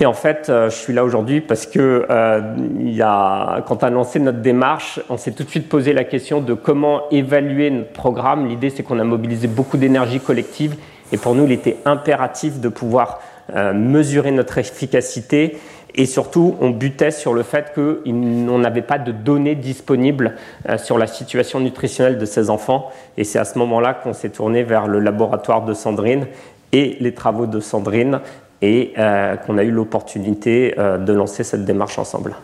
Et 0.00 0.06
en 0.06 0.12
fait, 0.12 0.48
euh, 0.48 0.70
je 0.70 0.74
suis 0.74 0.92
là 0.92 1.04
aujourd'hui 1.04 1.40
parce 1.40 1.66
que 1.66 2.06
euh, 2.10 3.60
quand 3.66 3.82
on 3.82 3.86
a 3.86 3.90
lancé 3.90 4.18
notre 4.18 4.40
démarche, 4.40 5.00
on 5.08 5.16
s'est 5.16 5.32
tout 5.32 5.44
de 5.44 5.48
suite 5.48 5.68
posé 5.68 5.92
la 5.92 6.02
question 6.04 6.40
de 6.40 6.54
comment 6.54 7.08
évaluer 7.10 7.70
notre 7.70 7.92
programme. 7.92 8.48
L'idée, 8.48 8.70
c'est 8.70 8.82
qu'on 8.82 8.98
a 8.98 9.04
mobilisé 9.04 9.46
beaucoup 9.46 9.76
d'énergie 9.76 10.18
collective 10.18 10.76
et 11.12 11.16
pour 11.16 11.36
nous, 11.36 11.44
il 11.44 11.52
était 11.52 11.76
impératif 11.84 12.60
de 12.60 12.68
pouvoir 12.68 13.20
euh, 13.54 13.72
mesurer 13.72 14.32
notre 14.32 14.58
efficacité 14.58 15.58
et 15.94 16.06
surtout, 16.06 16.56
on 16.60 16.70
butait 16.70 17.12
sur 17.12 17.32
le 17.32 17.44
fait 17.44 17.72
qu'on 17.72 18.58
n'avait 18.58 18.82
pas 18.82 18.98
de 18.98 19.12
données 19.12 19.54
disponibles 19.54 20.34
sur 20.76 20.98
la 20.98 21.06
situation 21.06 21.60
nutritionnelle 21.60 22.18
de 22.18 22.24
ces 22.24 22.50
enfants. 22.50 22.90
Et 23.16 23.22
c'est 23.22 23.38
à 23.38 23.44
ce 23.44 23.60
moment-là 23.60 23.94
qu'on 23.94 24.12
s'est 24.12 24.30
tourné 24.30 24.64
vers 24.64 24.88
le 24.88 24.98
laboratoire 24.98 25.64
de 25.64 25.72
Sandrine 25.72 26.26
et 26.72 26.96
les 26.98 27.14
travaux 27.14 27.46
de 27.46 27.60
Sandrine 27.60 28.18
et 28.64 28.94
euh, 28.96 29.36
qu'on 29.36 29.58
a 29.58 29.62
eu 29.62 29.70
l'opportunité 29.70 30.74
euh, 30.78 30.96
de 30.96 31.12
lancer 31.12 31.44
cette 31.44 31.66
démarche 31.66 31.98
ensemble. 31.98 32.34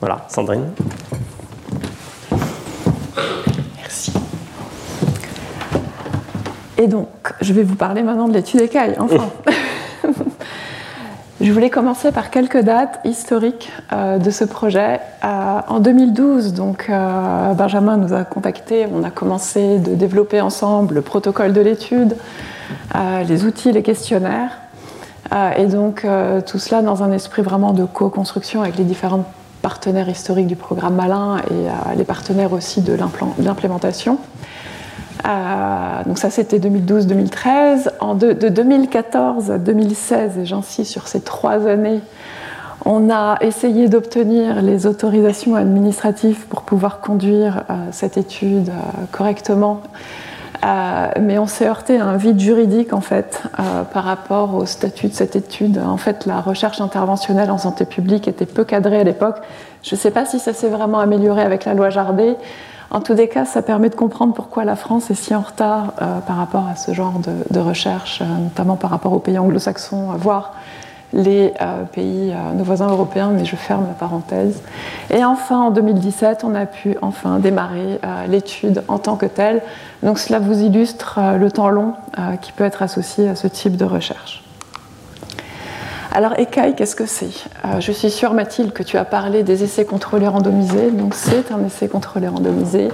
Voilà, 0.00 0.26
Sandrine. 0.28 0.64
Merci. 3.76 4.12
Et 6.76 6.88
donc, 6.88 7.08
je 7.40 7.52
vais 7.52 7.62
vous 7.62 7.76
parler 7.76 8.02
maintenant 8.02 8.26
de 8.26 8.34
l'étude 8.34 8.60
écaille, 8.62 8.96
enfin. 8.98 9.30
je 11.40 11.52
voulais 11.52 11.70
commencer 11.70 12.10
par 12.10 12.30
quelques 12.30 12.60
dates 12.60 12.98
historiques 13.04 13.70
euh, 13.92 14.18
de 14.18 14.30
ce 14.30 14.44
projet. 14.44 14.98
en 15.22 15.78
2012, 15.78 16.52
donc, 16.52 16.88
Benjamin 16.88 17.96
nous 17.96 18.12
a 18.12 18.24
contactés, 18.24 18.86
on 18.92 19.04
a 19.04 19.10
commencé 19.10 19.78
de 19.78 19.94
développer 19.94 20.40
ensemble 20.40 20.96
le 20.96 21.02
protocole 21.02 21.52
de 21.52 21.60
l'étude, 21.60 22.16
les 23.28 23.44
outils, 23.44 23.70
les 23.70 23.82
questionnaires. 23.82 24.58
Euh, 25.32 25.52
et 25.56 25.66
donc 25.66 26.04
euh, 26.04 26.40
tout 26.40 26.58
cela 26.58 26.82
dans 26.82 27.02
un 27.02 27.12
esprit 27.12 27.42
vraiment 27.42 27.72
de 27.72 27.84
co-construction 27.84 28.62
avec 28.62 28.76
les 28.76 28.84
différents 28.84 29.24
partenaires 29.62 30.08
historiques 30.08 30.46
du 30.46 30.56
programme 30.56 30.94
Malin 30.94 31.38
et 31.50 31.52
euh, 31.52 31.94
les 31.96 32.04
partenaires 32.04 32.52
aussi 32.52 32.80
de 32.80 32.94
l'implémentation. 32.94 34.18
donc 36.06 36.18
ça 36.18 36.30
c'était 36.30 36.58
2012-2013. 36.58 38.16
De, 38.16 38.32
de 38.32 38.48
2014 38.48 39.50
à 39.50 39.58
2016, 39.58 40.38
et 40.38 40.46
j'insiste 40.46 40.90
sur 40.90 41.08
ces 41.08 41.20
trois 41.20 41.66
années, 41.66 42.00
On 42.86 43.10
a 43.10 43.36
essayé 43.40 43.88
d'obtenir 43.88 44.62
les 44.62 44.86
autorisations 44.86 45.56
administratives 45.56 46.46
pour 46.46 46.62
pouvoir 46.62 47.00
conduire 47.00 47.64
cette 47.90 48.16
étude 48.16 48.70
correctement 49.10 49.82
euh, 50.64 51.08
mais 51.20 51.38
on 51.38 51.46
s'est 51.46 51.66
heurté 51.66 51.98
à 51.98 52.06
un 52.06 52.16
vide 52.16 52.40
juridique 52.40 52.92
en 52.92 53.00
fait 53.00 53.42
euh, 53.58 53.84
par 53.84 54.04
rapport 54.04 54.54
au 54.54 54.66
statut 54.66 55.08
de 55.08 55.14
cette 55.14 55.36
étude. 55.36 55.78
En 55.78 55.96
fait, 55.96 56.26
la 56.26 56.40
recherche 56.40 56.80
interventionnelle 56.80 57.50
en 57.50 57.58
santé 57.58 57.84
publique 57.84 58.26
était 58.26 58.46
peu 58.46 58.64
cadrée 58.64 59.00
à 59.00 59.04
l'époque. 59.04 59.36
Je 59.82 59.94
ne 59.94 60.00
sais 60.00 60.10
pas 60.10 60.26
si 60.26 60.38
ça 60.38 60.52
s'est 60.52 60.68
vraiment 60.68 60.98
amélioré 60.98 61.42
avec 61.42 61.64
la 61.64 61.74
loi 61.74 61.90
Jardet. 61.90 62.36
En 62.90 63.00
tous 63.00 63.14
les 63.14 63.28
cas, 63.28 63.44
ça 63.44 63.62
permet 63.62 63.90
de 63.90 63.94
comprendre 63.94 64.34
pourquoi 64.34 64.64
la 64.64 64.74
France 64.74 65.10
est 65.10 65.14
si 65.14 65.34
en 65.34 65.42
retard 65.42 65.92
euh, 66.00 66.18
par 66.20 66.36
rapport 66.36 66.66
à 66.66 66.74
ce 66.74 66.92
genre 66.92 67.18
de, 67.18 67.32
de 67.54 67.60
recherche, 67.60 68.22
notamment 68.22 68.76
par 68.76 68.90
rapport 68.90 69.12
aux 69.12 69.18
pays 69.18 69.38
anglo-saxons, 69.38 70.08
voire 70.16 70.54
les 71.12 71.54
euh, 71.60 71.84
pays, 71.84 72.32
euh, 72.32 72.52
nos 72.54 72.64
voisins 72.64 72.88
européens, 72.88 73.30
mais 73.32 73.44
je 73.44 73.56
ferme 73.56 73.86
la 73.86 73.94
parenthèse. 73.94 74.62
Et 75.10 75.24
enfin, 75.24 75.58
en 75.58 75.70
2017, 75.70 76.44
on 76.44 76.54
a 76.54 76.66
pu 76.66 76.96
enfin 77.02 77.38
démarrer 77.38 77.98
euh, 78.04 78.26
l'étude 78.26 78.82
en 78.88 78.98
tant 78.98 79.16
que 79.16 79.26
telle. 79.26 79.62
Donc 80.02 80.18
cela 80.18 80.38
vous 80.38 80.60
illustre 80.60 81.18
le 81.38 81.50
temps 81.50 81.70
long 81.70 81.94
qui 82.40 82.52
peut 82.52 82.64
être 82.64 82.82
associé 82.82 83.28
à 83.28 83.34
ce 83.34 83.48
type 83.48 83.76
de 83.76 83.84
recherche. 83.84 84.44
Alors, 86.12 86.38
écaille, 86.38 86.74
qu'est-ce 86.74 86.96
que 86.96 87.06
c'est? 87.06 87.30
Je 87.80 87.92
suis 87.92 88.10
sûre, 88.10 88.32
Mathilde, 88.32 88.72
que 88.72 88.82
tu 88.82 88.96
as 88.96 89.04
parlé 89.04 89.42
des 89.42 89.64
essais 89.64 89.84
contrôlés 89.84 90.28
randomisés. 90.28 90.90
Donc, 90.90 91.14
c'est 91.14 91.52
un 91.52 91.64
essai 91.64 91.88
contrôlé 91.88 92.28
randomisé. 92.28 92.88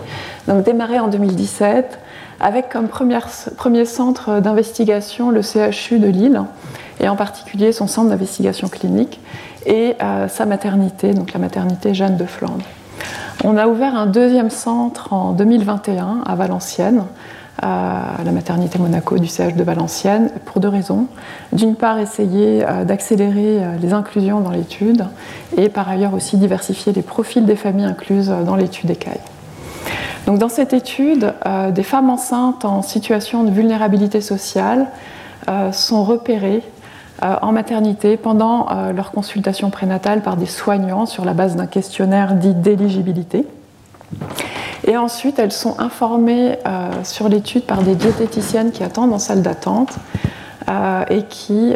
Donc, 0.49 0.65
démarré 0.65 0.99
en 0.99 1.09
2017, 1.09 1.99
avec 2.41 2.71
comme 2.71 2.89
premier 2.89 3.85
centre 3.85 4.41
d'investigation 4.41 5.31
le 5.31 5.43
CHU 5.43 5.99
de 5.99 6.09
Lille, 6.09 6.43
et 7.01 7.09
en 7.09 7.17
particulier 7.17 7.73
son 7.73 7.87
centre 7.87 8.11
d'investigation 8.11 8.69
clinique 8.69 9.21
et 9.67 9.97
euh, 10.03 10.29
sa 10.29 10.47
maternité, 10.47 11.15
donc 11.15 11.33
la 11.33 11.39
maternité 11.39 11.95
Jeanne 11.95 12.17
de 12.17 12.25
Flandre. 12.25 12.65
On 13.45 13.57
a 13.57 13.67
ouvert 13.67 13.95
un 13.95 14.07
deuxième 14.07 14.51
centre 14.51 15.13
en 15.13 15.33
2021 15.33 16.23
à 16.25 16.35
Valenciennes, 16.35 17.05
à 17.63 18.23
la 18.25 18.33
maternité 18.33 18.79
Monaco 18.79 19.19
du 19.19 19.27
CH 19.27 19.55
de 19.55 19.63
Valenciennes, 19.63 20.31
pour 20.45 20.61
deux 20.61 20.69
raisons. 20.69 21.07
D'une 21.53 21.77
part, 21.77 21.99
essayer 21.99 22.65
euh, 22.65 22.85
d'accélérer 22.85 23.63
euh, 23.63 23.77
les 23.81 23.93
inclusions 23.93 24.41
dans 24.41 24.51
l'étude 24.51 25.07
et 25.57 25.69
par 25.69 25.89
ailleurs 25.89 26.15
aussi 26.15 26.37
diversifier 26.37 26.93
les 26.93 27.03
profils 27.03 27.45
des 27.45 27.57
familles 27.57 27.87
incluses 27.87 28.29
dans 28.29 28.57
l'étude 28.57 28.91
écaille. 28.91 29.21
Donc 30.27 30.39
dans 30.39 30.49
cette 30.49 30.73
étude, 30.73 31.35
des 31.73 31.83
femmes 31.83 32.09
enceintes 32.09 32.65
en 32.65 32.81
situation 32.81 33.45
de 33.45 33.51
vulnérabilité 33.51 34.23
sociale 34.23 34.87
sont 35.71 36.03
repérées 36.03 36.63
euh, 36.63 36.74
en 37.23 37.53
maternité 37.53 38.17
pendant 38.17 38.69
euh, 38.71 38.93
leur 38.93 39.13
consultation 39.13 39.71
prénatale 39.71 40.23
par 40.23 40.37
des 40.37 40.47
soignants 40.47 41.07
sur 41.07 41.25
la 41.25 41.33
base 41.33 41.57
d'un 41.57 41.67
questionnaire 41.67 42.35
dit 42.35 42.55
d'éligibilité. 42.55 43.47
Et 44.87 44.97
ensuite, 44.97 45.39
elles 45.39 45.53
sont 45.53 45.79
informées 45.81 46.59
euh, 46.67 46.91
sur 47.05 47.29
l'étude 47.29 47.65
par 47.65 47.83
des 47.83 47.95
diététiciennes 47.95 48.73
qui 48.73 48.83
attendent 48.83 49.13
en 49.13 49.19
salle 49.19 49.43
d'attente 49.43 49.95
et 51.11 51.25
qui 51.25 51.75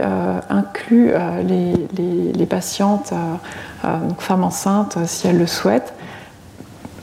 incluent 0.49 1.13
les, 1.47 2.47
patientes, 2.47 3.13
donc 3.85 4.23
femmes 4.23 4.45
enceintes 4.45 4.97
si 5.05 5.27
elles 5.27 5.37
le 5.37 5.47
souhaitent, 5.47 5.93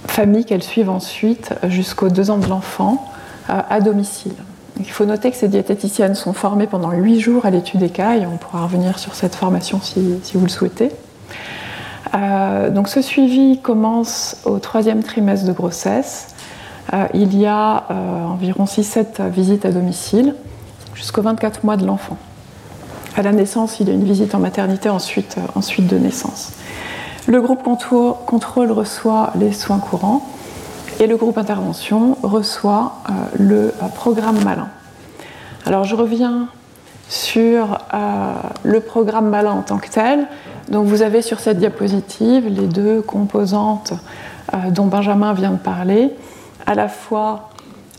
familles 0.08 0.46
qu'elles 0.46 0.64
suivent 0.64 0.90
ensuite 0.90 1.54
jusqu'aux 1.66 2.10
deux 2.10 2.32
ans 2.32 2.40
de 2.40 2.48
l'enfant 2.48 3.06
à 3.48 3.82
domicile. 3.82 4.34
Il 4.80 4.90
faut 4.90 5.06
noter 5.06 5.32
que 5.32 5.38
ces 5.38 5.48
diététiciennes 5.48 6.16
sont 6.16 6.34
formées 6.34 6.68
pendant 6.68 6.92
8 6.92 7.20
jours 7.20 7.46
à 7.46 7.50
l'étude 7.50 7.82
écaille. 7.82 8.28
On 8.32 8.38
pourra 8.38 8.64
revenir 8.64 9.00
sur 9.00 9.16
cette 9.16 9.36
formation 9.36 9.80
si, 9.82 10.20
vous 10.34 10.44
le 10.44 10.50
souhaitez. 10.50 10.92
Euh, 12.14 12.70
donc 12.70 12.88
ce 12.88 13.02
suivi 13.02 13.60
commence 13.62 14.38
au 14.46 14.60
troisième 14.60 15.02
trimestre 15.02 15.48
de 15.48 15.54
grossesse. 15.54 16.36
Euh, 16.94 17.08
il 17.14 17.38
y 17.38 17.46
a 17.46 17.86
euh, 17.90 18.26
environ 18.26 18.66
6-7 18.66 19.30
visites 19.30 19.66
à 19.66 19.72
domicile 19.72 20.36
jusqu'aux 20.94 21.22
24 21.22 21.64
mois 21.64 21.78
de 21.78 21.86
l'enfant. 21.86 22.18
À 23.16 23.22
la 23.22 23.32
naissance, 23.32 23.80
il 23.80 23.88
y 23.88 23.92
a 23.92 23.94
une 23.94 24.04
visite 24.04 24.36
en 24.36 24.40
maternité 24.40 24.90
ensuite, 24.90 25.38
ensuite 25.56 25.88
de 25.88 25.98
naissance. 25.98 26.52
Le 27.28 27.42
groupe 27.42 27.64
contrôle 27.64 28.72
reçoit 28.72 29.32
les 29.40 29.54
soins 29.54 29.80
courants 29.80 30.22
et 31.00 31.08
le 31.08 31.18
groupe 31.18 31.38
intervention 31.38 32.18
reçoit 32.24 32.94
euh, 33.10 33.14
le 33.38 33.56
euh, 33.56 33.88
programme 33.94 34.42
malin. 34.44 34.70
Alors 35.66 35.84
je 35.84 35.96
reviens 35.96 36.48
sur 37.10 37.80
euh, 37.94 38.34
le 38.64 38.80
programme 38.80 39.30
malin 39.30 39.52
en 39.52 39.62
tant 39.62 39.78
que 39.78 39.90
tel. 39.90 40.28
Donc 40.70 40.86
vous 40.86 41.02
avez 41.02 41.22
sur 41.22 41.40
cette 41.40 41.60
diapositive 41.60 42.48
les 42.48 42.68
deux 42.68 43.02
composantes 43.02 43.94
dont 44.70 44.86
Benjamin 44.86 45.34
vient 45.34 45.52
de 45.52 45.58
parler, 45.58 46.12
à 46.66 46.76
la 46.76 46.88
fois 46.88 47.50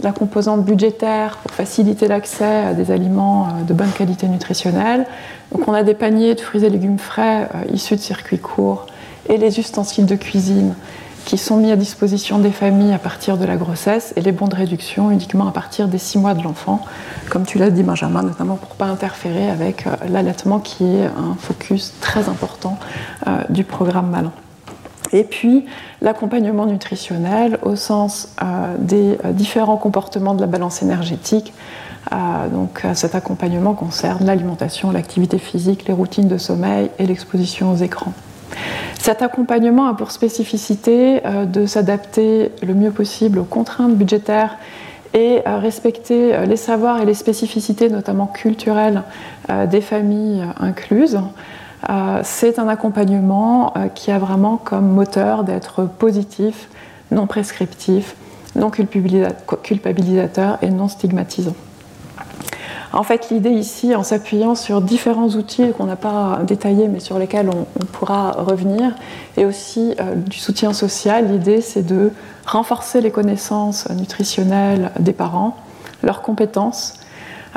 la 0.03 0.12
composante 0.12 0.64
budgétaire 0.64 1.36
pour 1.38 1.53
faciliter 1.53 2.09
l'accès 2.09 2.64
à 2.64 2.72
des 2.72 2.90
aliments 2.90 3.49
de 3.66 3.74
bonne 3.74 3.90
qualité 3.90 4.26
nutritionnelle. 4.26 5.07
Donc 5.53 5.68
on 5.68 5.74
a 5.74 5.82
des 5.82 5.94
paniers 5.94 6.34
de 6.34 6.40
fruits 6.40 6.64
et 6.64 6.70
légumes 6.70 6.99
frais 6.99 7.49
issus 7.72 7.97
de 7.97 8.01
circuits 8.01 8.38
courts 8.38 8.86
et 9.28 9.36
les 9.36 9.61
ustensiles 9.61 10.07
de 10.07 10.16
cuisine 10.16 10.74
qui 11.27 11.39
sont 11.39 11.57
mis 11.57 11.72
à 11.72 11.77
disposition 11.77 12.39
des 12.39 12.53
familles 12.53 12.95
à 12.95 12.99
partir 12.99 13.37
de 13.37 13.45
la 13.45 13.57
grossesse 13.57 14.14
et 14.14 14.20
les 14.20 14.31
bons 14.31 14.47
de 14.47 14.55
réduction 14.55 15.11
uniquement 15.11 15.49
à 15.49 15.51
partir 15.51 15.89
des 15.89 15.99
six 15.99 16.18
mois 16.18 16.35
de 16.35 16.43
l'enfant, 16.43 16.81
comme 17.31 17.45
tu 17.45 17.59
l'as 17.59 17.70
dit 17.70 17.83
Benjamin, 17.83 18.22
notamment 18.22 18.55
pour 18.55 18.70
ne 18.70 18.74
pas 18.77 18.87
interférer 18.87 19.51
avec 19.51 19.87
euh, 19.87 19.97
l'allaitement 20.09 20.61
qui 20.61 20.85
est 20.85 21.05
un 21.05 21.35
focus 21.37 21.95
très 22.01 22.29
important 22.29 22.79
euh, 23.27 23.43
du 23.49 23.64
programme 23.64 24.09
Malin. 24.09 24.31
Et 25.12 25.24
puis 25.24 25.66
l'accompagnement 26.01 26.64
nutritionnel 26.64 27.59
au 27.62 27.74
sens 27.74 28.29
euh, 28.41 28.77
des 28.79 29.18
différents 29.33 29.79
comportements 29.79 30.35
de 30.35 30.41
la 30.41 30.47
balance 30.47 30.81
énergétique. 30.83 31.53
donc 32.53 32.85
cet 32.95 33.16
accompagnement 33.16 33.74
concerne 33.74 34.24
l'alimentation, 34.24 34.93
l'activité 34.93 35.39
physique, 35.39 35.89
les 35.89 35.95
routines 35.95 36.29
de 36.29 36.39
sommeil 36.39 36.89
et 37.01 37.07
l'exposition 37.07 37.72
aux 37.72 37.77
écrans. 37.77 38.12
Cet 39.07 39.22
accompagnement 39.22 39.86
a 39.86 39.94
pour 39.94 40.11
spécificité 40.11 41.24
euh, 41.24 41.44
de 41.44 41.64
s'adapter 41.66 42.51
le 42.61 42.74
mieux 42.74 42.90
possible 42.90 43.38
aux 43.38 43.44
contraintes 43.44 43.94
budgétaires 43.94 44.59
et 45.14 45.42
respecter 45.47 46.34
euh, 46.34 46.44
les 46.44 46.57
savoirs 46.57 47.01
et 47.01 47.05
les 47.05 47.14
spécificités, 47.14 47.88
notamment 47.88 48.26
culturelles, 48.26 49.05
euh, 49.49 49.66
des 49.66 49.80
familles 49.80 50.44
incluses. 50.59 51.20
C'est 52.24 52.59
un 52.59 52.66
accompagnement 52.66 53.72
qui 53.94 54.11
a 54.11 54.18
vraiment 54.18 54.57
comme 54.57 54.88
moteur 54.88 55.44
d'être 55.44 55.84
positif, 55.84 56.68
non 57.12 57.28
prescriptif, 57.28 58.16
non 58.57 58.70
culpabilisateur 58.70 60.59
et 60.62 60.70
non 60.70 60.88
stigmatisant. 60.88 61.55
En 62.97 63.03
fait, 63.03 63.28
l'idée 63.30 63.51
ici, 63.51 63.94
en 63.94 64.03
s'appuyant 64.03 64.55
sur 64.55 64.80
différents 64.80 65.28
outils 65.28 65.70
qu'on 65.72 65.84
n'a 65.84 65.97
pas 65.97 66.40
détaillés, 66.47 66.88
mais 66.88 66.99
sur 66.99 67.18
lesquels 67.18 67.51
on, 67.51 67.66
pourra 67.92 68.30
revenir, 68.32 68.92
et 69.36 69.44
aussi 69.44 69.94
euh, 70.01 70.14
du 70.14 70.38
soutien 70.38 70.72
social, 70.72 71.30
l'idée 71.30 71.61
c'est 71.61 71.82
de 71.82 72.11
renforcer 72.47 73.03
les 73.03 73.11
connaissances 73.11 73.88
nutritionnelles 73.90 74.92
des 74.99 75.12
parents, 75.12 75.59
leurs 76.03 76.22
compétences, 76.22 76.94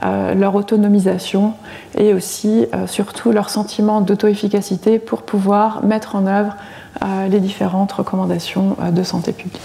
euh, 0.03 0.33
leur 0.33 0.55
autonomisation 0.55 1.53
et 1.97 2.13
aussi 2.13 2.67
euh, 2.73 2.85
surtout 2.85 3.31
leur 3.31 3.49
sentiment 3.49 4.01
d'auto-efficacité 4.01 4.99
pour 4.99 5.21
pouvoir 5.21 5.85
mettre 5.85 6.17
en 6.17 6.27
œuvre 6.27 6.55
les 7.29 7.39
différentes 7.39 7.93
recommandations 7.93 8.75
de 8.91 9.03
santé 9.03 9.31
publique. 9.31 9.61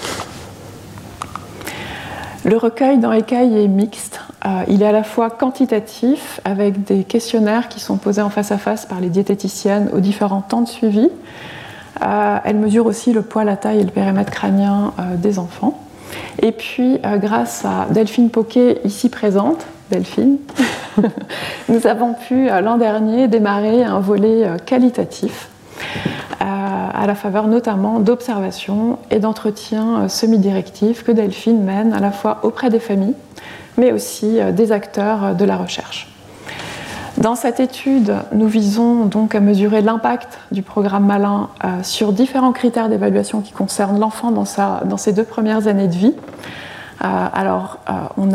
Le 2.45 2.59
recueil 2.59 2.99
dans 2.99 3.13
Écaille 3.13 3.59
est 3.59 3.69
mixte. 3.69 4.21
Euh, 4.45 4.65
il 4.69 4.83
est 4.83 4.87
à 4.87 4.93
la 4.93 5.03
fois 5.03 5.31
quantitatif, 5.31 6.43
avec 6.45 6.85
des 6.85 7.03
questionnaires 7.03 7.69
qui 7.71 7.81
sont 7.81 7.97
posés 7.97 8.21
en 8.21 8.29
face 8.29 8.53
à 8.53 8.59
face 8.59 8.85
par 8.85 9.01
les 9.01 9.09
diététiciennes 9.09 9.89
aux 9.95 10.01
différents 10.01 10.43
temps 10.43 10.61
de 10.61 10.69
suivi. 10.69 11.09
Euh, 12.05 12.37
elle 12.45 12.57
mesure 12.57 12.85
aussi 12.85 13.15
le 13.15 13.23
poids, 13.23 13.45
la 13.45 13.57
taille 13.57 13.81
et 13.81 13.85
le 13.85 13.91
périmètre 13.91 14.31
crânien 14.31 14.93
euh, 14.99 15.17
des 15.17 15.39
enfants. 15.39 15.81
Et 16.43 16.53
puis, 16.53 17.01
grâce 17.03 17.65
à 17.65 17.87
Delphine 17.91 18.29
Poquet, 18.29 18.81
ici 18.85 19.09
présente, 19.09 19.65
Delphine, 19.91 20.37
nous 21.69 21.87
avons 21.87 22.13
pu 22.13 22.49
l'an 22.49 22.77
dernier 22.77 23.27
démarrer 23.27 23.83
un 23.83 24.01
volet 24.01 24.47
qualitatif 24.67 25.49
à 26.41 27.07
la 27.07 27.15
faveur 27.15 27.47
notamment 27.49 28.01
d'observations 28.01 28.99
et 29.11 29.19
d'entretiens 29.19 30.09
semi-directifs 30.09 31.03
que 31.03 31.13
Delphine 31.13 31.63
mène 31.63 31.93
à 31.93 32.01
la 32.01 32.11
fois 32.11 32.41
auprès 32.43 32.71
des 32.71 32.81
familles, 32.81 33.15
mais 33.77 33.93
aussi 33.93 34.41
euh, 34.41 34.53
des 34.53 34.73
acteurs 34.73 35.25
euh, 35.25 35.33
de 35.33 35.45
la 35.45 35.57
recherche. 35.57 36.09
Dans 37.19 37.37
cette 37.37 37.61
étude, 37.61 38.15
nous 38.33 38.49
visons 38.49 39.05
donc 39.05 39.37
à 39.37 39.41
mesurer 39.41 39.83
l'impact 39.83 40.39
du 40.51 40.63
programme 40.63 41.07
Malin 41.07 41.49
euh, 41.65 41.83
sur 41.83 42.13
différents 42.13 42.53
critères 42.53 42.89
d'évaluation 42.89 43.41
qui 43.41 43.53
concernent 43.53 44.01
l'enfant 44.01 44.33
dans, 44.33 44.97
ses 44.97 45.13
deux 45.13 45.23
premières 45.25 45.69
années 45.69 45.87
de 45.87 45.95
vie. 45.95 46.15
alors, 47.01 47.79
on, 48.17 48.31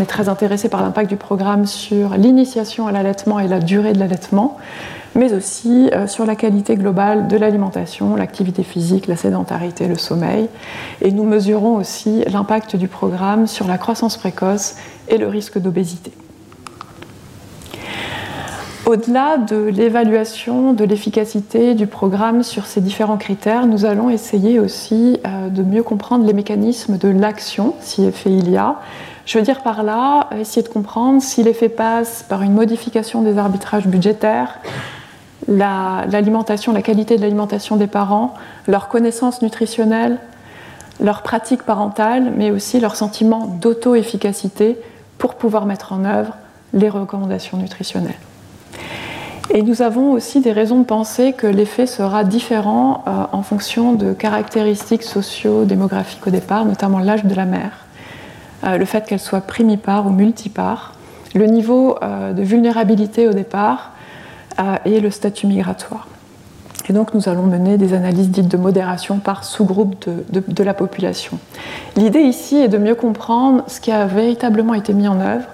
est 0.00 0.06
très 0.06 0.28
intéressé 0.28 0.68
par 0.68 0.82
l'impact 0.82 1.08
du 1.10 1.16
programme 1.16 1.64
sur 1.64 2.16
l'initiation 2.16 2.88
à 2.88 2.92
l'allaitement 2.92 3.38
et 3.38 3.46
la 3.46 3.60
durée 3.60 3.92
de 3.92 4.00
l'allaitement, 4.00 4.56
mais 5.14 5.32
aussi 5.32 5.90
sur 6.06 6.26
la 6.26 6.34
qualité 6.34 6.76
globale 6.76 7.28
de 7.28 7.36
l'alimentation, 7.36 8.16
l'activité 8.16 8.62
physique, 8.62 9.06
la 9.06 9.16
sédentarité, 9.16 9.86
le 9.86 9.96
sommeil. 9.96 10.48
Et 11.00 11.12
nous 11.12 11.24
mesurons 11.24 11.76
aussi 11.76 12.24
l'impact 12.24 12.76
du 12.76 12.88
programme 12.88 13.46
sur 13.46 13.66
la 13.66 13.78
croissance 13.78 14.16
précoce 14.16 14.76
et 15.08 15.18
le 15.18 15.28
risque 15.28 15.58
d'obésité. 15.58 16.12
Au-delà 18.86 19.38
de 19.38 19.56
l'évaluation 19.56 20.74
de 20.74 20.84
l'efficacité 20.84 21.72
du 21.72 21.86
programme 21.86 22.42
sur 22.42 22.66
ces 22.66 22.82
différents 22.82 23.16
critères, 23.16 23.66
nous 23.66 23.86
allons 23.86 24.10
essayer 24.10 24.60
aussi 24.60 25.20
euh, 25.26 25.48
de 25.48 25.62
mieux 25.62 25.82
comprendre 25.82 26.26
les 26.26 26.34
mécanismes 26.34 26.98
de 26.98 27.08
l'action, 27.08 27.74
si 27.80 28.04
effet 28.04 28.30
il 28.30 28.50
y 28.50 28.58
a. 28.58 28.76
Je 29.24 29.38
veux 29.38 29.44
dire 29.44 29.62
par 29.62 29.84
là, 29.84 30.28
essayer 30.38 30.62
de 30.62 30.68
comprendre 30.68 31.22
si 31.22 31.42
l'effet 31.42 31.70
passe 31.70 32.26
par 32.28 32.42
une 32.42 32.52
modification 32.52 33.22
des 33.22 33.38
arbitrages 33.38 33.86
budgétaires, 33.86 34.58
la, 35.48 36.04
qualité 36.82 37.16
de 37.16 37.22
l'alimentation 37.22 37.76
des 37.76 37.86
parents, 37.86 38.34
leur 38.66 38.88
connaissance 38.88 39.42
nutritionnelle, 39.42 40.18
leur 41.00 41.22
pratique 41.22 41.62
parentale, 41.62 42.32
mais 42.36 42.50
aussi 42.50 42.80
leur 42.80 42.96
sentiment 42.96 43.46
d'auto-efficacité 43.60 44.78
pour 45.18 45.34
pouvoir 45.34 45.66
mettre 45.66 45.92
en 45.92 46.04
œuvre 46.04 46.36
les 46.72 46.88
recommandations 46.88 47.58
nutritionnelles. 47.58 48.14
Et 49.50 49.62
nous 49.62 49.82
avons 49.82 50.12
aussi 50.12 50.40
des 50.40 50.52
raisons 50.52 50.80
de 50.80 50.84
penser 50.84 51.32
que 51.32 51.46
l'effet 51.46 51.86
sera 51.86 52.24
différent 52.24 53.04
euh, 53.06 53.26
en 53.32 53.42
fonction 53.42 53.92
de 53.92 54.12
caractéristiques 54.12 55.02
socio-démographiques 55.02 56.26
au 56.26 56.30
départ, 56.30 56.64
notamment 56.64 56.98
l'âge 56.98 57.24
de 57.24 57.34
la 57.34 57.44
mère, 57.44 57.84
euh, 58.64 58.78
le 58.78 58.84
fait 58.84 59.04
qu'elle 59.06 59.20
soit 59.20 59.42
primipare 59.42 60.06
ou 60.06 60.10
multipare, 60.10 60.94
le 61.34 61.46
niveau 61.46 61.96
euh, 62.02 62.32
de 62.32 62.42
vulnérabilité 62.42 63.28
au 63.28 63.32
départ 63.32 63.93
et 64.84 65.00
le 65.00 65.10
statut 65.10 65.46
migratoire. 65.46 66.06
Et 66.88 66.92
donc 66.92 67.14
nous 67.14 67.28
allons 67.28 67.44
mener 67.44 67.78
des 67.78 67.94
analyses 67.94 68.30
dites 68.30 68.48
de 68.48 68.56
modération 68.56 69.18
par 69.18 69.44
sous-groupe 69.44 69.96
de, 70.06 70.42
de, 70.46 70.64
la 70.64 70.74
population. 70.74 71.38
L'idée 71.96 72.20
ici 72.20 72.56
est 72.56 72.68
de 72.68 72.78
mieux 72.78 72.94
comprendre 72.94 73.64
ce 73.68 73.80
qui 73.80 73.90
a 73.90 74.06
véritablement 74.06 74.74
été 74.74 74.92
mis 74.92 75.08
en 75.08 75.20
œuvre, 75.20 75.46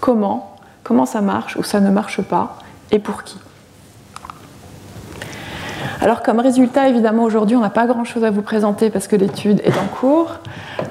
comment, 0.00 0.56
comment 0.84 1.04
ça 1.04 1.20
marche 1.20 1.56
ou 1.56 1.62
ça 1.62 1.80
ne 1.80 1.90
marche 1.90 2.22
pas, 2.22 2.58
et 2.90 2.98
pour 2.98 3.22
qui. 3.24 3.36
Alors 6.00 6.22
comme 6.22 6.38
résultat, 6.38 6.88
évidemment, 6.88 7.24
aujourd'hui, 7.24 7.56
on 7.56 7.60
n'a 7.60 7.70
pas 7.70 7.86
grand-chose 7.86 8.22
à 8.22 8.30
vous 8.30 8.42
présenter 8.42 8.88
parce 8.88 9.08
que 9.08 9.16
l'étude 9.16 9.60
est 9.64 9.76
en 9.76 9.86
cours. 10.00 10.38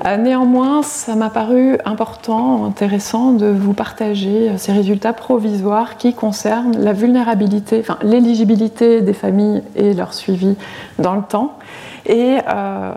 Euh, 0.05 0.17
néanmoins, 0.17 0.83
ça 0.83 1.15
m'a 1.15 1.29
paru 1.29 1.77
important, 1.85 2.65
intéressant 2.65 3.31
de 3.31 3.45
vous 3.45 3.71
partager 3.71 4.49
euh, 4.49 4.57
ces 4.57 4.73
résultats 4.73 5.13
provisoires 5.13 5.95
qui 5.95 6.13
concernent 6.13 6.77
la 6.77 6.91
vulnérabilité, 6.91 7.79
enfin 7.79 7.97
l'éligibilité 8.03 8.99
des 8.99 9.13
familles 9.13 9.63
et 9.75 9.93
leur 9.93 10.13
suivi 10.13 10.57
dans 10.99 11.15
le 11.15 11.23
temps, 11.23 11.57
et 12.05 12.39
euh, 12.53 12.91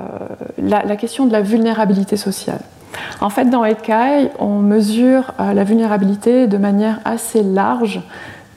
la, 0.59 0.97
question 0.97 1.27
de 1.27 1.33
la 1.33 1.43
vulnérabilité 1.43 2.17
sociale. 2.17 2.61
En 3.21 3.31
fait, 3.31 3.45
dans 3.45 3.65
ECAI, 3.65 4.31
on 4.41 4.59
mesure 4.59 5.33
la 5.39 5.63
vulnérabilité 5.63 6.49
de 6.49 6.59
manière 6.59 6.99
assez 7.05 7.45
large 7.45 8.01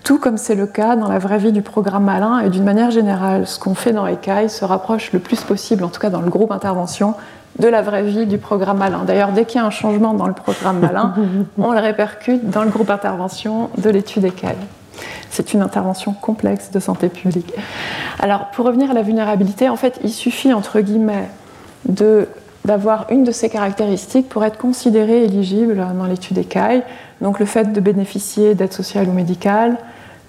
tout 0.03 0.19
comme 0.19 0.37
c'est 0.37 0.55
le 0.55 0.67
cas 0.67 0.95
dans 0.95 1.07
la 1.07 1.17
vraie 1.17 1.37
vie 1.37 1.53
du 1.53 1.61
programme 1.61 2.03
Malin 2.03 2.39
et 2.39 2.49
d'une 2.49 2.65
manière 2.65 2.91
générale, 2.91 3.47
ce 3.47 3.57
qu'on 3.57 3.73
fait 3.73 3.93
dans 3.93 4.05
ECAI 4.05 4.49
se 4.49 4.65
rapproche 4.65 5.13
le 5.13 5.19
plus 5.19 5.41
possible, 5.41 5.83
en 5.83 5.87
tout 5.87 5.99
cas 5.99 6.09
dans 6.09 6.21
le 6.21 6.29
groupe 6.29 6.51
intervention, 6.51 7.15
de 7.59 7.67
la 7.67 7.81
vraie 7.81 8.03
vie 8.03 8.25
du 8.25 8.37
programme 8.37 8.79
Malin. 8.79 9.03
D'ailleurs, 9.05 9.31
dès 9.31 9.45
qu'il 9.45 9.61
y 9.61 9.63
a 9.63 9.65
un 9.65 9.69
changement 9.69 10.13
dans 10.13 10.27
le 10.27 10.33
programme 10.33 10.79
Malin, 10.79 11.13
on 11.57 11.71
le 11.71 11.79
répercute 11.79 12.49
dans 12.49 12.63
le 12.63 12.69
groupe 12.69 12.89
intervention 12.89 13.69
de 13.77 13.89
l'étude 13.89 14.25
ECAI. 14.25 14.55
C'est 15.29 15.53
une 15.53 15.61
intervention 15.61 16.13
complexe 16.13 16.71
de 16.71 16.79
santé 16.79 17.09
publique. 17.09 17.53
Alors, 18.19 18.51
pour 18.51 18.65
revenir 18.65 18.91
à 18.91 18.93
la 18.93 19.03
vulnérabilité, 19.03 19.69
en 19.69 19.75
fait, 19.77 19.99
il 20.03 20.11
suffit, 20.11 20.53
entre 20.53 20.79
guillemets, 20.81 21.29
d'avoir 22.65 23.07
une 23.09 23.23
de 23.23 23.31
ces 23.31 23.49
caractéristiques 23.49 24.29
pour 24.29 24.43
être 24.43 24.57
considéré 24.57 25.23
éligible 25.23 25.85
dans 25.97 26.05
l'étude 26.05 26.37
ECAI. 26.37 26.83
Donc 27.21 27.39
le 27.39 27.45
fait 27.45 27.71
de 27.71 27.79
bénéficier 27.79 28.53
d'aide 28.53 28.73
sociale 28.73 29.07
ou 29.07 29.13
médicale, 29.13 29.77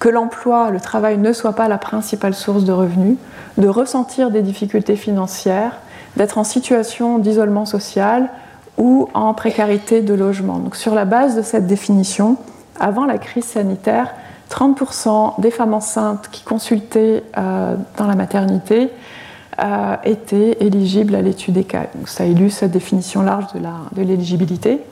que 0.04 0.10
l'emploi, 0.10 0.70
le 0.70 0.80
travail 0.80 1.16
ne 1.16 1.32
soit 1.32 1.54
pas 1.54 1.66
la 1.66 1.78
principale 1.78 2.34
source 2.34 2.64
de 2.64 2.72
revenus, 2.72 3.16
de 3.56 3.68
ressentir 3.68 4.30
des 4.30 4.42
difficultés 4.42 4.96
financières, 4.96 5.78
d'être 6.18 6.36
en 6.36 6.44
situation 6.44 7.18
d'isolement 7.18 7.64
social 7.64 8.28
ou 8.76 9.08
en 9.14 9.32
précarité 9.32 10.02
de 10.02 10.12
logement. 10.12 10.58
Donc 10.58 10.76
sur 10.76 10.94
la 10.94 11.06
base 11.06 11.36
de 11.36 11.40
cette 11.40 11.66
définition, 11.66 12.36
avant 12.78 13.06
la 13.06 13.16
crise 13.16 13.46
sanitaire, 13.46 14.12
30% 14.50 15.40
des 15.40 15.50
femmes 15.50 15.72
enceintes 15.72 16.28
qui 16.30 16.42
consultaient 16.44 17.22
euh, 17.38 17.74
dans 17.96 18.06
la 18.06 18.14
maternité 18.14 18.90
euh, 19.58 19.96
étaient 20.04 20.58
éligibles 20.60 21.14
à 21.14 21.22
l'étude 21.22 21.56
ECA. 21.56 21.86
Donc 21.94 22.10
ça 22.10 22.26
illustre 22.26 22.60
cette 22.60 22.72
définition 22.72 23.22
large 23.22 23.46
de 23.54 24.02
l'éligibilité. 24.02 24.82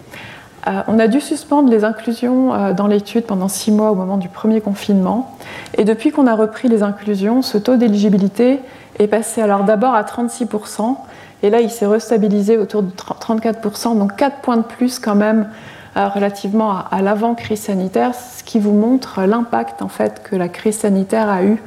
Euh, 0.69 0.83
on 0.87 0.99
a 0.99 1.09
dû 1.09 1.21
suspendre 1.21 1.69
les 1.69 1.85
inclusions 1.85 2.55
euh, 2.55 2.73
dans 2.73 2.87
l'étude 2.87 3.25
pendant 3.25 3.49
six 3.49 3.73
mois 3.73 3.91
au 3.91 3.95
moment 3.95 4.17
du 4.17 4.29
premier 4.29 4.61
confinement. 4.61 5.37
Et 5.77 5.85
depuis 5.85 6.13
qu'on 6.13 6.27
a 6.27 6.35
repris 6.35 6.69
les 6.69 6.83
inclusions, 6.83 7.43
ce 7.43 7.59
taux 7.59 7.77
d'éligibilité 7.77 8.61
est 8.99 9.09
passé 9.09 9.43
alors 9.43 9.65
d'abord 9.65 9.95
à 9.95 10.03
36%, 10.03 10.97
et 11.43 11.51
là 11.51 11.61
il 11.61 11.71
s'est 11.71 11.87
restabilisé 11.87 12.59
autour 12.59 12.83
de 12.83 12.91
34%, 12.91 13.99
donc 13.99 14.17
4 14.17 14.37
points 14.37 14.59
de 14.59 14.63
plus 14.63 15.01
quand 15.01 15.17
même 15.17 15.49
euh, 15.97 16.09
relativement 16.09 16.77
à, 16.91 17.03
l'avant-crise 17.03 17.63
sanitaire, 17.63 18.13
ce 18.15 18.45
qui 18.45 18.61
vous 18.61 18.73
montre 18.73 19.23
l'impact 19.23 19.83
en 19.83 19.89
fait 19.89 20.23
que 20.23 20.37
la 20.37 20.49
crise 20.49 20.79
sanitaire 20.79 21.29
a 21.29 21.43
eu 21.45 21.61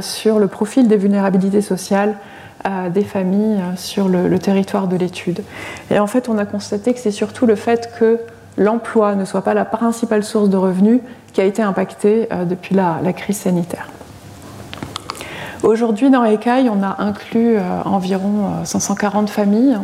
sur 0.00 0.38
le 0.38 0.46
profil 0.46 0.86
des 0.86 0.96
vulnérabilités 0.96 1.60
sociales 1.60 2.14
des 2.90 3.04
familles 3.04 3.60
euh, 3.60 3.76
sur 3.76 4.08
le, 4.08 4.38
territoire 4.38 4.86
de 4.86 4.96
l'étude. 4.96 5.42
Et 5.90 5.98
en 5.98 6.06
fait, 6.06 6.28
on 6.28 6.38
a 6.38 6.46
constaté 6.46 6.92
que 6.94 7.00
c'est 7.00 7.10
surtout 7.10 7.46
le 7.46 7.56
fait 7.56 7.90
que 7.98 8.20
l'emploi 8.56 9.14
ne 9.14 9.24
soit 9.24 9.42
pas 9.42 9.54
la 9.54 9.64
principale 9.64 10.24
source 10.24 10.48
de 10.48 10.56
revenus 10.56 11.00
qui 11.32 11.40
a 11.40 11.44
été 11.44 11.62
impacté 11.62 12.28
euh, 12.32 12.44
depuis 12.44 12.74
la, 12.74 13.00
crise 13.12 13.38
sanitaire. 13.38 13.88
Aujourd'hui, 15.62 16.10
dans 16.10 16.24
ECAI, 16.24 16.68
on 16.68 16.82
a 16.82 17.02
inclus 17.02 17.56
euh, 17.56 17.82
environ 17.84 18.64
540 18.64 19.30
familles. 19.30 19.78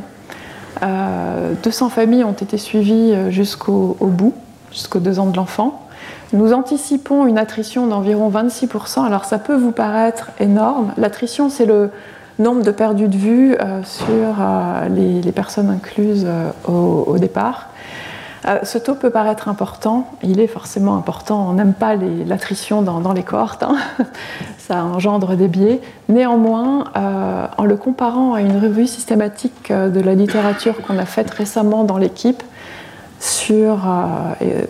200 0.80 1.88
familles 1.88 2.22
ont 2.22 2.32
été 2.32 2.56
suivies 2.56 3.32
jusqu'au 3.32 3.96
bout, 4.00 4.32
jusqu'aux 4.70 5.00
deux 5.00 5.18
ans 5.18 5.26
de 5.26 5.36
l'enfant. 5.36 5.88
Nous 6.32 6.52
anticipons 6.52 7.26
une 7.26 7.36
attrition 7.36 7.88
d'environ 7.88 8.30
26%. 8.30 9.04
Alors 9.04 9.24
ça 9.24 9.38
peut 9.38 9.56
vous 9.56 9.72
paraître 9.72 10.30
énorme. 10.38 10.92
L'attrition, 10.96 11.50
c'est 11.50 11.66
le, 11.66 11.90
nombre 12.38 12.62
de 12.62 12.70
perdus 12.70 13.08
de 13.08 13.16
vue 13.16 13.54
euh, 13.54 13.82
sur 13.84 14.36
euh, 14.40 14.88
les, 14.88 15.32
personnes 15.32 15.70
incluses 15.70 16.24
euh, 16.26 16.50
au, 16.66 17.18
départ. 17.18 17.68
ce 18.62 18.78
taux 18.78 18.94
peut 18.94 19.10
paraître 19.10 19.48
important, 19.48 20.08
il 20.22 20.40
est 20.40 20.46
forcément 20.46 20.96
important, 20.96 21.48
on 21.48 21.54
n'aime 21.54 21.74
pas 21.74 21.96
l'attrition 21.96 22.82
dans, 22.82 23.12
les 23.12 23.22
cohortes, 23.22 23.62
hein. 23.62 23.76
ça 24.58 24.84
engendre 24.84 25.34
des 25.36 25.48
biais. 25.48 25.80
Néanmoins, 26.08 26.84
en 26.94 27.64
le 27.64 27.76
comparant 27.76 28.34
à 28.34 28.40
une 28.40 28.58
revue 28.58 28.86
systématique 28.86 29.72
de 29.72 30.00
la 30.00 30.14
littérature 30.14 30.80
qu'on 30.82 30.98
a 30.98 31.06
faite 31.06 31.30
récemment 31.30 31.84
dans 31.84 31.98
l'équipe 31.98 32.42
sur 33.20 33.80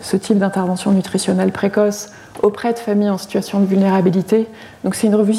ce 0.01 0.16
type 0.16 0.38
d'intervention 0.38 0.92
nutritionnelle 0.92 1.53
précoce 1.53 2.11
auprès 2.42 2.72
de 2.72 2.78
familles 2.78 3.11
en 3.11 3.18
situation 3.18 3.61
de 3.61 3.66
vulnérabilité. 3.66 4.49
Donc 4.84 4.94
c'est 4.94 5.07
une 5.07 5.14
revue 5.14 5.34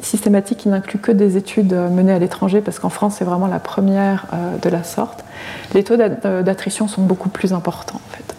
systématique 0.00 0.58
qui 0.58 0.68
n'inclut 0.68 0.98
que 0.98 1.12
des 1.12 1.36
études 1.36 1.72
euh, 1.72 1.88
menées 1.88 2.12
à 2.12 2.18
l'étranger 2.18 2.60
parce 2.60 2.78
qu'en 2.78 2.88
France 2.88 3.16
c'est 3.18 3.24
vraiment 3.24 3.46
la 3.46 3.58
première 3.58 4.26
euh, 4.32 4.56
de 4.58 4.68
la 4.68 4.84
sorte. 4.84 5.24
Les 5.74 5.84
taux 5.84 5.94
euh, 5.98 6.42
d'attrition 6.42 6.88
sont 6.88 7.02
beaucoup 7.02 7.28
plus 7.28 7.52
importants 7.52 8.00
en 8.06 8.16
fait. 8.16 8.34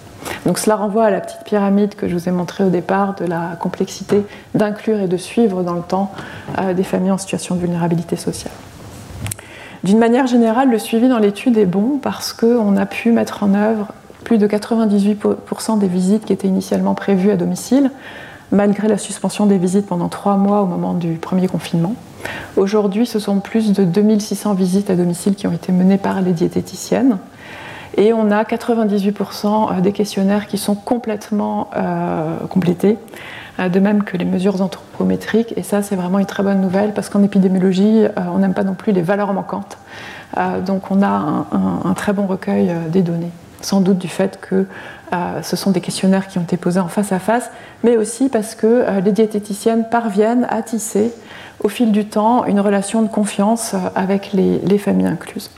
Donc 0.46 0.60
cela 0.60 0.76
renvoie 0.76 1.06
à 1.06 1.12
la 1.12 1.22
petite 1.22 1.44
pyramide 1.46 1.96
que 1.96 2.08
je 2.08 2.16
vous 2.16 2.28
ai 2.28 2.32
montrée 2.32 2.64
au 2.64 2.70
départ 2.70 3.16
de 3.16 3.26
la 3.26 3.56
complexité 3.60 4.26
d'inclure 4.54 5.00
et 5.00 5.08
de 5.08 5.18
suivre 5.18 5.64
dans 5.64 5.74
le 5.74 5.82
temps 5.82 6.12
des 6.76 6.84
familles 6.84 7.12
en 7.12 7.18
situation 7.18 7.56
de 7.56 7.62
vulnérabilité 7.62 8.18
sociale. 8.18 8.54
D'une 9.86 10.00
manière 10.00 10.28
générale, 10.28 10.70
le 10.70 10.80
suivi 10.80 11.08
dans 11.08 11.20
l'étude 11.20 11.58
est 11.58 11.66
bon 11.66 11.98
parce 12.02 12.34
qu'on 12.34 12.76
a 12.76 12.86
pu 12.86 13.12
mettre 13.12 13.44
en 13.44 13.54
œuvre 13.54 13.94
plus 14.24 14.38
de 14.38 14.48
98% 14.48 15.80
des 15.80 15.88
visites 15.88 16.26
qui 16.26 16.34
étaient 16.34 16.48
initialement 16.48 16.96
prévues 16.96 17.32
à 17.32 17.36
domicile, 17.36 17.92
malgré 18.52 18.88
la 18.88 18.98
suspension 18.98 19.46
des 19.46 19.58
visites 19.58 19.88
pendant 19.88 20.10
trois 20.10 20.38
mois 20.38 20.62
au 20.62 20.66
moment 20.66 20.94
du 20.94 21.16
premier 21.16 21.48
confinement. 21.48 21.96
Aujourd'hui, 22.56 23.06
ce 23.06 23.20
sont 23.20 23.40
plus 23.40 23.74
de 23.74 23.84
2600 23.84 24.54
visites 24.54 24.90
à 24.90 24.96
domicile 24.96 25.36
qui 25.36 25.48
ont 25.48 25.52
été 25.52 25.72
menées 25.72 25.98
par 25.98 26.22
les 26.22 26.32
diététiciennes. 26.32 27.18
Et 27.98 28.14
on 28.14 28.32
a 28.32 28.44
98% 28.44 29.82
des 29.82 29.92
questionnaires 29.92 30.48
qui 30.48 30.58
sont 30.58 30.76
complètement 30.76 31.70
euh, 31.76 32.38
complétés, 32.50 32.98
euh, 33.60 33.70
de 33.70 33.80
même 33.80 34.04
que 34.04 34.18
les 34.18 34.26
mesures 34.26 34.62
anthropométriques. 34.62 35.54
Et 35.58 35.64
ça, 35.64 35.84
c'est 35.84 35.96
vraiment 35.96 36.18
une 36.18 36.26
très 36.26 36.42
bonne 36.42 36.60
nouvelle 36.60 36.94
parce 36.94 37.10
qu'en 37.10 37.22
épidémiologie, 37.22 38.06
euh, 38.06 38.10
on 38.34 38.40
n'aime 38.40 38.56
pas 38.56 38.64
non 38.64 38.74
plus 38.74 38.94
les 38.94 39.04
valeurs 39.04 39.34
manquantes. 39.34 39.78
donc 40.66 40.90
on 40.90 41.04
a 41.04 41.46
un 41.86 41.94
très 41.94 42.14
bon 42.14 42.26
recueil 42.26 42.72
des 42.90 43.04
données 43.04 43.32
sans 43.64 43.82
doute 43.82 43.98
du 43.98 44.08
fait 44.08 44.40
que 44.40 44.66
ce 45.42 45.56
sont 45.56 45.72
des 45.72 45.82
questionnaires 45.82 46.28
qui 46.28 46.40
ont 46.40 46.44
été 46.44 46.58
posés 46.58 46.80
en 46.80 46.88
face 46.88 47.12
à 47.12 47.20
face, 47.20 47.52
mais 47.84 47.98
aussi 47.98 48.30
parce 48.30 48.56
que 48.56 48.86
les 49.04 49.12
diététiciennes 49.12 49.88
parviennent 49.90 50.48
à 50.50 50.64
tisser 50.64 51.14
au 51.60 51.70
fil 51.70 51.92
du 51.92 52.06
temps 52.06 52.46
une 52.46 52.60
relation 52.60 53.04
de 53.04 53.08
confiance 53.08 53.76
avec 53.96 54.34
les 54.34 54.78
familles 54.80 55.08
incluses. 55.08 55.52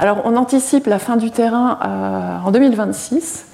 Alors 0.00 0.22
on 0.24 0.34
anticipe 0.36 0.86
la 0.86 0.98
fin 0.98 1.18
du 1.18 1.30
terrain 1.30 1.78
euh, 1.84 2.46
en 2.46 2.50
2026, 2.52 3.44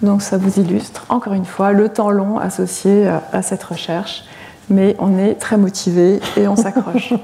donc 0.00 0.22
ça 0.22 0.38
vous 0.38 0.58
illustre 0.58 1.04
encore 1.10 1.34
une 1.34 1.44
fois 1.44 1.72
le 1.72 1.90
temps 1.90 2.08
long 2.08 2.38
associé 2.38 3.06
euh, 3.06 3.18
à 3.34 3.42
cette 3.42 3.62
recherche, 3.62 4.24
mais 4.70 4.96
on 4.98 5.18
est 5.18 5.34
très 5.34 5.58
motivé 5.58 6.20
et 6.38 6.48
on 6.48 6.56
s'accroche. 6.56 7.12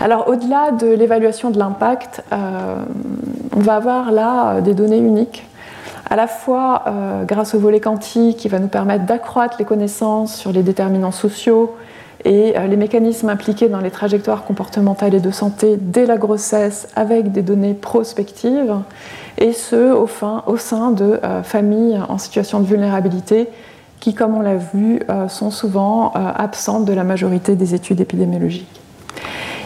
Alors 0.00 0.28
au-delà 0.28 0.72
de 0.72 0.86
l'évaluation 0.88 1.50
de 1.50 1.58
l'impact, 1.58 2.24
euh, 2.32 2.76
on 3.56 3.60
va 3.60 3.76
avoir 3.76 4.12
là 4.12 4.60
des 4.60 4.74
données 4.74 4.98
uniques 4.98 5.46
à 6.10 6.16
la 6.16 6.26
fois 6.26 6.84
grâce 7.26 7.54
au 7.54 7.58
volet 7.58 7.80
quanti 7.80 8.36
qui 8.36 8.48
va 8.48 8.58
nous 8.58 8.68
permettre 8.68 9.06
d'accroître 9.06 9.56
les 9.58 9.64
connaissances 9.64 10.36
sur 10.36 10.52
les 10.52 10.62
déterminants 10.62 11.10
sociaux 11.10 11.74
et 12.24 12.56
euh, 12.56 12.66
les 12.66 12.76
mécanismes 12.76 13.28
impliqués 13.28 13.68
dans 13.68 13.80
les 13.80 13.90
trajectoires 13.90 14.44
comportementales 14.44 15.14
et 15.14 15.20
de 15.20 15.30
santé 15.30 15.76
dès 15.78 16.06
la 16.06 16.16
grossesse 16.16 16.88
avec 16.96 17.32
des 17.32 17.42
données 17.42 17.74
prospectives, 17.74 18.74
et 19.38 19.52
ce 19.52 19.92
au, 19.92 20.56
sein 20.56 20.90
de 20.90 21.20
euh, 21.22 21.42
familles 21.42 22.00
en 22.08 22.18
situation 22.18 22.60
de 22.60 22.66
vulnérabilité 22.66 23.48
qui, 24.00 24.14
comme 24.14 24.36
on 24.36 24.40
l'a 24.40 24.56
vu, 24.56 25.00
euh, 25.08 25.28
sont 25.28 25.50
souvent 25.50 26.12
absentes 26.12 26.84
de 26.84 26.92
la 26.92 27.04
majorité 27.04 27.56
des 27.56 27.74
études 27.74 28.00
épidémiologiques. 28.00 28.83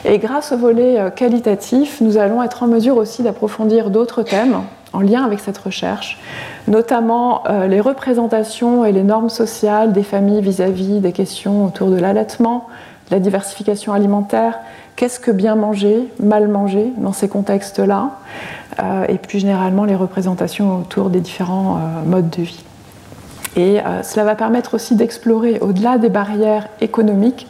Et 0.04 0.18
grâce 0.18 0.52
au 0.52 0.56
volet 0.56 1.10
qualitatif, 1.16 2.00
nous 2.00 2.18
allons 2.18 2.42
être 2.42 2.62
en 2.62 2.66
mesure 2.66 2.96
aussi 2.96 3.22
d'approfondir 3.22 3.90
d'autres 3.90 4.22
thèmes 4.22 4.62
en 4.92 5.00
lien 5.00 5.24
avec 5.24 5.40
cette 5.40 5.58
recherche, 5.58 6.18
notamment 6.66 7.42
euh, 7.48 7.66
les 7.66 7.80
représentations 7.80 8.84
et 8.84 8.92
les 8.92 9.02
normes 9.02 9.28
sociales 9.28 9.92
des 9.92 10.02
familles 10.02 10.40
vis-à-vis 10.40 11.00
des 11.00 11.12
questions 11.12 11.66
autour 11.66 11.90
de 11.90 11.96
l'allaitement, 11.96 12.66
de 13.10 13.14
la 13.14 13.20
diversification 13.20 13.92
alimentaire, 13.92 14.58
qu'est-ce 14.96 15.20
que 15.20 15.30
bien 15.30 15.54
manger, 15.54 16.08
mal 16.20 16.48
manger 16.48 16.92
dans 16.96 17.12
ces 17.12 17.28
contextes-là, 17.28 18.10
euh, 18.82 19.04
et 19.08 19.18
plus 19.18 19.38
généralement 19.38 19.84
les 19.84 19.96
représentations 19.96 20.80
autour 20.80 21.10
des 21.10 21.20
différents 21.20 21.76
euh, 21.76 22.08
modes 22.08 22.30
de 22.30 22.42
vie. 22.42 22.64
Et 23.56 23.80
cela 24.04 24.24
va 24.24 24.36
permettre 24.36 24.74
aussi 24.74 24.94
d'explorer, 24.94 25.58
au-delà 25.58 25.98
des 25.98 26.10
barrières 26.10 26.68
économiques, 26.80 27.48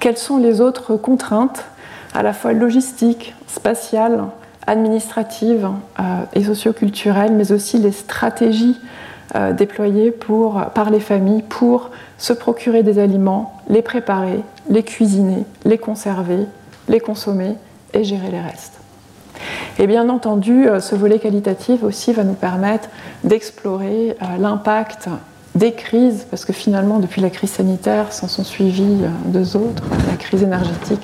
quelles 0.00 0.16
sont 0.16 0.38
les 0.38 0.60
autres 0.60 0.96
contraintes, 0.96 1.64
à 2.14 2.22
la 2.22 2.32
fois 2.32 2.52
logistiques, 2.52 3.34
spatiales, 3.46 4.24
administratives 4.66 5.68
euh, 5.98 6.02
et 6.34 6.44
socioculturelles, 6.44 7.32
mais 7.32 7.52
aussi 7.52 7.78
les 7.78 7.92
stratégies 7.92 8.78
euh, 9.34 9.52
déployées 9.52 10.10
par 10.74 10.90
les 10.90 11.00
familles 11.00 11.42
pour 11.42 11.90
se 12.18 12.32
procurer 12.32 12.82
des 12.82 12.98
aliments, 12.98 13.60
les 13.68 13.82
préparer, 13.82 14.40
les 14.68 14.82
cuisiner, 14.82 15.44
les 15.64 15.78
conserver, 15.78 16.46
les 16.88 17.00
consommer 17.00 17.56
et 17.94 18.04
gérer 18.04 18.30
les 18.30 18.40
restes. 18.40 18.74
Et 19.78 19.86
bien 19.86 20.08
entendu, 20.08 20.68
euh, 20.68 20.80
ce 20.80 20.94
volet 20.94 21.18
qualitatif 21.18 21.82
aussi 21.82 22.12
va 22.12 22.24
nous 22.24 22.34
permettre 22.34 22.88
d'explorer 23.24 24.16
l'impact 24.38 25.08
des 25.58 25.72
crises, 25.72 26.26
parce 26.30 26.44
que 26.44 26.52
finalement, 26.52 27.00
depuis 27.00 27.20
la 27.20 27.30
crise 27.30 27.50
sanitaire, 27.50 28.12
s'en 28.12 28.28
sont 28.28 28.44
suivis 28.44 29.02
euh, 29.02 29.08
deux 29.26 29.56
autres, 29.56 29.82
la 30.08 30.16
crise 30.16 30.42
énergétique, 30.42 31.00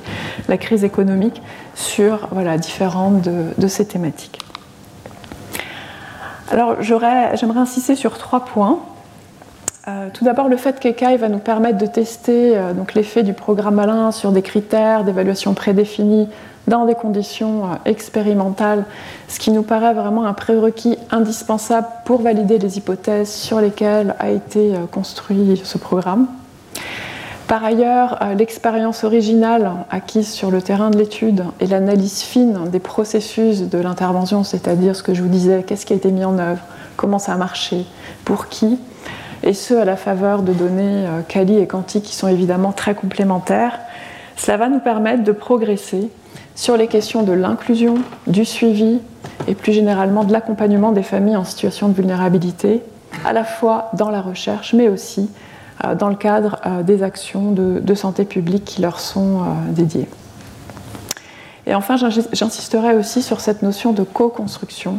la 0.48 0.56
crise 0.56 0.84
économique, 0.84 1.42
sur 1.74 2.28
voilà, 2.30 2.56
différentes 2.56 3.22
de, 3.22 3.68
ces 3.68 3.86
thématiques. 3.86 4.38
Alors, 6.50 6.80
j'aimerais 6.80 7.58
insister 7.58 7.96
sur 7.96 8.16
trois 8.16 8.44
points. 8.44 8.78
Euh, 9.88 10.08
tout 10.14 10.24
d'abord, 10.24 10.48
le 10.48 10.56
fait 10.56 10.78
qu'ECAI 10.78 11.16
va 11.16 11.28
nous 11.28 11.38
permettre 11.38 11.78
de 11.78 11.86
tester 11.86 12.56
euh, 12.56 12.72
l'effet 12.94 13.22
du 13.22 13.34
programme 13.34 13.78
Alain 13.78 14.12
sur 14.12 14.30
des 14.30 14.42
critères 14.42 15.04
d'évaluation 15.04 15.52
prédéfinis 15.54 16.28
dans 16.68 16.86
des 16.86 16.94
conditions 16.94 17.64
euh, 17.64 17.74
expérimentales, 17.84 18.84
ce 19.28 19.38
qui 19.38 19.50
nous 19.50 19.62
paraît 19.62 19.94
vraiment 19.94 20.24
un 20.24 20.32
prérequis 20.32 20.98
indispensable 21.10 21.86
pour 22.04 22.22
valider 22.22 22.58
les 22.58 22.78
hypothèses 22.78 23.30
sur 23.30 23.60
lesquelles 23.60 24.14
a 24.18 24.30
été 24.30 24.74
euh, 24.74 24.86
construit 24.90 25.60
ce 25.62 25.78
programme. 25.78 26.26
Par 27.46 27.62
ailleurs, 27.62 28.18
euh, 28.22 28.34
l'expérience 28.34 29.04
originale 29.04 29.72
acquise 29.90 30.30
sur 30.30 30.50
le 30.50 30.62
terrain 30.62 30.90
de 30.90 30.96
l'étude 30.96 31.44
et 31.60 31.66
l'analyse 31.66 32.22
fine 32.22 32.70
des 32.70 32.80
processus 32.80 33.62
de 33.62 33.78
l'intervention, 33.78 34.44
c'est-à-dire 34.44 34.96
ce 34.96 35.02
que 35.02 35.12
je 35.12 35.22
vous 35.22 35.28
disais, 35.28 35.62
qu'est-ce 35.66 35.84
qui 35.84 35.92
a 35.92 35.96
été 35.96 36.10
mis 36.10 36.24
en 36.24 36.38
œuvre, 36.38 36.62
comment 36.96 37.18
ça 37.18 37.34
a 37.34 37.36
marché, 37.36 37.84
pour 38.24 38.48
qui, 38.48 38.78
et 39.42 39.52
ce 39.52 39.74
à 39.74 39.84
la 39.84 39.96
faveur 39.96 40.40
de 40.40 40.54
données 40.54 41.04
quali 41.28 41.58
et 41.58 41.66
quanti 41.66 42.00
qui 42.00 42.14
sont 42.14 42.28
évidemment 42.28 42.72
très 42.72 42.94
complémentaires, 42.94 43.78
cela 44.36 44.56
va 44.56 44.68
nous 44.70 44.78
permettre 44.78 45.22
de 45.22 45.32
progresser 45.32 46.08
sur 46.54 46.76
les 46.76 46.86
questions 46.86 47.22
de 47.22 47.32
l'inclusion, 47.32 47.96
du 48.26 48.44
suivi 48.44 49.00
et 49.48 49.54
plus 49.54 49.72
généralement 49.72 50.24
de 50.24 50.32
l'accompagnement 50.32 50.92
des 50.92 51.02
familles 51.02 51.36
en 51.36 51.44
situation 51.44 51.88
de 51.88 51.94
vulnérabilité, 51.94 52.82
à 53.24 53.32
la 53.32 53.44
fois 53.44 53.90
dans 53.94 54.10
la 54.10 54.20
recherche 54.20 54.72
mais 54.74 54.88
aussi 54.88 55.28
euh, 55.84 55.94
dans 55.94 56.08
le 56.08 56.14
cadre 56.14 56.60
euh, 56.66 56.82
des 56.82 57.02
actions 57.02 57.50
de, 57.50 57.94
santé 57.94 58.24
publique 58.24 58.64
qui 58.64 58.82
leur 58.82 59.00
sont 59.00 59.40
euh, 59.40 59.44
dédiées. 59.70 60.08
Et 61.66 61.74
enfin, 61.74 61.96
j'insisterai 61.96 62.94
aussi 62.94 63.22
sur 63.22 63.40
cette 63.40 63.62
notion 63.62 63.92
de 63.92 64.02
co-construction 64.02 64.98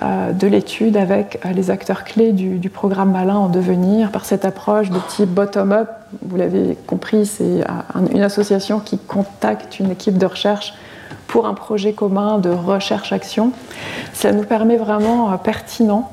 de 0.00 0.46
l'étude 0.46 0.96
avec 0.96 1.40
euh, 1.44 1.52
les 1.52 1.70
acteurs 1.70 2.04
clés 2.04 2.32
du, 2.32 2.70
programme 2.70 3.12
Malin 3.12 3.36
en 3.36 3.48
devenir 3.48 4.10
par 4.10 4.24
cette 4.24 4.44
approche 4.44 4.90
de 4.90 4.98
type 5.08 5.28
bottom-up. 5.28 5.88
Vous 6.22 6.36
l'avez 6.36 6.76
compris, 6.86 7.26
c'est 7.26 7.60
euh, 7.60 7.64
une 8.12 8.22
association 8.22 8.80
qui 8.80 8.98
contacte 8.98 9.78
une 9.78 9.90
équipe 9.90 10.16
de 10.16 10.26
recherche 10.26 10.74
pour 11.26 11.46
un 11.46 11.54
projet 11.54 11.92
commun 11.92 12.38
de 12.38 12.50
recherche-action. 12.50 13.52
Cela 14.14 14.32
nous 14.32 14.44
permet 14.44 14.76
vraiment 14.76 15.36
pertinent 15.38 16.10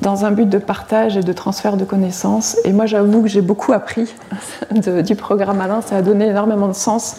dans 0.00 0.24
un 0.24 0.32
but 0.32 0.48
de 0.48 0.58
partage 0.58 1.16
et 1.16 1.22
de 1.22 1.32
transfert 1.32 1.76
de 1.76 1.84
connaissances. 1.84 2.56
Et 2.64 2.72
moi, 2.72 2.86
j'avoue 2.86 3.22
que 3.22 3.28
j'ai 3.28 3.40
beaucoup 3.40 3.72
appris 3.72 4.12
du 5.04 5.14
programme 5.14 5.60
Alain. 5.60 5.80
Ça 5.80 5.96
a 5.96 6.02
donné 6.02 6.26
énormément 6.26 6.68
de 6.68 6.74
sens 6.74 7.16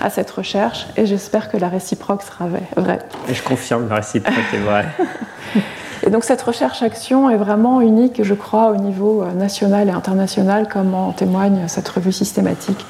à 0.00 0.10
cette 0.10 0.30
recherche 0.30 0.86
et 0.96 1.06
j'espère 1.06 1.50
que 1.50 1.56
la 1.56 1.68
réciproque 1.68 2.22
sera 2.22 2.46
vraie. 2.76 2.98
Et 3.28 3.34
je 3.34 3.42
confirme, 3.42 3.88
la 3.88 3.96
réciproque 3.96 4.52
est 4.52 4.58
vraie. 4.58 4.86
Et 6.06 6.10
donc 6.10 6.22
cette 6.22 6.42
recherche-action 6.42 7.30
est 7.30 7.36
vraiment 7.36 7.80
unique, 7.80 8.22
je 8.22 8.34
crois, 8.34 8.70
au 8.70 8.76
niveau 8.76 9.22
euh, 9.22 9.32
national 9.32 9.88
et 9.88 9.90
international, 9.90 10.68
comme 10.68 10.94
en 10.94 11.10
témoigne 11.10 11.64
cette 11.66 11.88
revue 11.88 12.12
systématique 12.12 12.86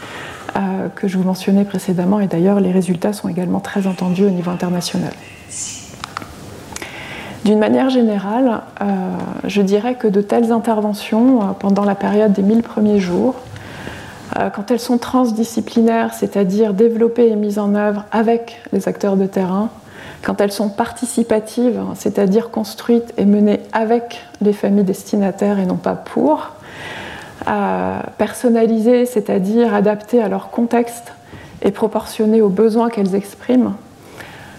euh, 0.55 0.89
que 0.95 1.09
je 1.09 1.17
vous 1.17 1.25
mentionnais 1.25 1.65
précédemment. 1.65 2.21
Et 2.21 2.27
d'ailleurs, 2.27 2.61
les 2.61 2.73
résultats 2.73 3.15
sont 3.15 3.29
également 3.29 3.61
très 3.61 3.87
entendus 3.87 4.25
au 4.25 4.31
niveau 4.31 4.51
international. 4.51 5.13
D'une 7.47 7.59
manière 7.59 7.89
générale, 7.89 8.63
euh, 8.83 8.85
je 9.45 9.63
dirais 9.63 9.95
que 9.95 10.09
de 10.09 10.21
telles 10.21 10.53
interventions, 10.53 11.55
pendant 11.59 11.85
la 11.85 11.95
période 11.95 12.33
des 12.33 12.43
1000 12.43 12.63
premiers 12.63 12.99
jours, 12.99 13.37
quand 14.55 14.71
elles 14.71 14.81
sont 14.81 14.99
transdisciplinaires, 14.99 16.13
c'est-à-dire 16.13 16.75
développées 16.75 17.29
et 17.29 17.37
mises 17.37 17.59
en 17.59 17.75
œuvre 17.75 18.05
avec 18.13 18.61
les 18.73 18.89
acteurs 18.89 19.17
de 19.17 19.27
terrain, 19.27 19.71
quand 20.23 20.41
elles 20.41 20.53
sont 20.53 20.69
participatives, 20.69 21.81
c'est-à-dire 21.95 22.51
construites 22.51 23.15
et 23.17 23.25
menées 23.25 23.61
avec 23.73 24.25
les 24.41 24.53
familles 24.53 24.85
destinataires 24.85 25.59
et 25.59 25.67
non 25.67 25.77
pas 25.77 25.95
pour, 25.95 26.51
euh, 27.49 28.01
personnalisées, 28.19 29.07
c'est-à-dire 29.07 29.73
adaptées 29.73 30.21
à 30.21 30.29
leur 30.29 30.51
contexte 30.51 31.13
et 31.63 31.71
proportionnées 31.71 32.43
aux 32.43 32.49
besoins 32.49 32.91
qu'elles 32.91 33.15
expriment, 33.15 33.75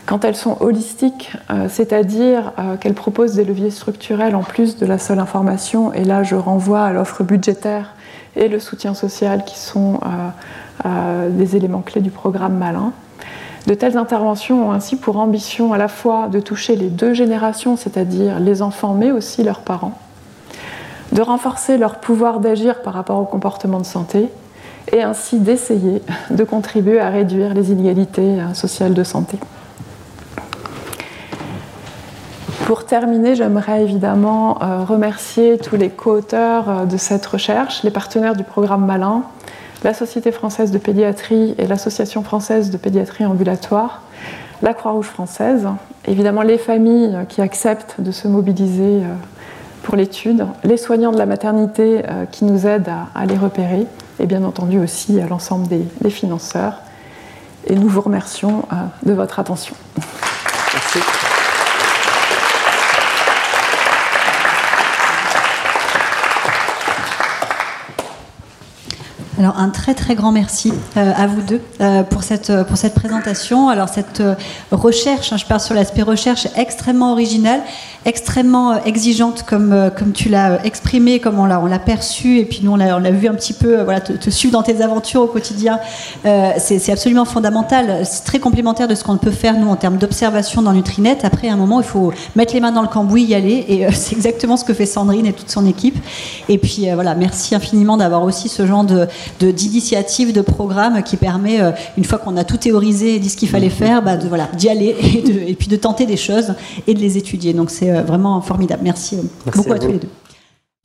quand 0.06 0.24
elles 0.24 0.38
sont 0.38 0.56
holistiques, 0.62 1.34
euh, 1.52 1.68
c'est-à-dire 1.70 2.54
euh, 2.60 2.78
qu'elles 2.78 2.94
proposent 2.94 3.36
des 3.36 3.44
leviers 3.44 3.72
structurels 3.72 4.36
en 4.36 4.44
plus 4.44 4.78
de 4.78 4.86
la 4.86 4.98
seule 4.98 5.20
information, 5.20 5.92
et 5.92 6.06
là 6.06 6.24
je 6.24 6.36
renvoie 6.36 6.84
à 6.84 6.94
l'offre 6.94 7.24
budgétaire 7.24 7.94
et 8.38 8.48
le 8.48 8.60
soutien 8.60 8.94
social 8.94 9.44
qui 9.46 9.58
sont 9.58 10.00
des 10.86 11.56
éléments 11.56 11.82
clés 11.82 12.02
du 12.02 12.12
programme 12.12 12.58
Malin. 12.58 12.94
De 13.68 13.74
telles 13.74 13.98
interventions 13.98 14.70
ont 14.70 14.72
ainsi 14.72 14.96
pour 14.96 15.18
ambition 15.18 15.74
à 15.74 15.78
la 15.78 15.90
fois 15.90 16.30
de 16.30 16.40
toucher 16.40 16.78
les 16.78 16.88
deux 16.88 17.14
générations, 17.14 17.76
c'est-à-dire 17.76 18.40
les 18.40 18.62
enfants 18.62 18.94
mais 18.94 19.12
aussi 19.12 19.44
leurs 19.44 19.60
parents, 19.60 20.00
de 21.12 21.22
renforcer 21.22 21.78
leur 21.78 22.00
pouvoir 22.00 22.40
d'agir 22.40 22.82
par 22.82 22.94
rapport 22.94 23.20
au 23.20 23.26
comportement 23.26 23.80
de 23.80 23.86
santé 23.86 24.30
et 24.94 25.04
ainsi 25.04 25.40
d'essayer 25.40 26.02
de 26.30 26.44
contribuer 26.46 27.02
à 27.02 27.10
réduire 27.10 27.54
les 27.54 27.72
inégalités 27.72 28.40
euh, 28.40 28.54
sociales 28.54 28.94
de 28.94 29.04
santé. 29.04 29.38
Pour 32.68 32.84
terminer, 32.86 33.34
j'aimerais 33.34 33.84
évidemment 33.84 34.62
euh, 34.62 34.84
remercier 34.84 35.58
tous 35.58 35.78
les 35.78 35.90
co-auteurs 35.90 36.70
euh, 36.70 36.84
de 36.84 36.98
cette 36.98 37.26
recherche, 37.26 37.82
les 37.84 37.92
partenaires 37.92 38.36
du 38.36 38.44
programme 38.44 38.86
Malin, 38.86 39.24
la 39.86 39.94
Société 39.94 40.34
française 40.34 40.70
de 40.72 40.78
pédiatrie 40.78 41.56
et 41.60 41.66
l'Association 41.66 42.24
française 42.24 42.70
de 42.70 42.76
pédiatrie 42.76 43.26
ambulatoire, 43.26 44.02
la 44.62 44.74
Croix-Rouge 44.74 45.06
française 45.06 45.66
évidemment 46.10 46.42
les 46.42 46.58
familles 46.58 47.18
qui 47.30 47.40
acceptent 47.42 48.02
de 48.02 48.12
se 48.12 48.28
mobiliser 48.28 49.00
pour 49.84 49.96
l'étude, 49.96 50.46
les 50.66 50.76
soignants 50.76 51.14
de 51.14 51.18
la 51.18 51.26
maternité 51.26 52.02
qui 52.34 52.44
nous 52.44 52.68
aident 52.68 52.92
à, 53.16 53.26
les 53.26 53.38
repérer, 53.38 53.86
et 54.20 54.26
bien 54.26 54.44
entendu 54.44 54.78
aussi 54.78 55.22
à 55.22 55.28
l'ensemble 55.28 55.68
des, 55.70 56.10
financeurs. 56.10 56.82
Et 57.66 57.76
nous 57.76 57.88
vous 57.88 58.02
remercions 58.02 58.64
de 59.06 59.14
votre 59.14 59.40
attention. 59.40 59.76
Merci. 60.74 61.27
Alors 69.40 69.60
un 69.60 69.70
très 69.70 69.94
très 69.94 70.16
grand 70.16 70.32
merci 70.32 70.74
euh, 70.96 71.12
à 71.16 71.28
vous 71.28 71.42
deux 71.42 71.62
euh, 71.80 72.02
pour, 72.02 72.24
cette, 72.24 72.52
pour 72.64 72.76
cette 72.76 72.96
présentation. 72.96 73.70
Alors 73.70 73.88
cette 73.88 74.20
euh, 74.20 74.34
recherche, 74.72 75.32
hein, 75.32 75.38
je 75.38 75.46
parle 75.46 75.60
sur 75.60 75.76
l'aspect 75.76 76.02
recherche, 76.02 76.48
extrêmement 76.56 77.12
originale, 77.12 77.62
extrêmement 78.06 78.84
exigeante 78.84 79.44
comme, 79.48 79.92
comme 79.96 80.12
tu 80.12 80.30
l'as 80.30 80.66
exprimé, 80.66 81.20
comme 81.20 81.38
on 81.38 81.46
l'a, 81.46 81.60
on 81.60 81.68
l'a 81.68 81.78
perçu, 81.78 82.40
et 82.40 82.46
puis 82.46 82.62
nous 82.64 82.72
on 82.72 82.78
l'a, 82.78 82.96
on 82.96 83.00
l'a 83.00 83.12
vu 83.12 83.28
un 83.28 83.36
petit 83.36 83.54
peu 83.54 83.84
voilà, 83.84 84.02
te, 84.02 84.30
suivre 84.32 84.54
dans 84.54 84.64
tes 84.64 84.82
aventures 84.82 85.22
au 85.22 85.28
quotidien. 85.28 85.80
C'est, 86.24 86.80
c'est 86.80 86.92
absolument 86.92 87.26
fondamental, 87.26 88.06
c'est 88.06 88.24
très 88.24 88.40
complémentaire 88.40 88.88
de 88.88 88.96
ce 88.96 89.04
qu'on 89.04 89.18
peut 89.18 89.32
faire 89.32 89.54
nous 89.60 89.70
en 89.70 89.76
termes 89.76 89.98
d'observation 89.98 90.62
dans 90.62 90.74
Nutrinet. 90.74 91.18
Après 91.24 91.50
à 91.50 91.54
un 91.54 91.58
moment 91.58 91.80
il 91.80 91.86
faut 91.86 92.12
mettre 92.36 92.54
les 92.54 92.60
mains 92.60 92.72
dans 92.72 92.82
le 92.82 92.88
cambouis, 92.88 93.24
y 93.24 93.36
aller, 93.36 93.66
et 93.68 93.92
c'est 93.92 94.16
exactement 94.16 94.58
ce 94.58 94.66
que 94.66 94.74
fait 94.74 94.86
Sandrine 94.86 95.26
et 95.26 95.34
toute 95.34 95.52
son 95.52 95.66
équipe. 95.68 95.98
Et 96.50 96.58
puis 96.58 96.88
voilà, 96.94 97.14
merci 97.14 97.54
infiniment 97.54 97.98
d'avoir 97.98 98.24
aussi 98.24 98.50
ce 98.50 98.66
genre 98.66 98.84
de 98.84 99.08
d'initiatives, 99.40 100.34
de, 100.34 100.42
programmes 100.42 101.04
qui 101.04 101.18
permet, 101.18 101.62
euh, 101.62 101.72
une 101.98 102.04
fois 102.04 102.20
qu'on 102.20 102.38
a 102.38 102.44
tout 102.44 102.58
théorisé 102.58 103.16
et 103.16 103.20
dit 103.20 103.30
ce 103.30 103.38
qu'il 103.38 103.50
fallait 103.50 103.70
faire, 103.70 104.02
bah, 104.02 104.18
de, 104.18 104.28
voilà, 104.28 104.50
d'y 104.56 104.70
aller 104.70 104.96
et, 105.48 105.56
puis 105.56 105.68
de 105.68 105.76
tenter 105.76 106.06
des 106.06 106.18
choses 106.18 106.54
et 106.88 106.94
de 106.94 107.00
les 107.00 107.18
étudier. 107.18 107.54
Donc 107.54 107.70
c'est 107.70 107.92
euh, 107.92 108.02
vraiment 108.02 108.42
formidable. 108.42 108.82
Merci, 108.84 109.16
euh, 109.16 109.22
beaucoup 109.46 109.72
à, 109.72 109.80
tous 109.80 109.92
les 109.92 110.00
deux. 110.00 110.10